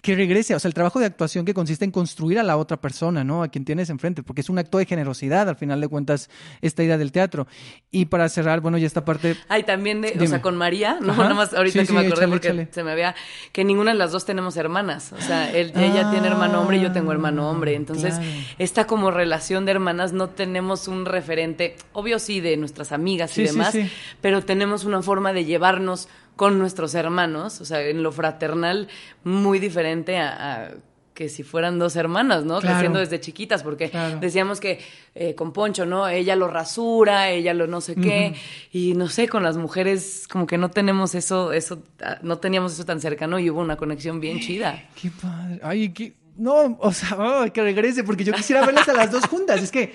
[0.00, 2.76] que regrese, o sea, el trabajo de actuación que consiste en construir a la otra
[2.80, 3.42] persona, ¿no?
[3.42, 6.30] A quien tienes enfrente, porque es un acto de generosidad, al final de cuentas,
[6.62, 7.48] esta idea del teatro.
[7.90, 11.12] Y para cerrar, bueno, ya esta parte Ay, también de, o sea, con María, no,
[11.14, 11.22] Ajá.
[11.24, 12.68] nada más ahorita Sí, que me acordé échale, porque échale.
[12.70, 13.16] se me había,
[13.50, 16.80] que ninguna de las dos tenemos hermanas, o sea, él- ella tiene hermano hombre y
[16.82, 18.30] yo tengo hermano hombre, entonces claro.
[18.58, 23.46] esta como relación de hermanas no tenemos un referente, obvio sí, de nuestras amigas y
[23.48, 23.90] sí, demás, sí.
[24.20, 26.08] pero tenemos una forma de llevarnos
[26.38, 28.88] con nuestros hermanos, o sea, en lo fraternal,
[29.24, 30.28] muy diferente a...
[30.64, 30.70] a
[31.18, 32.60] que si fueran dos hermanas, ¿no?
[32.60, 32.76] Claro.
[32.76, 34.20] Creciendo desde chiquitas, porque Claro.
[34.20, 34.78] decíamos que
[35.16, 36.06] eh, con Poncho, ¿no?
[36.08, 38.36] Ella lo rasura, ella lo no sé qué,
[38.70, 42.72] y no sé, con las mujeres como que no tenemos eso, eso, ah, no teníamos
[42.74, 44.84] eso tan cercano y hubo una conexión bien chida.
[44.94, 45.58] Qué padre.
[45.64, 46.14] Ay, qué...
[46.36, 49.60] No, o sea, ay, que regrese, porque yo quisiera verlas a las dos juntas.
[49.60, 49.92] Es que,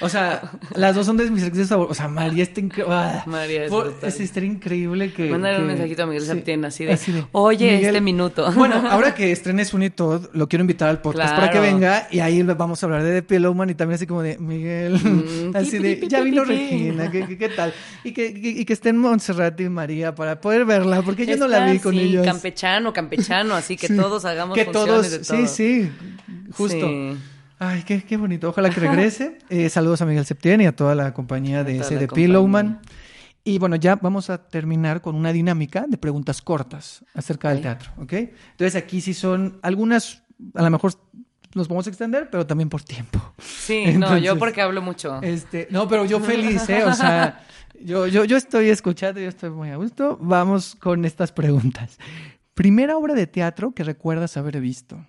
[0.00, 1.96] o sea, las dos son de mis actrices favoritas.
[1.96, 2.94] O sea, María está increíble.
[3.26, 3.94] María es Por-.
[4.02, 5.30] Es estaría increíble que.
[5.30, 6.98] Mándale un mensajito a Miguel sí, Septién así de,
[7.32, 8.50] oye, Miguel- este minuto.
[8.54, 11.72] Bueno, ahora que estrenes Unitod, lo quiero invitar al podcast para que Claro.
[11.74, 14.94] venga y ahí vamos a hablar de The Pillowman y también así como de Miguel,
[15.02, 16.44] Mm, así de, ya vino.
[16.44, 17.72] Regina, ¿qué, qué, qué tal?
[18.04, 21.64] Y que, y que estén Montserrat y María para poder verla, porque yo no la
[21.66, 22.26] vi Está, con sí, ellos.
[22.26, 23.96] campechano, campechano, así que Sí.
[23.96, 25.46] todos hagamos que funciones todos, de sí, todo.
[25.46, 25.90] sí,
[26.52, 26.86] justo.
[26.88, 27.16] Sí.
[27.58, 28.48] Ay, qué, qué bonito.
[28.48, 29.38] Ojalá que regrese.
[29.48, 32.08] Eh, saludos a Miguel Septién y a toda la compañía de ese de.
[32.08, 32.80] Pillowman.
[33.44, 37.92] Y bueno, ya vamos a terminar con una dinámica de preguntas cortas acerca del teatro,
[37.96, 38.12] ¿ok?
[38.12, 40.94] Entonces aquí sí son algunas, a lo mejor
[41.54, 43.20] nos vamos a extender, pero también por tiempo.
[43.38, 45.22] Sí, no, yo porque hablo mucho.
[45.22, 46.84] Este, no, pero yo feliz, ¿eh?
[46.84, 47.46] O sea,
[47.80, 50.18] yo, yo, yo estoy escuchando, yo estoy muy a gusto.
[50.20, 51.98] Vamos con estas preguntas.
[52.54, 55.06] Primera obra de teatro que recuerdas haber visto.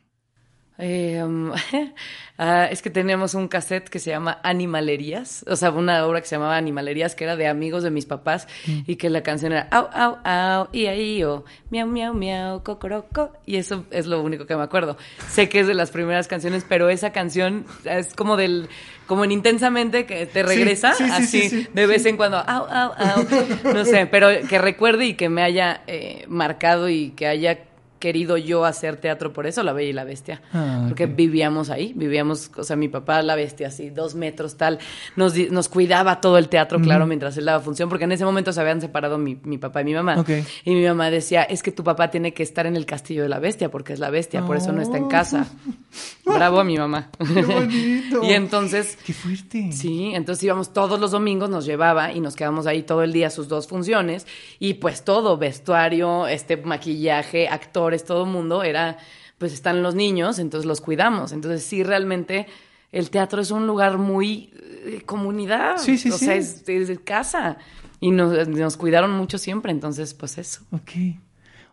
[0.80, 1.51] Eh, um,
[2.38, 6.28] ah, es que teníamos un cassette que se llama Animalerías, o sea, una obra que
[6.28, 8.47] se llamaba Animalerías, que era de amigos de mis papás,
[8.86, 13.55] y que la canción era au, au, au, ia, io, miau, miau, miau, cocoroco, y
[13.55, 14.97] eso es lo único que me acuerdo.
[15.30, 18.69] Sé que es de las primeras canciones, pero esa canción es como del,
[19.07, 22.38] como en Intensamente, que te regresa, sí, sí, así, sí, sí, de vez en cuando,
[22.38, 27.11] au, au, au, no sé, pero que recuerde y que me haya eh, marcado y
[27.11, 27.59] que haya
[28.00, 30.41] querido yo hacer teatro por eso, La Bella y la Bestia.
[30.54, 34.80] Ah, Porque vivíamos ahí, vivíamos, o sea, mi papá, la bestia, así, dos metros, tal,
[35.16, 38.52] nos, nos cuidaba todo el teatro, claro, mientras él daba función, porque en ese momento
[38.54, 40.24] se habían separado mi, mi papá y mi mamá.
[40.66, 43.30] Y mi mamá decía, es que tu papá tiene que estar en el castillo de
[43.30, 45.10] la bestia, porque es la bestia, por eso no está en Oh.
[45.10, 45.48] casa.
[46.26, 47.10] Bravo a mi mamá.
[47.18, 48.24] ¡Qué bonito!
[48.24, 48.98] y entonces...
[49.06, 49.72] ¡Qué fuerte!
[49.72, 53.30] Sí, entonces íbamos todos los domingos, nos llevaba y nos quedamos ahí todo el día
[53.30, 54.28] sus dos funciones
[54.60, 58.98] y pues todo, vestuario, este maquillaje, actores, todo el mundo era,
[59.38, 61.32] pues están los niños, entonces los cuidamos.
[61.32, 62.48] Entonces sí, realmente
[62.91, 64.52] el teatro es un lugar muy
[64.86, 66.39] eh, comunidad, Sí, sí, o sea, sí.
[66.39, 67.58] es, es de casa
[68.00, 70.62] y nos, nos cuidaron mucho siempre, entonces pues eso.
[70.72, 70.91] Ok.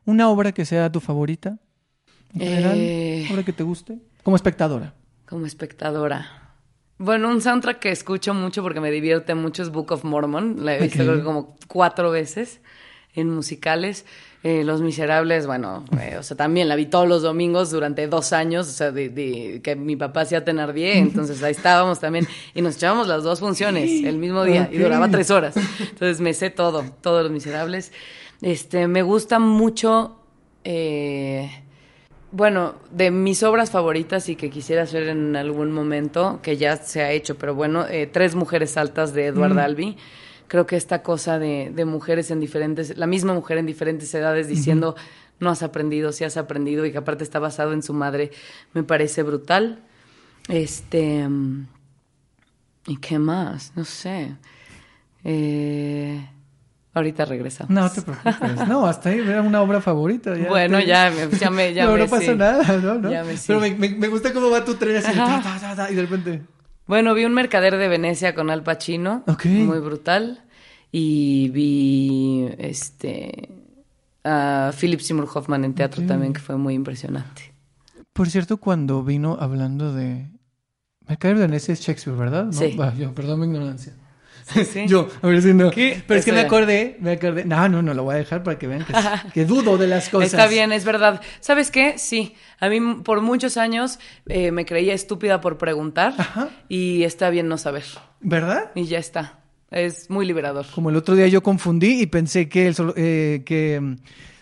[0.06, 1.58] ¿Una obra que sea tu favorita?
[2.34, 3.28] En general, Eh.
[3.32, 3.98] ¿Obra que te guste?
[4.22, 4.94] Como espectadora.
[5.26, 6.40] Como espectadora.
[6.98, 10.64] Bueno, un soundtrack que escucho mucho porque me divierte mucho es Book of Mormon.
[10.64, 12.60] La he visto como cuatro veces
[13.14, 14.04] en musicales.
[14.42, 18.34] Eh, Los Miserables, bueno, eh, o sea, también la vi todos los domingos durante dos
[18.34, 22.60] años, o sea, de, de que mi papá hacía Tenardier, entonces ahí estábamos también y
[22.60, 25.54] nos echábamos las dos funciones el mismo día y duraba tres horas.
[25.80, 27.90] Entonces me sé todo, todos Los Miserables.
[28.42, 30.16] Este, me gusta mucho...
[30.64, 31.50] eh,
[32.30, 37.00] bueno, de mis obras favoritas y que quisiera hacer en algún momento, que ya se
[37.00, 39.58] ha hecho, pero bueno, eh, Tres Mujeres Altas de Edward Mm.
[39.58, 39.96] Albee.
[40.48, 44.46] Creo que esta cosa de, de mujeres en diferentes, la misma mujer en diferentes edades
[44.48, 44.94] diciendo,
[45.40, 48.30] no has aprendido, sí has aprendido, y que aparte está basado en su madre,
[48.72, 49.80] me parece brutal.
[50.48, 51.26] Este.
[51.28, 51.66] mm,
[52.86, 53.72] ¿Y qué más?
[53.74, 54.36] No sé.
[55.24, 56.28] Eh,
[56.92, 57.70] ahorita regresamos.
[57.70, 58.68] No te preocupes.
[58.68, 60.36] No, hasta ahí era una obra favorita.
[60.36, 62.34] ya Bueno, te- ya me, ya me, ya no, me no pasa sí.
[62.36, 62.94] nada, ¿no?
[62.96, 63.10] ¿no?
[63.10, 63.44] Ya me sí.
[63.48, 65.42] Pero me, gusta cómo va tu tren así, Ajá.
[65.42, 66.42] ta, ta, ta, ta, y de repente...
[66.86, 69.46] Bueno, vi un mercader de Venecia con Al Pacino, Ok.
[69.46, 70.44] muy brutal,
[70.92, 73.48] y vi este
[74.22, 77.52] a Philip Seymour Hoffman en teatro también que fue muy impresionante.
[78.12, 80.30] Por cierto, cuando vino hablando de...
[81.06, 82.46] Mercader Venecia es Shakespeare, ¿verdad?
[82.46, 82.52] ¿No?
[82.52, 82.76] Sí.
[82.98, 83.92] Yo, perdón mi ignorancia.
[84.52, 84.86] Sí, sí.
[84.86, 85.70] Yo, a ver si no.
[85.70, 86.02] ¿Qué?
[86.06, 87.44] Pero es que me acordé, me acordé.
[87.44, 88.92] No, no, no, lo voy a dejar para que vean que,
[89.32, 90.32] que dudo de las cosas.
[90.32, 91.20] Está bien, es verdad.
[91.40, 91.94] ¿Sabes qué?
[91.98, 93.98] Sí, a mí por muchos años
[94.28, 96.50] eh, me creía estúpida por preguntar Ajá.
[96.68, 97.84] y está bien no saber.
[98.20, 98.70] ¿Verdad?
[98.74, 99.40] Y ya está.
[99.70, 100.66] Es muy liberador.
[100.74, 103.96] Como el otro día yo confundí y pensé que, el eh, que mm,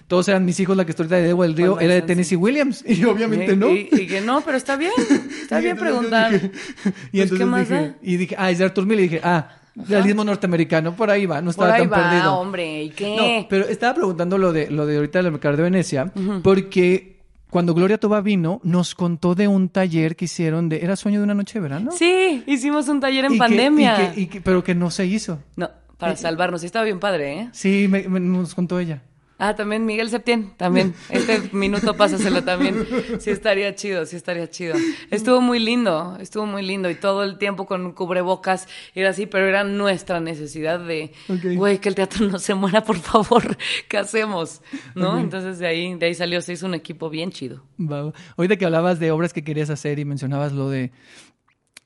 [0.08, 2.84] todos eran mis hijos, la que historieta de Debo del Río era de Tennessee Williams.
[2.86, 3.70] Y obviamente Y- no.
[3.70, 4.92] Y, y que no, pero está bien.
[5.42, 6.32] Está bien preguntar.
[6.32, 7.94] dije- y Pues, ¿qué entonces más dije, da?
[8.02, 9.04] y dije, ah, es de Arthur Miller.
[9.04, 12.34] Y dije, ah, realismo norteamericano, por ahí va, no Por estaba ahí tan va, perdido.
[12.38, 12.82] hombre.
[12.84, 13.16] ¿Y qué?
[13.42, 16.12] No, pero estaba preguntando lo de lo de ahorita del mercado de Venecia,
[16.42, 17.20] porque
[17.50, 21.24] cuando Gloria Toba vino, nos contó de un taller que hicieron de ¿Era sueño de
[21.24, 21.90] una noche de verano?
[21.92, 23.92] Sí, hicimos un taller en Y que- pandemia.
[23.92, 25.38] y que- y que- pero que no se hizo.
[25.56, 26.64] No, para salvarnos.
[26.64, 27.48] Estaba bien padre, ¿eh?
[27.52, 29.02] Sí, me- me- nos contó ella.
[29.44, 30.94] Ah, también Miguel Septién, también.
[31.10, 32.86] Este minuto pásaselo también.
[33.18, 34.76] Sí estaría chido, sí estaría chido.
[35.10, 39.48] Estuvo muy lindo, estuvo muy lindo y todo el tiempo con cubrebocas era así, pero
[39.48, 41.10] era nuestra necesidad de,
[41.56, 43.56] güey, que el teatro no se muera, por favor,
[43.88, 44.62] ¿qué hacemos?
[44.94, 45.18] ¿No?
[45.18, 47.64] Entonces de ahí, de ahí salió, se hizo un equipo bien chido.
[47.80, 48.12] Va.
[48.36, 50.92] Ahorita que hablabas de obras que querías hacer y mencionabas lo de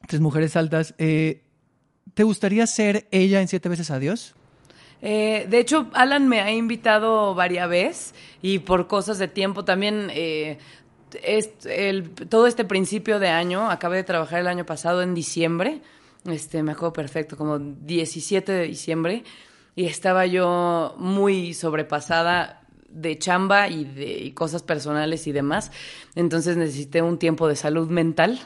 [0.06, 1.42] Tres Mujeres Altas, eh,
[2.12, 4.34] ¿te gustaría ser ella en Siete Veces Adiós?
[5.02, 10.10] Eh, de hecho, Alan me ha invitado varias veces y por cosas de tiempo también.
[10.12, 10.58] eh,
[12.28, 15.80] todo este principio de año, acabé de trabajar el año pasado en diciembre,
[16.24, 19.24] este, me acuerdo perfecto, como 17 de diciembre,
[19.74, 25.70] y estaba yo muy sobrepasada de chamba y de y cosas personales y demás.
[26.14, 28.40] Entonces necesité un tiempo de salud mental.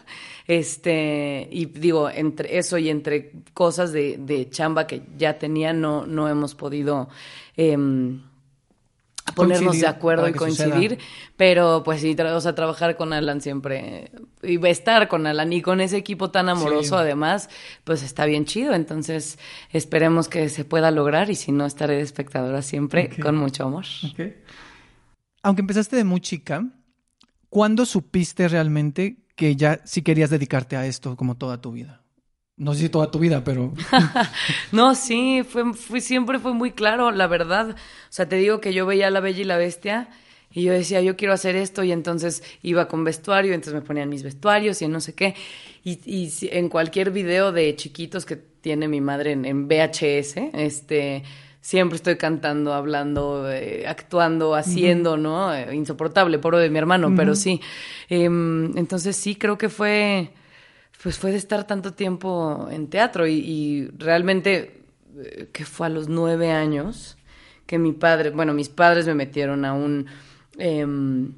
[0.46, 6.06] Este, y digo, entre eso y entre cosas de, de chamba que ya tenía, no,
[6.06, 7.08] no hemos podido
[7.56, 8.22] em,
[9.36, 10.90] ponernos Coincidir de acuerdo y coincidir.
[10.98, 11.08] suceda.
[11.36, 14.10] Pero pues sí, tra- o sea, trabajar con Alan siempre,
[14.42, 17.00] y estar con Alan y con ese equipo tan amoroso Sí.
[17.00, 17.48] además,
[17.84, 18.74] pues está bien chido.
[18.74, 19.38] Entonces
[19.70, 23.84] esperemos que se pueda lograr y si no, estaré de espectadora siempre con mucho amor.
[25.42, 26.66] Aunque empezaste de muy chica,
[27.48, 32.02] ¿cuándo supiste realmente que ya sí querías dedicarte a esto como toda tu vida?
[32.58, 33.72] No sé si toda tu vida, pero...
[34.70, 37.70] No, sí, fue, fue, siempre fue muy claro, la verdad.
[37.70, 40.10] O sea, te digo que yo veía a La Bella y la Bestia
[40.52, 44.10] y yo decía, yo quiero hacer esto y entonces iba con vestuario, entonces me ponían
[44.10, 45.34] mis vestuarios y no sé qué.
[45.84, 51.22] Y, y en cualquier video de chiquitos que tiene mi madre en, en VHS, este...
[51.60, 55.54] Siempre estoy cantando, hablando, eh, actuando, haciendo, ¿no?
[55.54, 57.60] Eh, insoportable, poro de mi hermano, pero sí.
[58.08, 60.30] Em, entonces sí, creo que fue,
[61.02, 64.84] pues fue de estar tanto tiempo en teatro y, y realmente
[65.18, 67.18] eh, que fue a los nueve años
[67.66, 70.06] que mi padre, bueno, mis padres me metieron a un
[70.58, 71.34] em,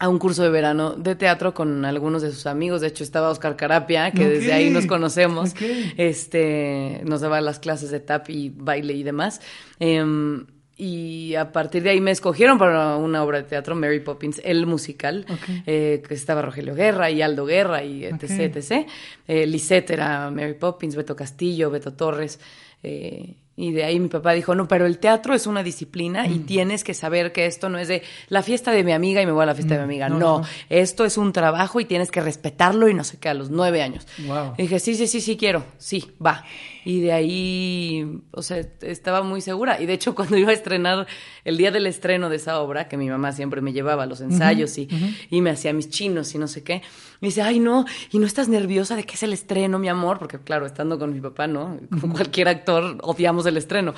[0.00, 2.80] a un curso de verano de teatro con algunos de sus amigos.
[2.80, 5.54] De hecho, estaba Oscar Carapia, que desde ahí nos conocemos.
[5.98, 9.42] Este, nos daba las clases de tap y baile y demás.
[9.78, 10.46] Em,
[10.78, 14.64] y a partir de ahí me escogieron para una obra de teatro, Mary Poppins, el
[14.64, 15.26] musical,
[15.66, 18.56] eh, que estaba Rogelio Guerra y Aldo Guerra y etc.
[18.56, 18.86] Etc.
[19.28, 22.40] Eh, Lisette era Mary Poppins, Beto Castillo, Beto Torres.
[22.82, 26.32] eh, y de ahí mi papá dijo, no, pero el teatro es una disciplina Mm.
[26.32, 29.26] y tienes que saber que esto no es de la fiesta de mi amiga y
[29.26, 30.08] me voy a la fiesta de mi amiga.
[30.08, 30.46] no, No, no.
[30.70, 33.82] esto es un trabajo y tienes que respetarlo y no sé qué, a los nueve
[33.82, 34.06] años.
[34.26, 34.54] Wow.
[34.56, 36.44] Y dije, sí, sí, sí, sí quiero, sí, va.
[36.86, 39.80] Y de ahí, o sea, estaba muy segura.
[39.80, 41.06] Y de hecho, cuando iba a estrenar,
[41.44, 44.20] el día del estreno de esa obra, que mi mamá siempre me llevaba a los
[44.22, 44.88] ensayos y,
[45.30, 46.82] y me hacía mis chinos y no sé qué,
[47.20, 50.18] me dice, ay, no, ¿y no estás nerviosa de que es el estreno, mi amor?
[50.18, 51.78] Porque claro, estando con mi papá, ¿no?
[52.00, 53.94] Como cualquier actor, odiamos el estreno.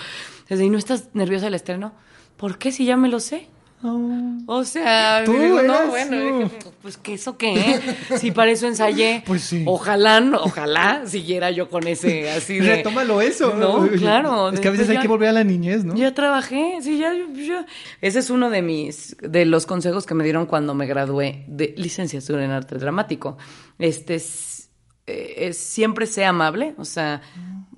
[0.48, 1.92] Dice, ¿y no estás nerviosa del estreno?
[2.36, 3.48] ¿Por qué si ya me lo sé?
[3.84, 6.50] O sea, Tú digo, no, bueno, dije,
[6.82, 7.80] pues que eso qué,
[8.16, 9.24] si para eso ensayé.
[9.32, 9.64] Pues sí.
[9.66, 12.76] Ojalá, ojalá siguiera yo con ese así de.
[12.76, 13.54] Retómalo eso.
[13.54, 14.50] No, claro.
[14.50, 15.94] Es que a veces hay que volver a la niñez, ¿no?
[15.94, 17.66] Ya trabajé, sí, ya, ya.
[18.00, 21.74] Ese es uno de mis, de los consejos que me dieron cuando me gradué de
[21.76, 23.38] licenciatura en arte dramático.
[23.78, 24.70] Este es,
[25.06, 27.22] eh, es siempre sé amable, o sea,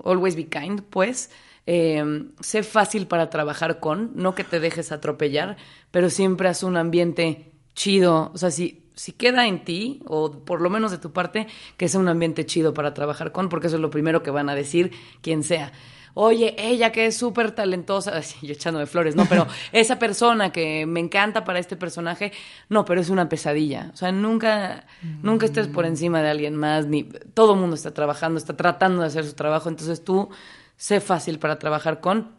[0.05, 1.31] always be kind, pues.
[1.67, 5.57] Eh, sé fácil para trabajar con, no que te dejes atropellar,
[5.91, 8.31] pero siempre haz un ambiente chido.
[8.35, 11.47] O sea, si, si queda en ti, o por lo menos de tu parte,
[11.77, 14.49] que sea un ambiente chido para trabajar con, porque eso es lo primero que van
[14.49, 15.73] a decir quien sea.
[16.17, 20.87] Oye, ella que es súper talentosa, ay, yo echándome flores, no, pero esa persona que
[20.87, 22.33] me encanta para este personaje,
[22.69, 23.91] no, pero es una pesadilla.
[23.93, 24.87] O sea, nunca,
[25.23, 29.01] nunca estés por encima de alguien más, ni todo el mundo está trabajando, está tratando
[29.01, 30.29] de hacer su trabajo, entonces tú
[30.77, 32.33] sé fácil para trabajar con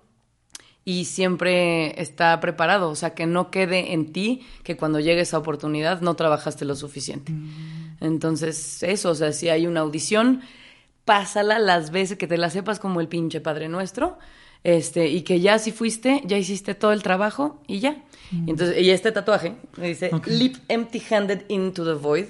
[0.87, 5.39] y siempre está preparado, o sea, que no quede en ti que cuando llegue esa
[5.39, 7.31] oportunidad no trabajaste lo suficiente.
[7.31, 7.97] Mm.
[8.01, 10.41] Entonces, eso, o sea, si hay una audición,
[11.03, 14.19] pásala las veces que te la sepas como el pinche Padre Nuestro,
[14.63, 18.03] este, y que ya si fuiste, ya hiciste todo el trabajo y ya.
[18.31, 20.27] Y entonces, y este tatuaje dice, Ok.
[20.27, 22.25] leap empty-handed into the void,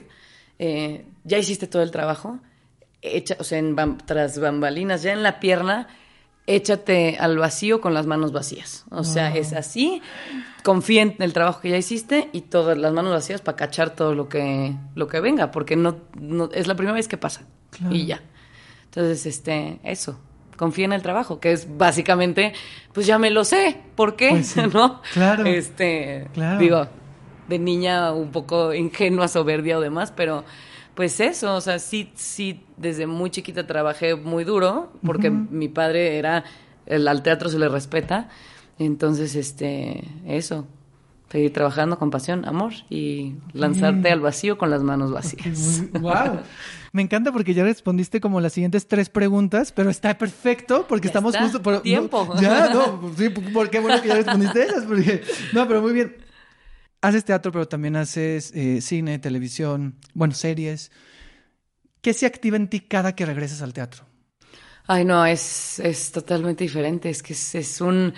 [0.60, 2.40] eh, ya hiciste todo el trabajo,
[3.02, 5.88] echa, o sea, en bam- tras bambalinas, ya en la pierna,
[6.48, 8.86] échate al vacío con las manos vacías.
[8.92, 10.02] O sea, es así,
[10.64, 14.14] confía en el trabajo que ya hiciste y todas las manos vacías para cachar todo
[14.14, 17.42] lo que, lo que venga, porque no, no- es la primera vez que pasa.
[17.72, 17.96] Claro.
[17.96, 18.22] Y ya.
[18.86, 20.20] Entonces, este, eso.
[20.56, 22.54] Confía en el trabajo, que es básicamente,
[22.94, 23.78] pues ya me lo sé.
[23.96, 24.30] ¿Por qué?
[24.30, 24.62] Pues sí.
[24.74, 25.02] ¿No?
[25.14, 25.46] Claro.
[25.46, 26.60] Este, Claro.
[26.60, 26.88] digo,
[27.50, 30.46] de niña un poco ingenua, soberbia o demás, pero
[30.96, 36.18] pues eso, o sea, sí, sí, desde muy chiquita trabajé muy duro, porque mi padre
[36.18, 36.44] era,
[36.86, 38.30] el, al teatro se le respeta,
[38.80, 40.66] entonces, este, eso,
[41.30, 45.84] seguir trabajando con pasión, amor, y lanzarte al vacío con las manos vacías.
[46.00, 46.40] wow.
[46.94, 51.10] Me encanta porque ya respondiste como las siguientes tres preguntas, pero está perfecto porque Ya
[51.10, 51.44] estamos está.
[51.44, 52.26] justo por Tiempo.
[52.36, 56.16] no, ya, no, sí, porque bueno que ya respondiste esas, porque no, pero muy bien.
[57.06, 60.92] Haces teatro, pero también haces eh, cine, televisión, bueno, series.
[62.02, 64.06] ¿Qué se activa en ti cada que regresas al teatro?
[64.88, 67.10] Ay, no, es, es totalmente diferente.
[67.12, 68.14] Es que es, un.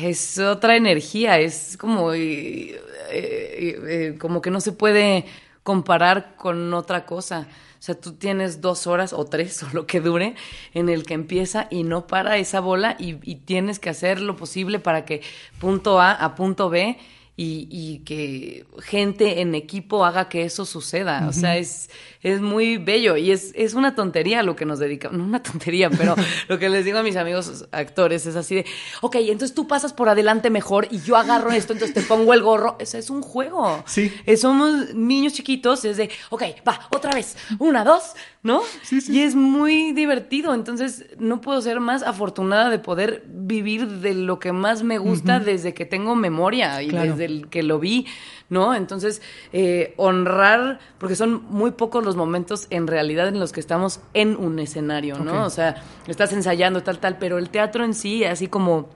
[0.00, 1.40] Es otra energía.
[1.40, 2.12] Es como.
[2.14, 2.80] eh,
[3.10, 5.24] eh, como que no se puede
[5.64, 7.48] comparar con otra cosa.
[7.78, 10.36] O sea, tú tienes dos horas o tres o lo que dure
[10.72, 14.36] en el que empieza y no para esa bola y, y tienes que hacer lo
[14.36, 15.22] posible para que
[15.58, 16.96] punto A a punto B
[17.34, 21.26] y, y que gente en equipo haga que eso suceda.
[21.28, 21.88] O sea, es,
[22.22, 25.16] es muy bello y es, es una tontería lo que nos dedicamos.
[25.18, 26.14] No una tontería, pero
[26.48, 28.66] lo que les digo a mis amigos actores es así de,
[29.00, 32.42] ok, entonces tú pasas por adelante mejor y yo agarro esto, entonces te pongo el
[32.42, 32.76] gorro.
[32.80, 33.82] O sea, es un juego.
[33.86, 34.12] Sí.
[34.26, 38.60] Eh, somos niños chiquitos, es de, ok, va, otra vez, una, dos, ¿no?
[39.08, 44.38] Y es muy divertido, entonces no puedo ser más afortunada de poder vivir de lo
[44.38, 47.12] que más me gusta desde que tengo memoria y Claro.
[47.12, 48.06] desde el que lo vi,
[48.50, 48.74] ¿no?
[48.74, 49.22] Entonces,
[49.52, 54.36] eh, honrar, porque son muy pocos los momentos en realidad en los que estamos en
[54.36, 55.44] un escenario, ¿no?
[55.44, 58.88] O sea, estás ensayando tal, tal, pero el teatro en sí, así como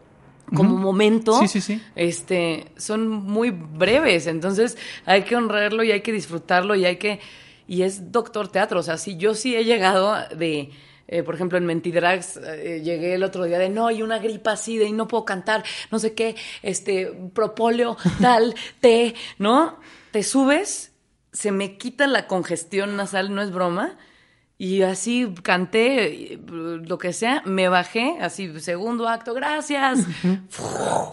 [0.55, 1.83] como momento, Sí, sí, sí.
[1.97, 7.19] este, son muy breves, entonces hay que honrarlo y hay que disfrutarlo y hay que,
[7.67, 10.71] y es doctor teatro, o sea, si yo sí he llegado de,
[11.09, 14.53] eh, por ejemplo, en Mentidrags eh, llegué el otro día de, no, y una gripa
[14.53, 19.79] así de, y no puedo cantar, no sé qué, este, propóleo, tal, té, ¿no?
[20.11, 20.93] Te subes,
[21.33, 23.97] se me quita la congestión nasal, no es broma,
[24.59, 30.07] y así canté, lo que sea, me bajé, así, segundo acto, gracias,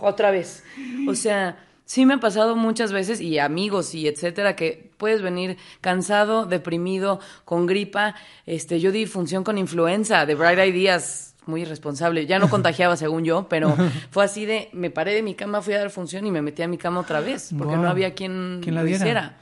[0.01, 0.63] otra vez.
[1.09, 1.57] O sea,
[1.93, 7.19] sí me ha pasado muchas veces, y amigos y etcétera, que puedes venir cansado, deprimido,
[7.45, 8.15] con gripa.
[8.47, 12.25] Este, yo di función con influenza de Bright Ideas, muy irresponsable.
[12.25, 13.75] Ya no contagiaba según yo, pero
[14.09, 16.63] fue así de, me paré de mi cama, fui a dar función y me metí
[16.63, 17.83] a mi cama otra vez, porque Wow.
[17.83, 19.03] no había quien, Quien la lo diera.
[19.03, 19.37] hiciera.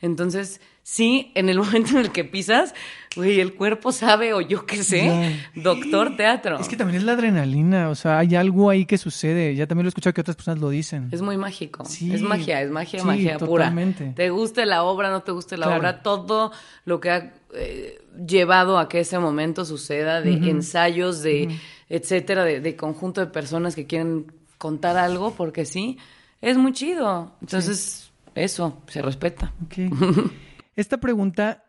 [0.00, 2.74] Entonces, sí, en el momento en el que pisas,
[3.16, 6.58] güey, el cuerpo sabe o yo qué sé, doctor teatro.
[6.60, 9.54] Es que también es la adrenalina, o sea, hay algo ahí que sucede.
[9.54, 11.08] Ya también lo he escuchado que otras personas lo dicen.
[11.10, 11.84] Es muy mágico.
[11.84, 12.12] Sí.
[12.14, 14.04] es magia, es magia, Sí, magia totalmente.
[14.04, 14.14] pura.
[14.14, 15.80] Te guste la obra, no te guste la Claro.
[15.80, 16.52] obra, todo
[16.84, 21.48] lo que ha eh, llevado a que ese momento suceda, de ensayos, de
[21.88, 25.98] etcétera, de, de conjunto de personas que quieren contar algo, porque sí,
[26.40, 27.34] es muy chido.
[27.40, 29.52] Entonces, eso, se respeta.
[29.64, 30.30] Ok.
[30.76, 31.64] Esta pregunta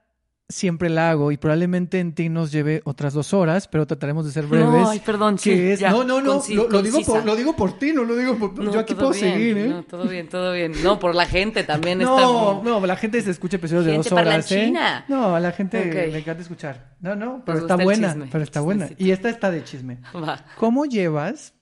[0.51, 4.31] siempre la hago y probablemente en ti nos lleve otras dos horas, pero trataremos de
[4.31, 4.85] ser breves.
[4.87, 7.79] ay, perdón, sí, es- ya, no, no, no, lo, lo digo por, lo digo por
[7.79, 8.57] ti, no lo digo por...
[8.63, 9.67] No, yo aquí puedo bien, seguir, ¿eh?
[9.69, 10.73] No, todo bien, todo bien.
[10.83, 12.15] No, por la gente también No,
[12.59, 12.69] está...
[12.69, 14.73] no, la gente se escucha episodios de dos horas, ¿eh?
[15.07, 16.11] No, a la gente Ok.
[16.11, 16.91] le encanta escuchar.
[16.99, 18.89] No, no, pero está buena, pero está buena.
[18.97, 19.99] Y esta está de chisme.
[20.15, 20.45] Va.
[20.57, 21.53] ¿Cómo llevas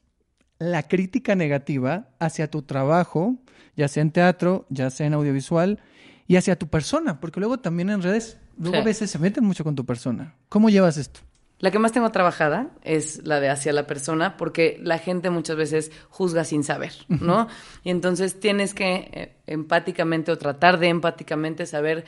[0.57, 3.35] la crítica negativa hacia tu trabajo,
[3.77, 5.79] ya sea en teatro, ya sea en audiovisual,
[6.27, 7.19] y hacia tu persona?
[7.21, 8.81] Porque luego también en redes, luego Sí.
[8.81, 10.35] a veces se meten mucho con tu persona.
[10.49, 11.21] ¿Cómo llevas esto?
[11.59, 15.57] La que más tengo trabajada es la de hacia la persona, porque la gente muchas
[15.57, 17.47] veces juzga sin saber, ¿no?
[17.83, 22.05] Y entonces tienes que eh, empáticamente o tratar de empáticamente saber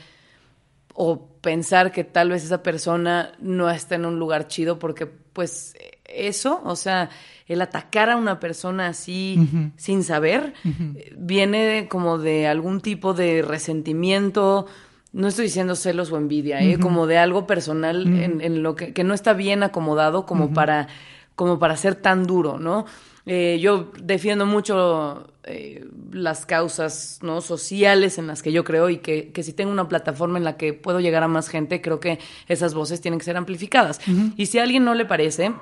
[0.94, 5.74] o pensar que tal vez esa persona no está en un lugar chido, porque pues
[6.04, 7.08] eso, o sea,
[7.46, 9.38] el atacar a una persona así
[9.76, 14.66] sin saber, eh, viene como de algún tipo de resentimiento,
[15.12, 16.78] no estoy diciendo celos o envidia, ¿eh?
[16.78, 20.88] como de algo personal en, en lo que, que no está bien acomodado como para
[21.34, 22.84] como para ser tan duro, ¿no?
[23.24, 27.40] Eh, yo defiendo mucho eh, las causas ¿no?
[27.40, 30.56] sociales en las que yo creo y que, que, si tengo una plataforma en la
[30.56, 32.18] que puedo llegar a más gente, creo que
[32.48, 34.00] esas voces tienen que ser amplificadas.
[34.36, 35.52] Y si a alguien no le parece,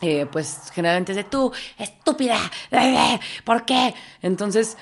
[0.00, 2.38] eh, pues generalmente es de tú, estúpida,
[3.44, 3.94] ¿por qué?
[4.20, 4.76] Entonces,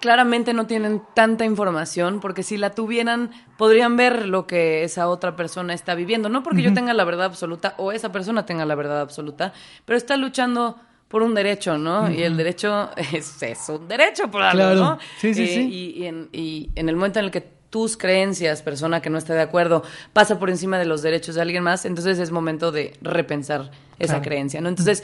[0.00, 5.36] claramente no tienen tanta información, porque si la tuvieran, podrían ver lo que esa otra
[5.36, 6.28] persona está viviendo.
[6.28, 9.52] No porque yo tenga la verdad absoluta o esa persona tenga la verdad absoluta,
[9.84, 10.76] pero está luchando
[11.08, 12.10] por un derecho, ¿no?
[12.10, 14.98] Y el derecho es, es, un derecho por algo, ¿no?
[15.18, 15.68] Sí, sí, Eh, sí.
[15.70, 19.18] Y, y en, y en el momento en el que tus creencias, persona que no
[19.18, 19.82] está de acuerdo,
[20.12, 24.14] pasa por encima de los derechos de alguien más, entonces es momento de repensar esa
[24.14, 24.22] Claro.
[24.24, 24.68] creencia, ¿no?
[24.68, 25.02] Entonces,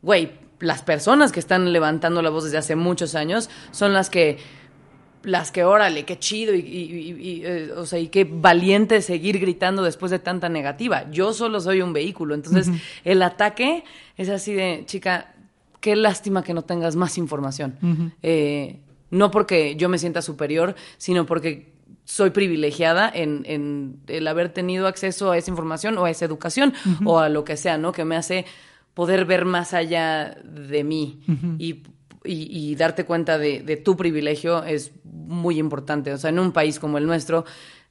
[0.00, 4.38] güey, las personas que están levantando la voz desde hace muchos años son las que
[5.22, 6.62] las que órale, qué chido y, y-
[6.92, 11.10] y- y, eh, o sea, y qué valiente seguir gritando después de tanta negativa.
[11.10, 12.68] Yo solo soy un vehículo, entonces
[13.04, 13.84] el ataque
[14.18, 15.34] es así de, chica,
[15.80, 17.78] qué lástima que no tengas más información.
[18.22, 21.72] Eh, no porque yo me sienta superior, sino porque
[22.04, 26.74] soy privilegiada en, en el haber tenido acceso a esa información o a esa educación
[27.06, 27.92] o a lo que sea, ¿no?
[27.92, 28.44] Que me hace
[28.94, 31.20] poder ver más allá de mí
[31.58, 31.82] y,
[32.24, 36.12] y- y darte cuenta de, de tu privilegio es muy importante.
[36.12, 37.44] O sea, en un país como el nuestro,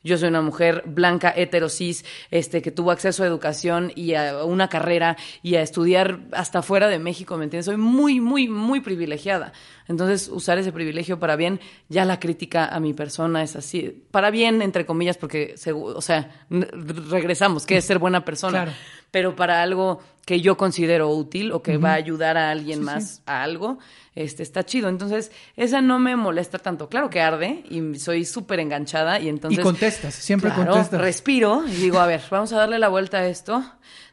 [0.03, 4.67] yo soy una mujer blanca, heterosis, este, que tuvo acceso a educación y a una
[4.67, 7.65] carrera y a estudiar hasta fuera de México, ¿me entiendes?
[7.65, 9.53] Soy muy, muy, muy privilegiada.
[9.87, 11.59] Entonces, usar ese privilegio para bien,
[11.89, 14.03] ya la crítica a mi persona es así.
[14.11, 18.63] Para bien, entre comillas, porque, o sea, regresamos, que es ser buena persona.
[18.63, 18.77] Claro.
[19.11, 22.85] Pero para algo que yo considero útil o que va a ayudar a alguien Sí,
[22.85, 23.21] más sí.
[23.25, 23.77] a algo,
[24.15, 24.89] este, está chido.
[24.89, 26.89] Entonces, esa no me molesta tanto.
[26.89, 29.59] Claro que arde y soy súper enganchada y entonces...
[29.59, 31.01] y contestas, siempre Claro, contestas.
[31.01, 33.63] respiro y digo, a ver, vamos a darle la vuelta a esto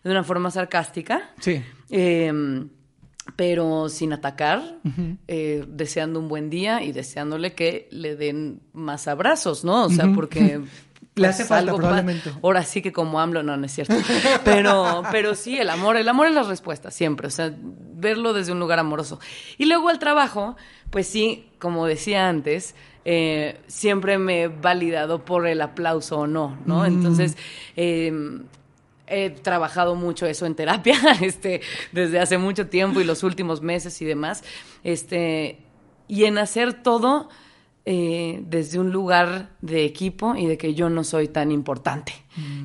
[0.02, 1.30] de una forma sarcástica.
[1.40, 1.62] Sí.
[1.90, 2.32] Eh,
[3.36, 4.78] pero sin atacar,
[5.28, 9.84] eh, deseando un buen día y deseándole que le den más abrazos, ¿no?
[9.84, 10.60] O sea, porque...
[11.20, 12.32] Le hace falta, algo probablemente.
[12.42, 13.94] Ahora sí que como AMLO, no, no es cierto.
[14.44, 17.26] Pero, pero sí, el amor, el amor es la respuesta, siempre.
[17.26, 19.20] O sea, verlo desde un lugar amoroso.
[19.58, 20.56] Y luego al trabajo,
[20.90, 22.74] pues sí, como decía antes,
[23.04, 26.80] eh, siempre me he validado por el aplauso o no, ¿no?
[26.80, 26.86] Mm.
[26.86, 27.36] Entonces,
[27.76, 28.12] eh,
[29.10, 31.60] he trabajado mucho eso en terapia, este,
[31.92, 34.44] desde hace mucho tiempo y los últimos meses y demás,
[34.84, 35.58] este,
[36.08, 37.28] y en hacer todo
[37.86, 42.12] eh, desde un lugar de equipo y de que yo no soy tan importante.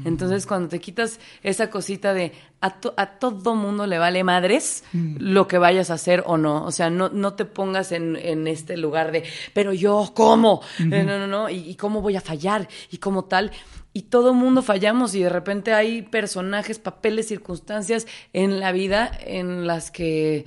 [0.06, 2.32] Entonces, cuando te quitas esa cosita de
[2.62, 6.64] a, to- a todo mundo le vale madres lo que vayas a hacer o no,
[6.66, 9.24] o sea, no, no te pongas en, en este lugar de,
[9.54, 10.62] pero yo, ¿cómo?
[10.80, 12.68] Eh, no, no, no, ¿Y, y cómo voy a fallar?
[12.92, 13.52] Y cómo tal.
[13.92, 19.66] Y todo mundo fallamos y de repente hay personajes, papeles, circunstancias en la vida en
[19.68, 20.46] las que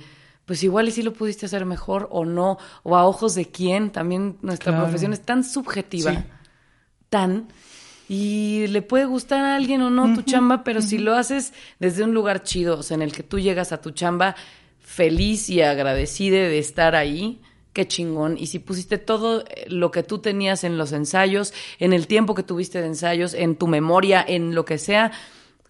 [0.49, 3.91] pues igual y sí lo pudiste hacer mejor o no, o a ojos de quién,
[3.91, 4.85] también nuestra Claro.
[4.85, 6.17] profesión es tan subjetiva, Sí.
[7.09, 7.49] tan,
[8.07, 12.03] y le puede gustar a alguien o no tu chamba, pero si lo haces desde
[12.03, 14.35] un lugar chido, o sea, en el que tú llegas a tu chamba
[14.79, 17.39] feliz y agradecida de estar ahí,
[17.73, 18.35] qué chingón.
[18.39, 22.33] Y si pusiste todo eh, lo que tú tenías en los ensayos, en el tiempo
[22.33, 25.11] que tuviste de ensayos, en tu memoria, en lo que sea,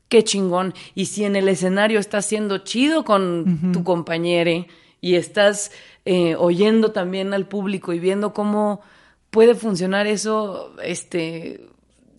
[0.09, 0.73] qué chingón.
[0.95, 4.67] Y si en el escenario estás siendo chido con tu compañere
[4.99, 5.71] y estás
[6.05, 8.81] eh, oyendo también al público y viendo cómo
[9.29, 11.68] puede funcionar eso, este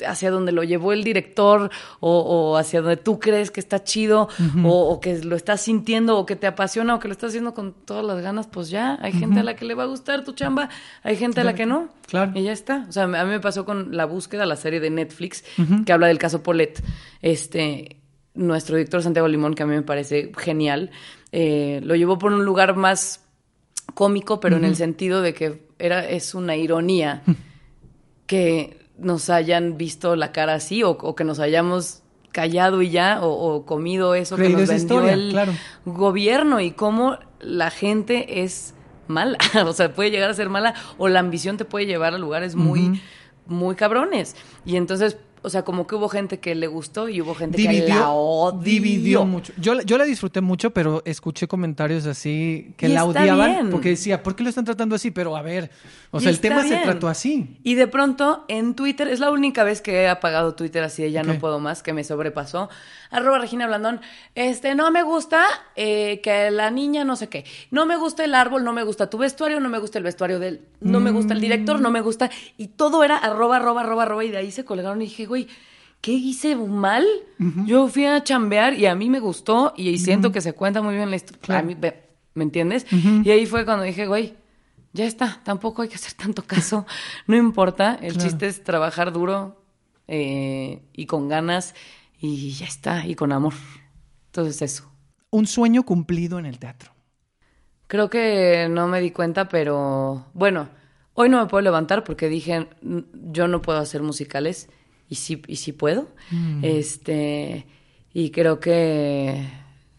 [0.06, 1.70] hacia donde lo llevó el director
[2.00, 4.28] o, o hacia donde tú crees que está chido
[4.64, 7.54] o, o que lo estás sintiendo o que te apasiona o que lo estás haciendo
[7.54, 10.24] con todas las ganas, pues ya, hay gente a la que le va a gustar
[10.24, 10.68] tu chamba,
[11.02, 11.88] hay gente a la que no.
[12.06, 12.32] Claro.
[12.34, 12.86] Y ya está.
[12.88, 15.44] O sea, a mí me pasó con La Búsqueda, la serie de Netflix,
[15.84, 16.82] que habla del caso Polet.
[17.22, 18.00] Este,
[18.34, 20.90] nuestro director Santiago Limón, que a mí me parece genial,
[21.32, 23.24] eh, lo llevó por un lugar más
[23.94, 27.22] cómico, pero en el sentido de que era, es una ironía
[28.26, 32.02] que nos hayan visto la cara así o, o que nos hayamos
[32.32, 35.52] callado y ya o, o comido eso Creído que nos vendió historia, el claro.
[35.84, 38.74] gobierno y cómo la gente es
[39.08, 42.18] mala, o sea, puede llegar a ser mala o la ambición te puede llevar a
[42.18, 43.02] lugares muy,
[43.46, 44.36] muy cabrones.
[44.64, 47.88] Y entonces, o sea, como que hubo gente que le gustó y hubo gente que
[47.88, 48.60] la odió.
[48.60, 49.52] dividió mucho.
[49.58, 53.70] Yo, yo la disfruté mucho, pero escuché comentarios así que Y la odiaban bien.
[53.70, 55.10] porque decía, ¿por qué lo están tratando así?
[55.10, 55.70] Pero a ver,
[56.10, 57.58] o Y sea, el tema se trató así.
[57.62, 61.10] Y de pronto en Twitter, es la única vez que he apagado Twitter así de
[61.12, 62.68] ya no puedo más, que me sobrepasó.
[63.10, 64.00] Arroba Regina Blandón,
[64.36, 65.44] este, no me gusta
[65.74, 67.44] eh, que la niña no sé qué.
[67.70, 70.38] No me gusta el árbol, no me gusta tu vestuario, no me gusta el vestuario
[70.38, 72.30] del, no me gusta el director, no me gusta.
[72.56, 74.24] Y todo era arroba, arroba, arroba, arroba.
[74.24, 75.48] Y de ahí se colgaron y dije, güey,
[76.02, 77.06] ¿qué hice mal?
[77.64, 80.94] Yo fui a chambear y a mí me gustó y siento que se cuenta muy
[80.94, 81.40] bien la historia.
[81.40, 81.68] Claro.
[82.34, 82.86] ¿me entiendes?
[82.92, 84.34] Y ahí fue cuando dije, güey,
[84.92, 86.86] ya está, tampoco hay que hacer tanto caso,
[87.26, 89.62] no importa, el chiste es trabajar duro
[90.08, 91.74] eh, y con ganas
[92.20, 93.54] y ya está, y con amor.
[94.26, 94.90] Entonces eso.
[95.30, 96.92] Un sueño cumplido en el teatro.
[97.86, 100.68] Creo que no me di cuenta, pero bueno,
[101.14, 102.68] hoy no me puedo levantar porque dije,
[103.32, 104.68] yo no puedo hacer musicales
[105.10, 106.08] y sí, y sí puedo.
[106.30, 106.60] Mm.
[106.62, 107.66] Este,
[108.14, 109.46] y creo que,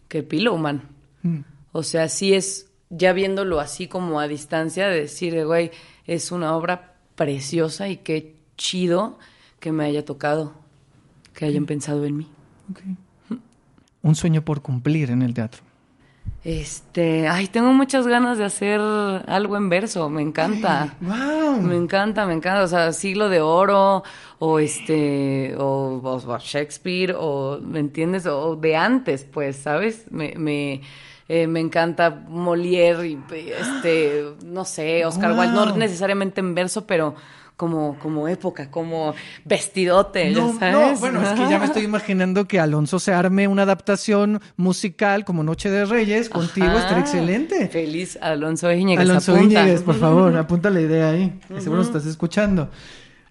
[0.08, 0.88] que Pillowman.
[1.22, 1.40] Mm.
[1.70, 5.70] O sea, sí es, ya viéndolo así como a distancia, decir, güey,
[6.06, 9.18] es una obra preciosa y qué chido
[9.60, 10.54] que me haya tocado,
[11.34, 12.28] que hayan pensado en mí.
[14.02, 15.62] Un sueño por cumplir en el teatro.
[16.44, 20.96] Este, ay, tengo muchas ganas de hacer algo en verso, me encanta.
[21.00, 21.60] wow.
[21.60, 24.02] Me encanta, me encanta, o sea, siglo de oro
[24.40, 28.26] o este o, Shakespeare o ¿me entiendes?
[28.26, 30.06] O de antes, pues, ¿sabes?
[30.10, 30.82] Me me
[31.28, 37.14] eh, me encanta Molière y este, no sé, Oscar Wilde, no necesariamente en verso, pero
[37.56, 39.14] como, como época, como
[39.44, 40.74] vestidote, no, sabes?
[40.74, 45.24] No, bueno, es que ya me estoy imaginando que Alonso se arme una adaptación musical
[45.24, 47.68] como Noche de Reyes contigo, estaría excelente.
[47.68, 49.00] Feliz Alonso Íñiguez.
[49.00, 52.70] Alonso Íñiguez, por favor, apunta la idea ahí, que seguro estás escuchando.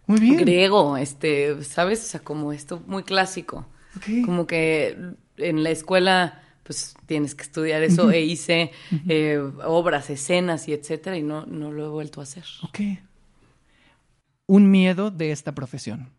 [0.08, 0.38] Muy bien.
[0.38, 2.04] Griego, este, ¿sabes?
[2.04, 3.66] O sea, como esto muy clásico.
[4.26, 4.98] Como que
[5.38, 8.72] en la escuela pues tienes que estudiar eso e hice
[9.10, 12.46] eh, obras, escenas y etcétera y no, no lo he vuelto a hacer.
[12.64, 12.80] Ok
[14.48, 16.10] un miedo de esta profesión?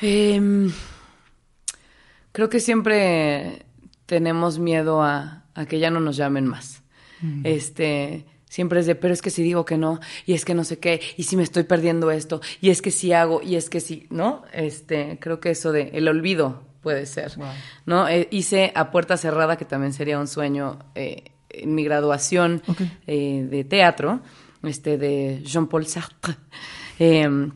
[0.00, 0.72] Em,
[2.32, 3.64] creo que siempre
[4.06, 6.82] tenemos miedo a, que ya no nos llamen más.
[7.20, 7.42] Mm.
[7.44, 10.64] Este, siempre es de, pero es que si digo que no, y es que no
[10.64, 13.70] sé qué, y si me estoy perdiendo esto, y es que si hago, y es
[13.70, 14.42] que si, ¿no?
[14.52, 17.32] Este, creo que eso de el olvido puede ser,
[17.86, 18.06] ¿no?
[18.08, 22.62] Eh, hice a puerta cerrada, que también sería un sueño eh, en mi graduación
[23.06, 24.20] eh, de teatro,
[24.62, 26.36] este, de Jean-Paul Sartre.
[26.98, 27.52] Em,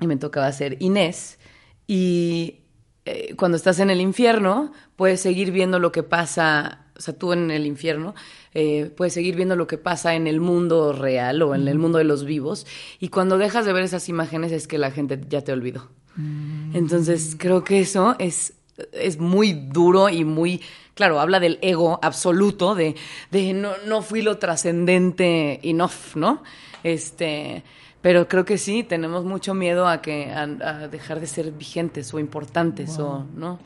[0.00, 1.38] y me tocaba ser Inés.
[1.86, 2.60] Y
[3.04, 7.32] eh, cuando estás en el infierno, puedes seguir viendo lo que pasa, o sea, tú
[7.32, 8.14] en el infierno,
[8.54, 11.98] eh, puedes seguir viendo lo que pasa en el mundo real o en el mundo
[11.98, 12.66] de los vivos.
[13.00, 15.90] Y cuando dejas de ver esas imágenes es que la gente ya te olvidó.
[16.16, 16.76] Mm.
[16.76, 18.54] Entonces, creo que eso es,
[18.92, 20.60] es muy duro y muy
[20.94, 22.94] claro, habla del ego absoluto, de,
[23.30, 26.42] de no, no fui lo trascendente enough, ¿no?
[26.82, 27.64] Este,
[28.02, 32.18] pero creo que sí, tenemos mucho miedo a que a, dejar de ser vigentes o
[32.18, 33.60] importantes o no.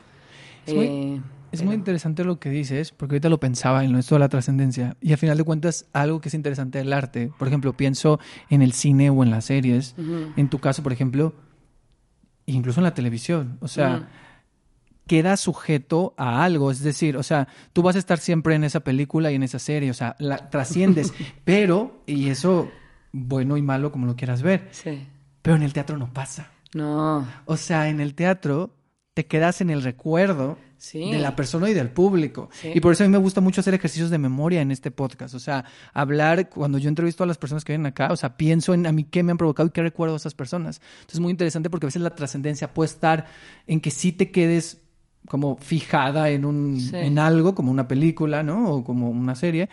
[0.67, 4.15] Es, muy, eh, es muy, interesante lo que dices, porque ahorita lo pensaba en esto
[4.15, 4.95] de la trascendencia.
[5.01, 8.19] Y al final de cuentas, algo que es interesante del arte, por ejemplo, pienso
[8.49, 11.33] en el cine o en las series, en tu caso, por ejemplo,
[12.45, 13.57] incluso en la televisión.
[13.61, 14.07] O sea,
[15.07, 16.69] queda sujeto a algo.
[16.69, 19.57] Es decir, o sea, tú vas a estar siempre en esa película y en esa
[19.57, 21.11] serie, o sea, la trasciendes.
[21.43, 22.69] pero, y eso
[23.25, 24.67] bueno y malo como lo quieras ver.
[24.71, 25.05] Sí.
[25.41, 26.51] Pero en el teatro no pasa.
[26.73, 27.25] No.
[27.45, 28.71] O sea, en el teatro
[29.13, 30.57] te quedas en el recuerdo
[30.93, 32.49] de la persona y del público.
[32.63, 35.33] Y por eso a mí me gusta mucho hacer ejercicios de memoria en este podcast.
[35.33, 38.73] O sea, hablar, cuando yo entrevisto a las personas que vienen acá, o sea, pienso
[38.73, 40.81] en a mí qué me han provocado y qué recuerdo a esas personas.
[40.99, 43.25] Entonces es muy interesante porque a veces la trascendencia puede estar
[43.65, 44.81] en que sí te quedes
[45.27, 48.71] como fijada en un en algo como una película, ¿no?
[48.71, 49.69] O como una serie,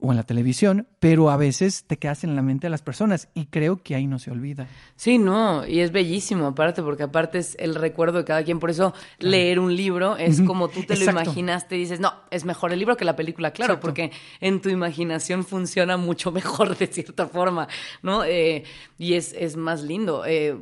[0.00, 3.28] o en la televisión, pero a veces te quedas en la mente de las personas
[3.34, 4.66] y creo que ahí no se olvida.
[4.96, 8.70] Sí, no, y es bellísimo aparte, porque aparte es el recuerdo de cada quien, por
[8.70, 12.72] eso leer un libro es como tú te lo imaginaste y dices, no, es mejor
[12.72, 14.10] el libro que la película, claro, porque
[14.40, 17.68] en tu imaginación funciona mucho mejor de cierta forma,
[18.02, 18.24] ¿no?
[18.24, 18.64] Eh,
[18.98, 20.24] y es, es más lindo.
[20.26, 20.56] Eh,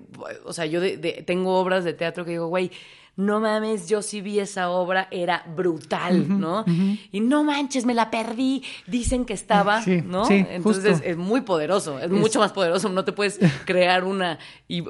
[0.45, 0.81] o sea, yo
[1.25, 2.71] tengo obras de teatro que digo, güey,
[3.19, 6.65] no mames, yo sí vi esa obra, era brutal, ¿no?
[7.11, 10.25] Y no manches, me la perdí, dicen que estaba, ¿no?
[10.25, 14.39] Sí, Entonces es muy poderoso, es, mucho más poderoso, no te puedes crear una,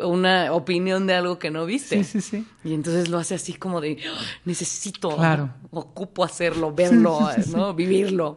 [0.04, 2.04] una opinión de algo que no viste.
[2.04, 2.46] Sí, sí, sí.
[2.64, 5.48] Y entonces lo hace así como de, ah, necesito, claro.
[5.70, 7.72] ocupo hacerlo, verlo, ¿no?
[7.72, 8.36] Vivirlo.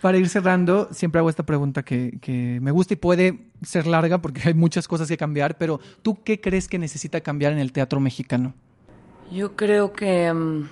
[0.00, 4.22] Para ir cerrando, siempre hago esta pregunta que, que me gusta y puede ser larga
[4.22, 7.72] porque hay muchas cosas que cambiar, pero ¿tú qué crees que necesita cambiar en el
[7.72, 8.54] teatro mexicano?
[9.32, 10.68] Yo creo que, mm,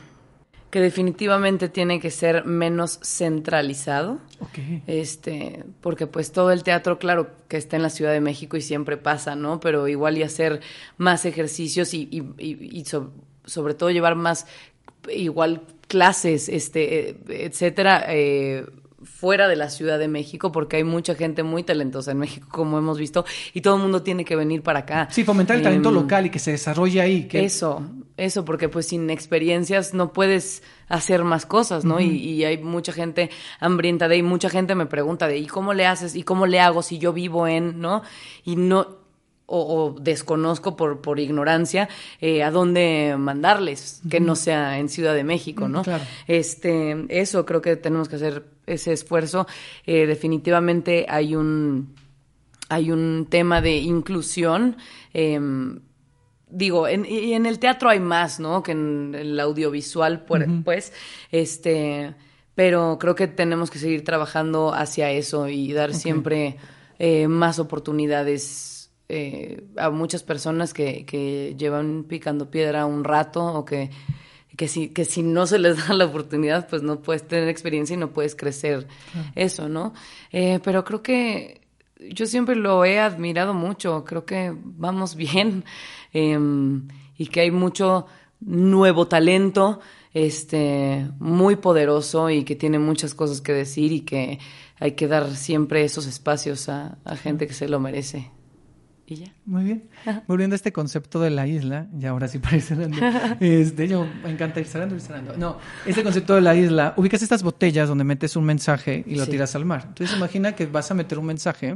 [0.70, 4.18] que definitivamente tiene que ser menos centralizado.
[4.86, 8.62] Este, porque pues todo el teatro, claro, que está en la Ciudad de México y
[8.62, 9.60] siempre pasa, ¿no?
[9.60, 10.60] Pero igual y hacer
[10.96, 12.08] más ejercicios y,
[12.38, 12.84] y,
[13.44, 14.46] sobre todo llevar más
[15.12, 18.66] igual clases, este, etcétera, eh,
[19.02, 22.78] fuera de la Ciudad de México, porque hay mucha gente muy talentosa en México, como
[22.78, 23.24] hemos visto,
[23.54, 25.08] y todo el mundo tiene que venir para acá.
[25.10, 27.24] Sí, fomentar el talento Em, local y que se desarrolle ahí.
[27.24, 27.44] Que...
[27.44, 27.82] Eso,
[28.16, 32.00] eso, porque pues sin experiencias no puedes hacer más cosas, ¿no?
[32.00, 35.72] y, y hay mucha gente hambrienta de, y mucha gente me pregunta de, ¿y cómo
[35.72, 36.14] le haces?
[36.16, 38.02] ¿Y cómo le hago si yo vivo en, ¿no?
[38.44, 38.99] Y no,
[39.52, 39.58] o,
[39.94, 41.88] o desconozco por, por ignorancia
[42.20, 45.80] eh, a dónde mandarles, que no sea en Ciudad de México, ¿no?
[45.80, 46.04] Mm, claro.
[46.28, 49.46] Este, eso creo que tenemos que hacer ese esfuerzo.
[49.86, 51.94] Eh, definitivamente hay un
[52.68, 54.76] hay un tema de inclusión.
[55.12, 55.80] em,
[56.48, 58.62] digo, en, y en el teatro hay más, ¿no?
[58.62, 60.92] Que en el audiovisual, pu- pues,
[61.32, 62.14] este,
[62.54, 66.56] pero creo que tenemos que seguir trabajando hacia eso y dar siempre
[66.98, 68.79] eh, más oportunidades
[69.10, 73.90] eh, a muchas personas que, que llevan picando piedra un rato o que,
[74.56, 77.94] que, si, que si no se les da la oportunidad, pues no puedes tener experiencia
[77.94, 78.86] y no puedes crecer
[79.34, 79.94] eso, ¿no?
[80.32, 81.60] Eh, pero creo que
[82.10, 85.64] yo siempre lo he admirado mucho, creo que vamos bien
[86.12, 86.88] em,
[87.18, 88.06] y que hay mucho
[88.40, 89.80] nuevo talento,
[90.14, 94.38] este, muy poderoso y que tiene muchas cosas que decir y que
[94.78, 98.30] hay que dar siempre esos espacios a, a gente que se lo merece.
[99.10, 99.34] Y ya.
[99.44, 99.88] Muy bien.
[100.28, 102.96] Volviendo a este concepto de la isla, y ahora sí para ir cerrando.
[103.40, 105.36] Este, yo me encanta ir cerrando, ir cerrando.
[105.36, 109.24] No, ese concepto de la isla, ubicas estas botellas donde metes un mensaje y lo
[109.24, 109.32] Sí.
[109.32, 109.86] tiras al mar.
[109.88, 111.74] Entonces imagina que vas a meter un mensaje,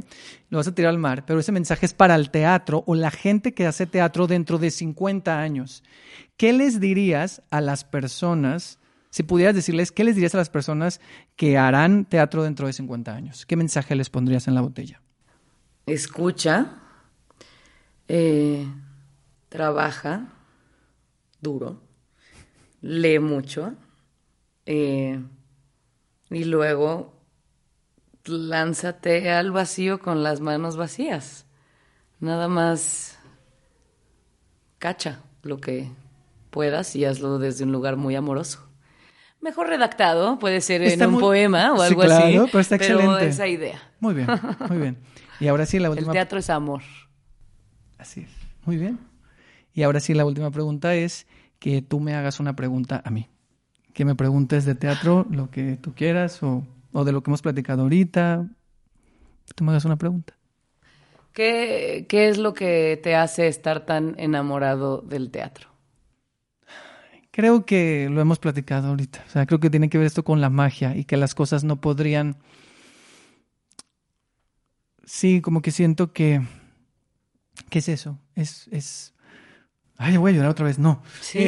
[0.49, 3.11] lo vas a tirar al mar, pero ese mensaje es para el teatro o la
[3.11, 5.83] gente que hace teatro dentro de 50 años.
[6.37, 8.79] ¿Qué les dirías a las personas,
[9.09, 11.01] si pudieras decirles, qué les dirías a las personas
[11.35, 13.45] que harán teatro dentro de 50 años?
[13.45, 15.01] ¿Qué mensaje les pondrías en la botella?
[15.87, 16.77] escucha,
[18.07, 18.67] eh,
[19.49, 20.27] trabaja
[21.41, 21.81] duro,
[22.81, 23.73] lee mucho
[24.65, 25.21] eh,
[26.29, 27.13] y luego
[28.25, 31.45] lánzate al vacío con las manos vacías.
[32.19, 33.19] Nada más
[34.79, 35.91] cacha lo que
[36.49, 38.67] puedas y hazlo desde un lugar muy amoroso.
[39.41, 42.49] Mejor redactado, puede ser Está en un muy- poema o Sí, algo claro, así.
[42.51, 43.27] pero está excelente.
[43.27, 43.79] esa idea.
[43.99, 44.27] Muy bien,
[44.69, 44.97] muy bien.
[45.39, 46.81] Y ahora sí la El última teatro es amor.
[47.97, 48.29] Así es.
[48.65, 48.99] Muy bien.
[49.73, 51.27] Y ahora sí, la última pregunta es
[51.59, 53.29] que tú me hagas una pregunta a mí.
[53.93, 57.41] Que me preguntes de teatro lo que tú quieras o, o de lo que hemos
[57.41, 58.47] platicado ahorita.
[59.45, 60.33] Que tú me hagas una pregunta.
[61.33, 65.69] ¿Qué, ¿Qué es lo que te hace estar tan enamorado del teatro?
[67.31, 69.21] Creo que lo hemos platicado ahorita.
[69.27, 71.65] O sea, creo que tiene que ver esto con la magia y que las cosas
[71.65, 72.37] no podrían.
[75.03, 76.41] Sí, como que siento que.
[77.69, 78.19] ¿Qué es eso?
[78.35, 78.67] Es.
[78.71, 79.13] es...
[79.97, 80.77] Ay, voy a llorar otra vez.
[80.77, 81.01] No.
[81.21, 81.39] Sí,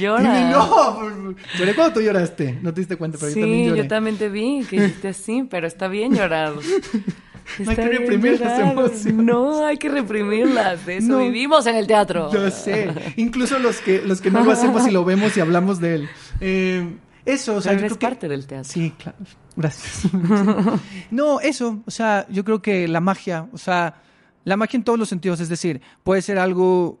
[0.00, 0.22] llora.
[0.22, 2.58] dime, no, lloré cuando tú lloraste.
[2.62, 3.82] No te diste cuenta, pero yo también sí, lloré.
[3.82, 6.54] yo también te vi que hiciste así, pero está bien llorar.
[7.58, 8.72] hay Está que bien reprimir las llorar.
[8.72, 9.14] emociones.
[9.24, 10.86] No, hay que reprimirlas.
[10.86, 11.18] De eso No.
[11.18, 12.32] vivimos en el teatro.
[12.32, 12.90] Yo sé.
[13.16, 16.08] Incluso los que, los que no lo hacemos y lo vemos y hablamos de él.
[16.40, 16.96] Eh,
[17.26, 18.70] eso, o sea, Pero yo eres creo que- parte del teatro.
[18.72, 19.18] Sí, claro.
[19.56, 20.10] Gracias.
[21.10, 24.00] No, eso, o sea, yo creo que la magia, o sea,
[24.48, 27.00] la magia en todos los sentidos, es decir, puede ser algo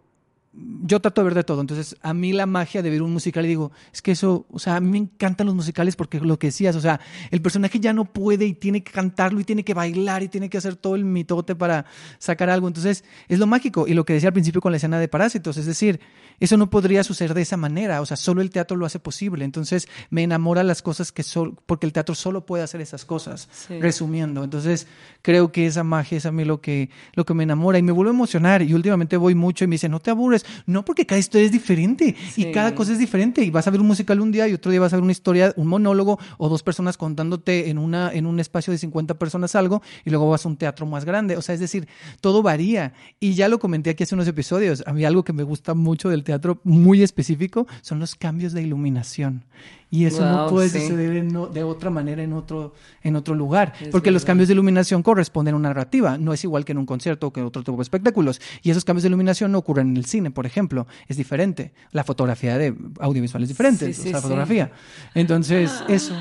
[0.52, 1.60] yo trato de ver de todo.
[1.60, 4.58] Entonces, a mí la magia de ver un musical, y digo, es que eso, o
[4.58, 7.00] sea, a mí me encantan los musicales porque lo que decías, o sea,
[7.30, 10.48] el personaje ya no puede y tiene que cantarlo y tiene que bailar y tiene
[10.48, 11.84] que hacer todo el mitote para
[12.18, 12.66] sacar algo.
[12.66, 13.86] Entonces, es lo mágico.
[13.86, 16.00] Y lo que decía al principio con la escena de Parásitos, es decir,
[16.40, 18.00] eso no podría suceder de esa manera.
[18.00, 19.44] O sea, solo el teatro lo hace posible.
[19.44, 23.48] Entonces, me enamora las cosas que solo, porque el teatro solo puede hacer esas cosas.
[23.52, 23.78] Sí.
[23.80, 24.44] Resumiendo.
[24.44, 24.86] Entonces,
[25.22, 27.92] creo que esa magia es a mí lo que, lo que me enamora y me
[27.92, 28.62] vuelve a emocionar.
[28.62, 30.37] Y últimamente voy mucho y me dicen, no te aburres.
[30.66, 32.46] No, porque cada historia es diferente Sí.
[32.46, 33.42] y cada cosa es diferente.
[33.42, 35.12] Y vas a ver un musical un día y otro día vas a ver una
[35.12, 39.54] historia, un monólogo o dos personas contándote en, una, en un espacio de 50 personas
[39.54, 41.36] algo y luego vas a un teatro más grande.
[41.36, 41.88] O sea, es decir,
[42.20, 42.92] todo varía.
[43.20, 44.82] Y ya lo comenté aquí hace unos episodios.
[44.86, 48.62] A mí algo que me gusta mucho del teatro muy específico son los cambios de
[48.62, 49.44] iluminación.
[49.90, 50.80] Y eso no puede sí.
[50.80, 53.72] suceder en o- de otra manera en otro, en otro lugar.
[53.80, 56.18] Es porque los cambios de iluminación corresponden a una narrativa.
[56.18, 58.38] No es igual que en un concierto o que en otro tipo de espectáculos.
[58.62, 60.86] Y esos cambios de iluminación no ocurren en el cine, por ejemplo.
[61.06, 61.72] Es diferente.
[61.92, 63.86] La fotografía de audiovisual es diferente.
[63.86, 64.22] Sí, o sí, sea, sí.
[64.22, 64.72] fotografía.
[65.14, 66.14] Entonces, eso.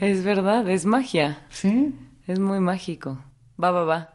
[0.00, 1.40] Es verdad, es magia.
[1.50, 1.94] Sí,
[2.26, 3.22] Es muy mágico.
[3.62, 4.14] Va, va, va.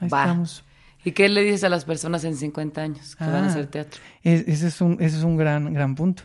[0.00, 0.22] ahí Va.
[0.22, 0.64] estamos.
[1.04, 3.46] ¿Y qué le dices a las personas en 50 años que van a Ah.
[3.50, 4.00] hacer teatro?
[4.22, 6.22] Es- ese, es un, ese es un gran, gran punto.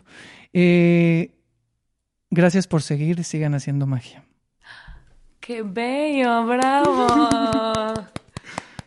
[0.54, 1.36] Eh,
[2.34, 3.24] gracias por seguir.
[3.24, 4.24] Sigan haciendo magia.
[5.40, 6.46] ¡Qué bello!
[6.46, 7.08] ¡Bravo!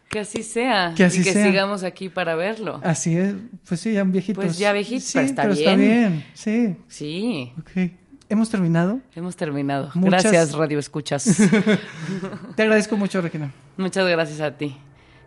[0.09, 0.95] que así sea.
[0.97, 1.45] Que así y que sea.
[1.47, 2.81] sigamos aquí para verlo.
[2.83, 3.35] Así es.
[3.69, 4.45] Pues sí, ya viejitos.
[4.45, 5.81] Pues ya Sí, pero está pero está bien.
[5.81, 6.25] bien.
[6.35, 6.77] Sí.
[6.89, 7.53] Sí.
[7.59, 7.93] Ok.
[8.29, 9.01] hemos terminado.
[9.15, 9.91] Hemos terminado.
[9.95, 11.25] Muchas- Gracias, Radio Escuchas.
[12.57, 13.53] Te agradezco mucho, Regina.
[13.77, 14.77] Muchas gracias a ti.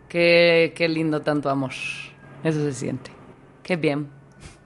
[0.08, 1.70] Qué, qué lindo tanto amor.
[2.42, 3.12] Eso se siente.
[3.62, 4.08] Qué bien.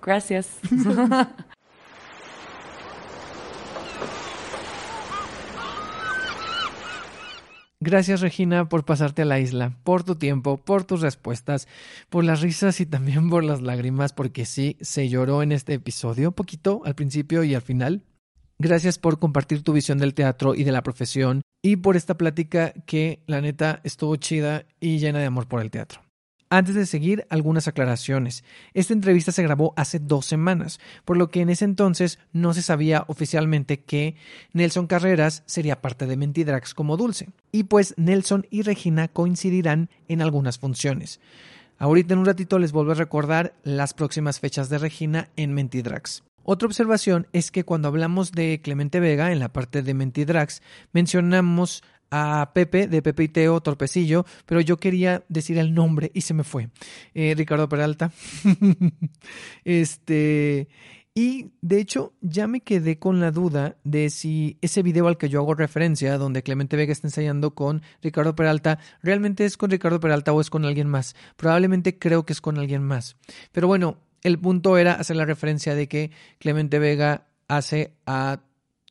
[0.00, 0.58] Gracias.
[7.86, 11.68] Gracias, Regina, por pasarte a la isla, por tu tiempo, por tus respuestas,
[12.08, 16.32] por las risas y también por las lágrimas, porque sí, se lloró en este episodio,
[16.32, 18.02] poquito al principio y al final.
[18.58, 22.72] Gracias por compartir tu visión del teatro y de la profesión y por esta plática
[22.86, 26.03] que, la neta, estuvo chida y llena de amor por el teatro.
[26.50, 28.44] Antes de seguir, algunas aclaraciones.
[28.74, 32.62] Esta entrevista se grabó hace dos semanas, por lo que en ese entonces no se
[32.62, 34.14] sabía oficialmente que
[34.52, 37.30] Nelson Carreras sería parte de Mentidrax como Dulce.
[37.50, 41.20] Y pues Nelson y Regina coincidirán en algunas funciones.
[41.78, 46.22] Ahorita en un ratito les vuelvo a recordar las próximas fechas de Regina en Mentidrax.
[46.46, 50.60] Otra observación es que cuando hablamos de Clemente Vega en la parte de Mentidrax,
[50.92, 56.22] mencionamos a Pepe de Pepe y Teo Torpecillo, pero yo quería decir el nombre y
[56.22, 56.68] se me fue.
[57.14, 58.12] Eh, Ricardo Peralta.
[59.64, 60.68] este.
[61.16, 65.28] Y de hecho, ya me quedé con la duda de si ese video al que
[65.28, 70.00] yo hago referencia, donde Clemente Vega está ensayando con Ricardo Peralta, realmente es con Ricardo
[70.00, 71.14] Peralta o es con alguien más.
[71.36, 73.16] Probablemente creo que es con alguien más.
[73.52, 76.10] Pero bueno, el punto era hacer la referencia de que
[76.40, 78.40] Clemente Vega hace a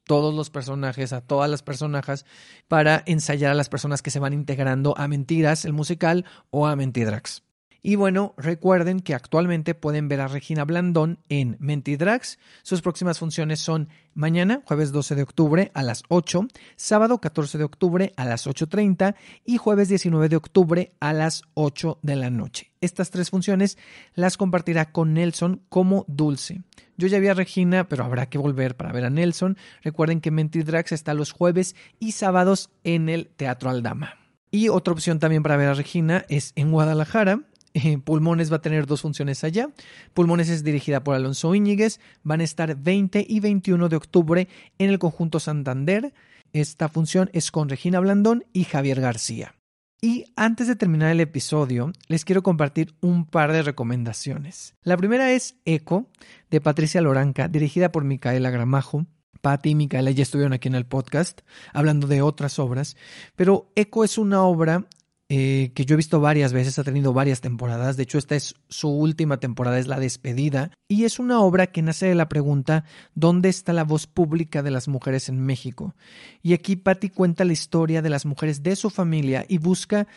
[0.05, 2.25] todos los personajes, a todas las personajes,
[2.67, 6.75] para ensayar a las personas que se van integrando a Mentiras, el musical, o a
[6.75, 7.43] Mentidrax.
[7.85, 12.39] Y bueno, recuerden que actualmente pueden ver a Regina Blandón en Mentidrax.
[12.61, 16.47] Sus próximas funciones son mañana, jueves 12 de octubre a las 8,
[16.77, 21.99] sábado 14 de octubre a las 8.30 y jueves 19 de octubre a las 8
[22.01, 22.71] de la noche.
[22.79, 23.77] Estas tres funciones
[24.15, 26.61] las compartirá con Nelson como Dulce.
[26.95, 29.57] Yo ya vi a Regina, pero habrá que volver para ver a Nelson.
[29.81, 34.15] Recuerden que Mentidrax está los jueves y sábados en el Teatro Aldama.
[34.51, 37.41] Y otra opción también para ver a Regina es en Guadalajara.
[37.73, 39.69] Eh, Pulmones va a tener dos funciones allá.
[40.13, 41.99] Pulmones es dirigida por Alonso Íñiguez.
[42.23, 44.47] Van a estar 20 y 21 de octubre
[44.77, 46.13] en el conjunto Santander.
[46.53, 49.55] Esta función es con Regina Blandón y Javier García.
[50.01, 54.75] Y antes de terminar el episodio, les quiero compartir un par de recomendaciones.
[54.83, 56.09] La primera es Eco,
[56.51, 59.05] de Patricia Loranca, dirigida por Micaela Gramajo.
[59.39, 61.41] Patti y Micaela ya estuvieron aquí en el podcast
[61.71, 62.97] hablando de otras obras,
[63.35, 64.85] pero Eco es una obra
[65.29, 68.55] eh, que yo he visto varias veces, ha tenido varias temporadas, de hecho esta es
[68.69, 72.83] su última temporada, es la despedida, y es una obra que nace de la pregunta
[73.15, 75.95] ¿dónde está la voz pública de las mujeres en México?
[76.41, 80.07] Y aquí Patty cuenta la historia de las mujeres de su familia y busca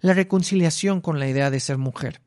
[0.00, 2.20] la reconciliación con la idea de ser mujer.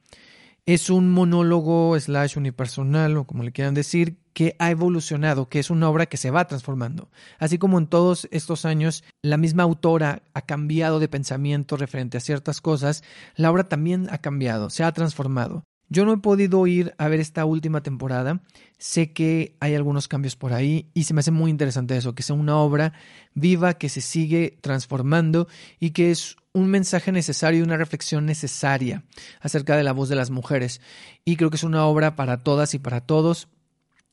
[0.68, 5.70] Es un monólogo slash unipersonal o como le quieran decir que ha evolucionado, que es
[5.70, 7.10] una obra que se va transformando.
[7.40, 12.20] Así como en todos estos años la misma autora ha cambiado de pensamiento referente a
[12.20, 13.02] ciertas cosas,
[13.38, 15.64] la obra también ha cambiado, se ha transformado.
[15.88, 18.42] Yo no he podido ir a ver esta última temporada,
[18.78, 22.24] sé que hay algunos cambios por ahí y se me hace muy interesante eso, que
[22.24, 22.92] sea una obra
[23.34, 25.48] viva, que se sigue transformando
[25.80, 29.04] y que es un mensaje necesario y una reflexión necesaria
[29.42, 30.82] acerca de la voz de las mujeres.
[31.24, 33.48] Y creo que es una obra para todas y para todos.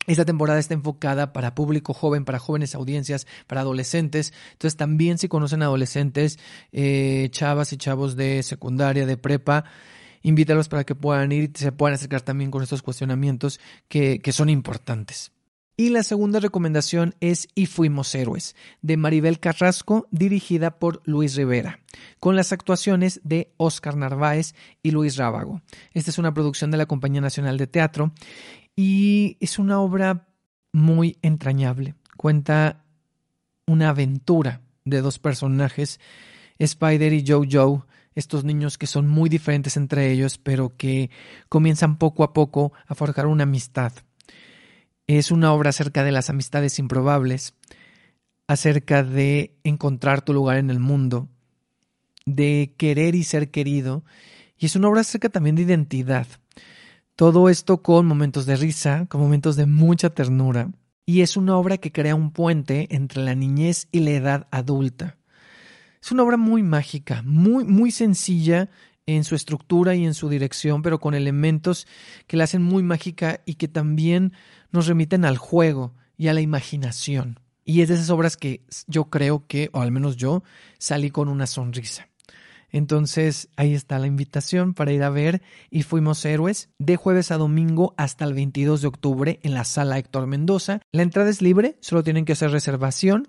[0.07, 4.35] Esta temporada está enfocada para público joven, para jóvenes audiencias, para adolescentes.
[4.53, 6.39] Entonces también si conocen adolescentes,
[6.73, 9.65] eh, chavas y chavos de secundaria, de prepa,
[10.23, 13.59] invítalos para que puedan ir y se puedan acercar también con estos cuestionamientos
[13.89, 15.34] que, que son importantes.
[15.77, 21.81] Y la segunda recomendación es Y Fuimos Héroes, de Maribel Carrasco, dirigida por Luis Rivera,
[22.21, 25.63] con las actuaciones de Óscar Narváez y Luis Rábago.
[25.93, 28.13] Esta es una producción de la Compañía Nacional de Teatro
[28.77, 30.29] y es una obra
[30.73, 31.97] muy entrañable.
[32.17, 32.85] Cuenta
[33.67, 35.99] una aventura de dos personajes,
[36.61, 37.81] Spider y Joe Joe,
[38.15, 41.11] estos niños que son muy diferentes entre ellos, pero que
[41.49, 43.93] comienzan poco a poco a forjar una amistad.
[45.07, 47.55] Es una obra acerca de las amistades improbables,
[48.47, 51.29] acerca de encontrar tu lugar en el mundo,
[52.25, 54.05] de querer y ser querido,
[54.59, 56.27] y es una obra acerca también de identidad.
[57.17, 60.71] Todo esto con momentos de risa, con momentos de mucha ternura,
[61.05, 65.19] y es una obra que crea un puente entre la niñez y la edad adulta.
[66.03, 68.71] Es una obra muy mágica, muy, muy sencilla
[69.07, 71.87] en su estructura y en su dirección, pero con elementos
[72.27, 74.33] que la hacen muy mágica y que también
[74.75, 77.39] nos remiten al juego y a la imaginación.
[77.65, 80.43] Y es de esas obras que yo creo que, o al menos yo,
[80.79, 82.09] salí con una sonrisa.
[82.71, 87.39] Entonces ahí está la invitación para ir a ver y fuimos héroes de jueves a
[87.39, 90.81] domingo hasta el 22 de octubre en la sala Héctor Mendoza.
[90.91, 93.29] La entrada es libre, solo tienen que hacer reservación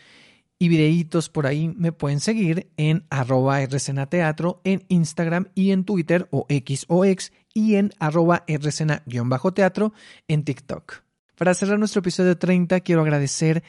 [0.59, 6.29] y videitos por ahí, me pueden seguir en arroba rcenateatro en Instagram y en Twitter
[6.31, 9.93] o X o X y en arroba rcena-teatro
[10.29, 11.03] en TikTok.
[11.37, 13.65] Para cerrar nuestro episodio 30, quiero agradecer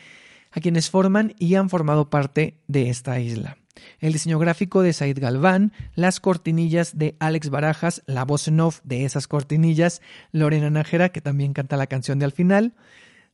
[0.52, 3.58] a quienes forman y han formado parte de esta isla
[4.00, 8.82] el diseño gráfico de Said Galván, las cortinillas de Alex Barajas, la voz en off
[8.84, 10.02] de esas cortinillas,
[10.32, 12.74] Lorena Nájera, que también canta la canción de al final,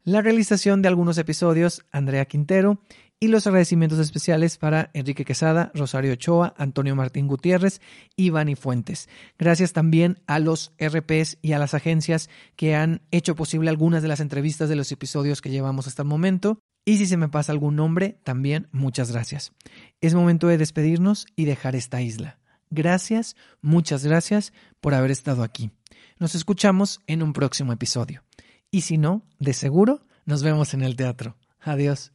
[0.04, 2.82] la realización de algunos episodios, Andrea Quintero,
[3.20, 7.82] y los agradecimientos especiales para Enrique Quesada, Rosario Ochoa, Antonio Martín Gutiérrez
[8.16, 9.10] y Vani Fuentes.
[9.38, 14.08] Gracias también a los RPs y a las agencias que han hecho posible algunas de
[14.08, 16.62] las entrevistas de los episodios que llevamos hasta el momento.
[16.86, 19.52] Y si se me pasa algún nombre, también muchas gracias.
[20.02, 22.40] Es momento de despedirnos y dejar esta isla.
[22.72, 25.72] Gracias, muchas gracias por haber estado aquí.
[26.20, 28.24] Nos escuchamos en un próximo episodio.
[28.72, 31.36] Y si no, de seguro, nos vemos en el teatro.
[31.62, 32.12] Adiós.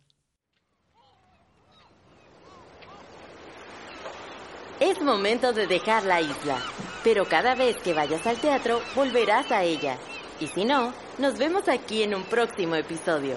[4.81, 6.59] Es momento de dejar la isla,
[7.03, 9.97] pero cada vez que vayas al teatro volverás a ella.
[10.41, 13.37] Y si no, nos vemos aquí en un próximo episodio.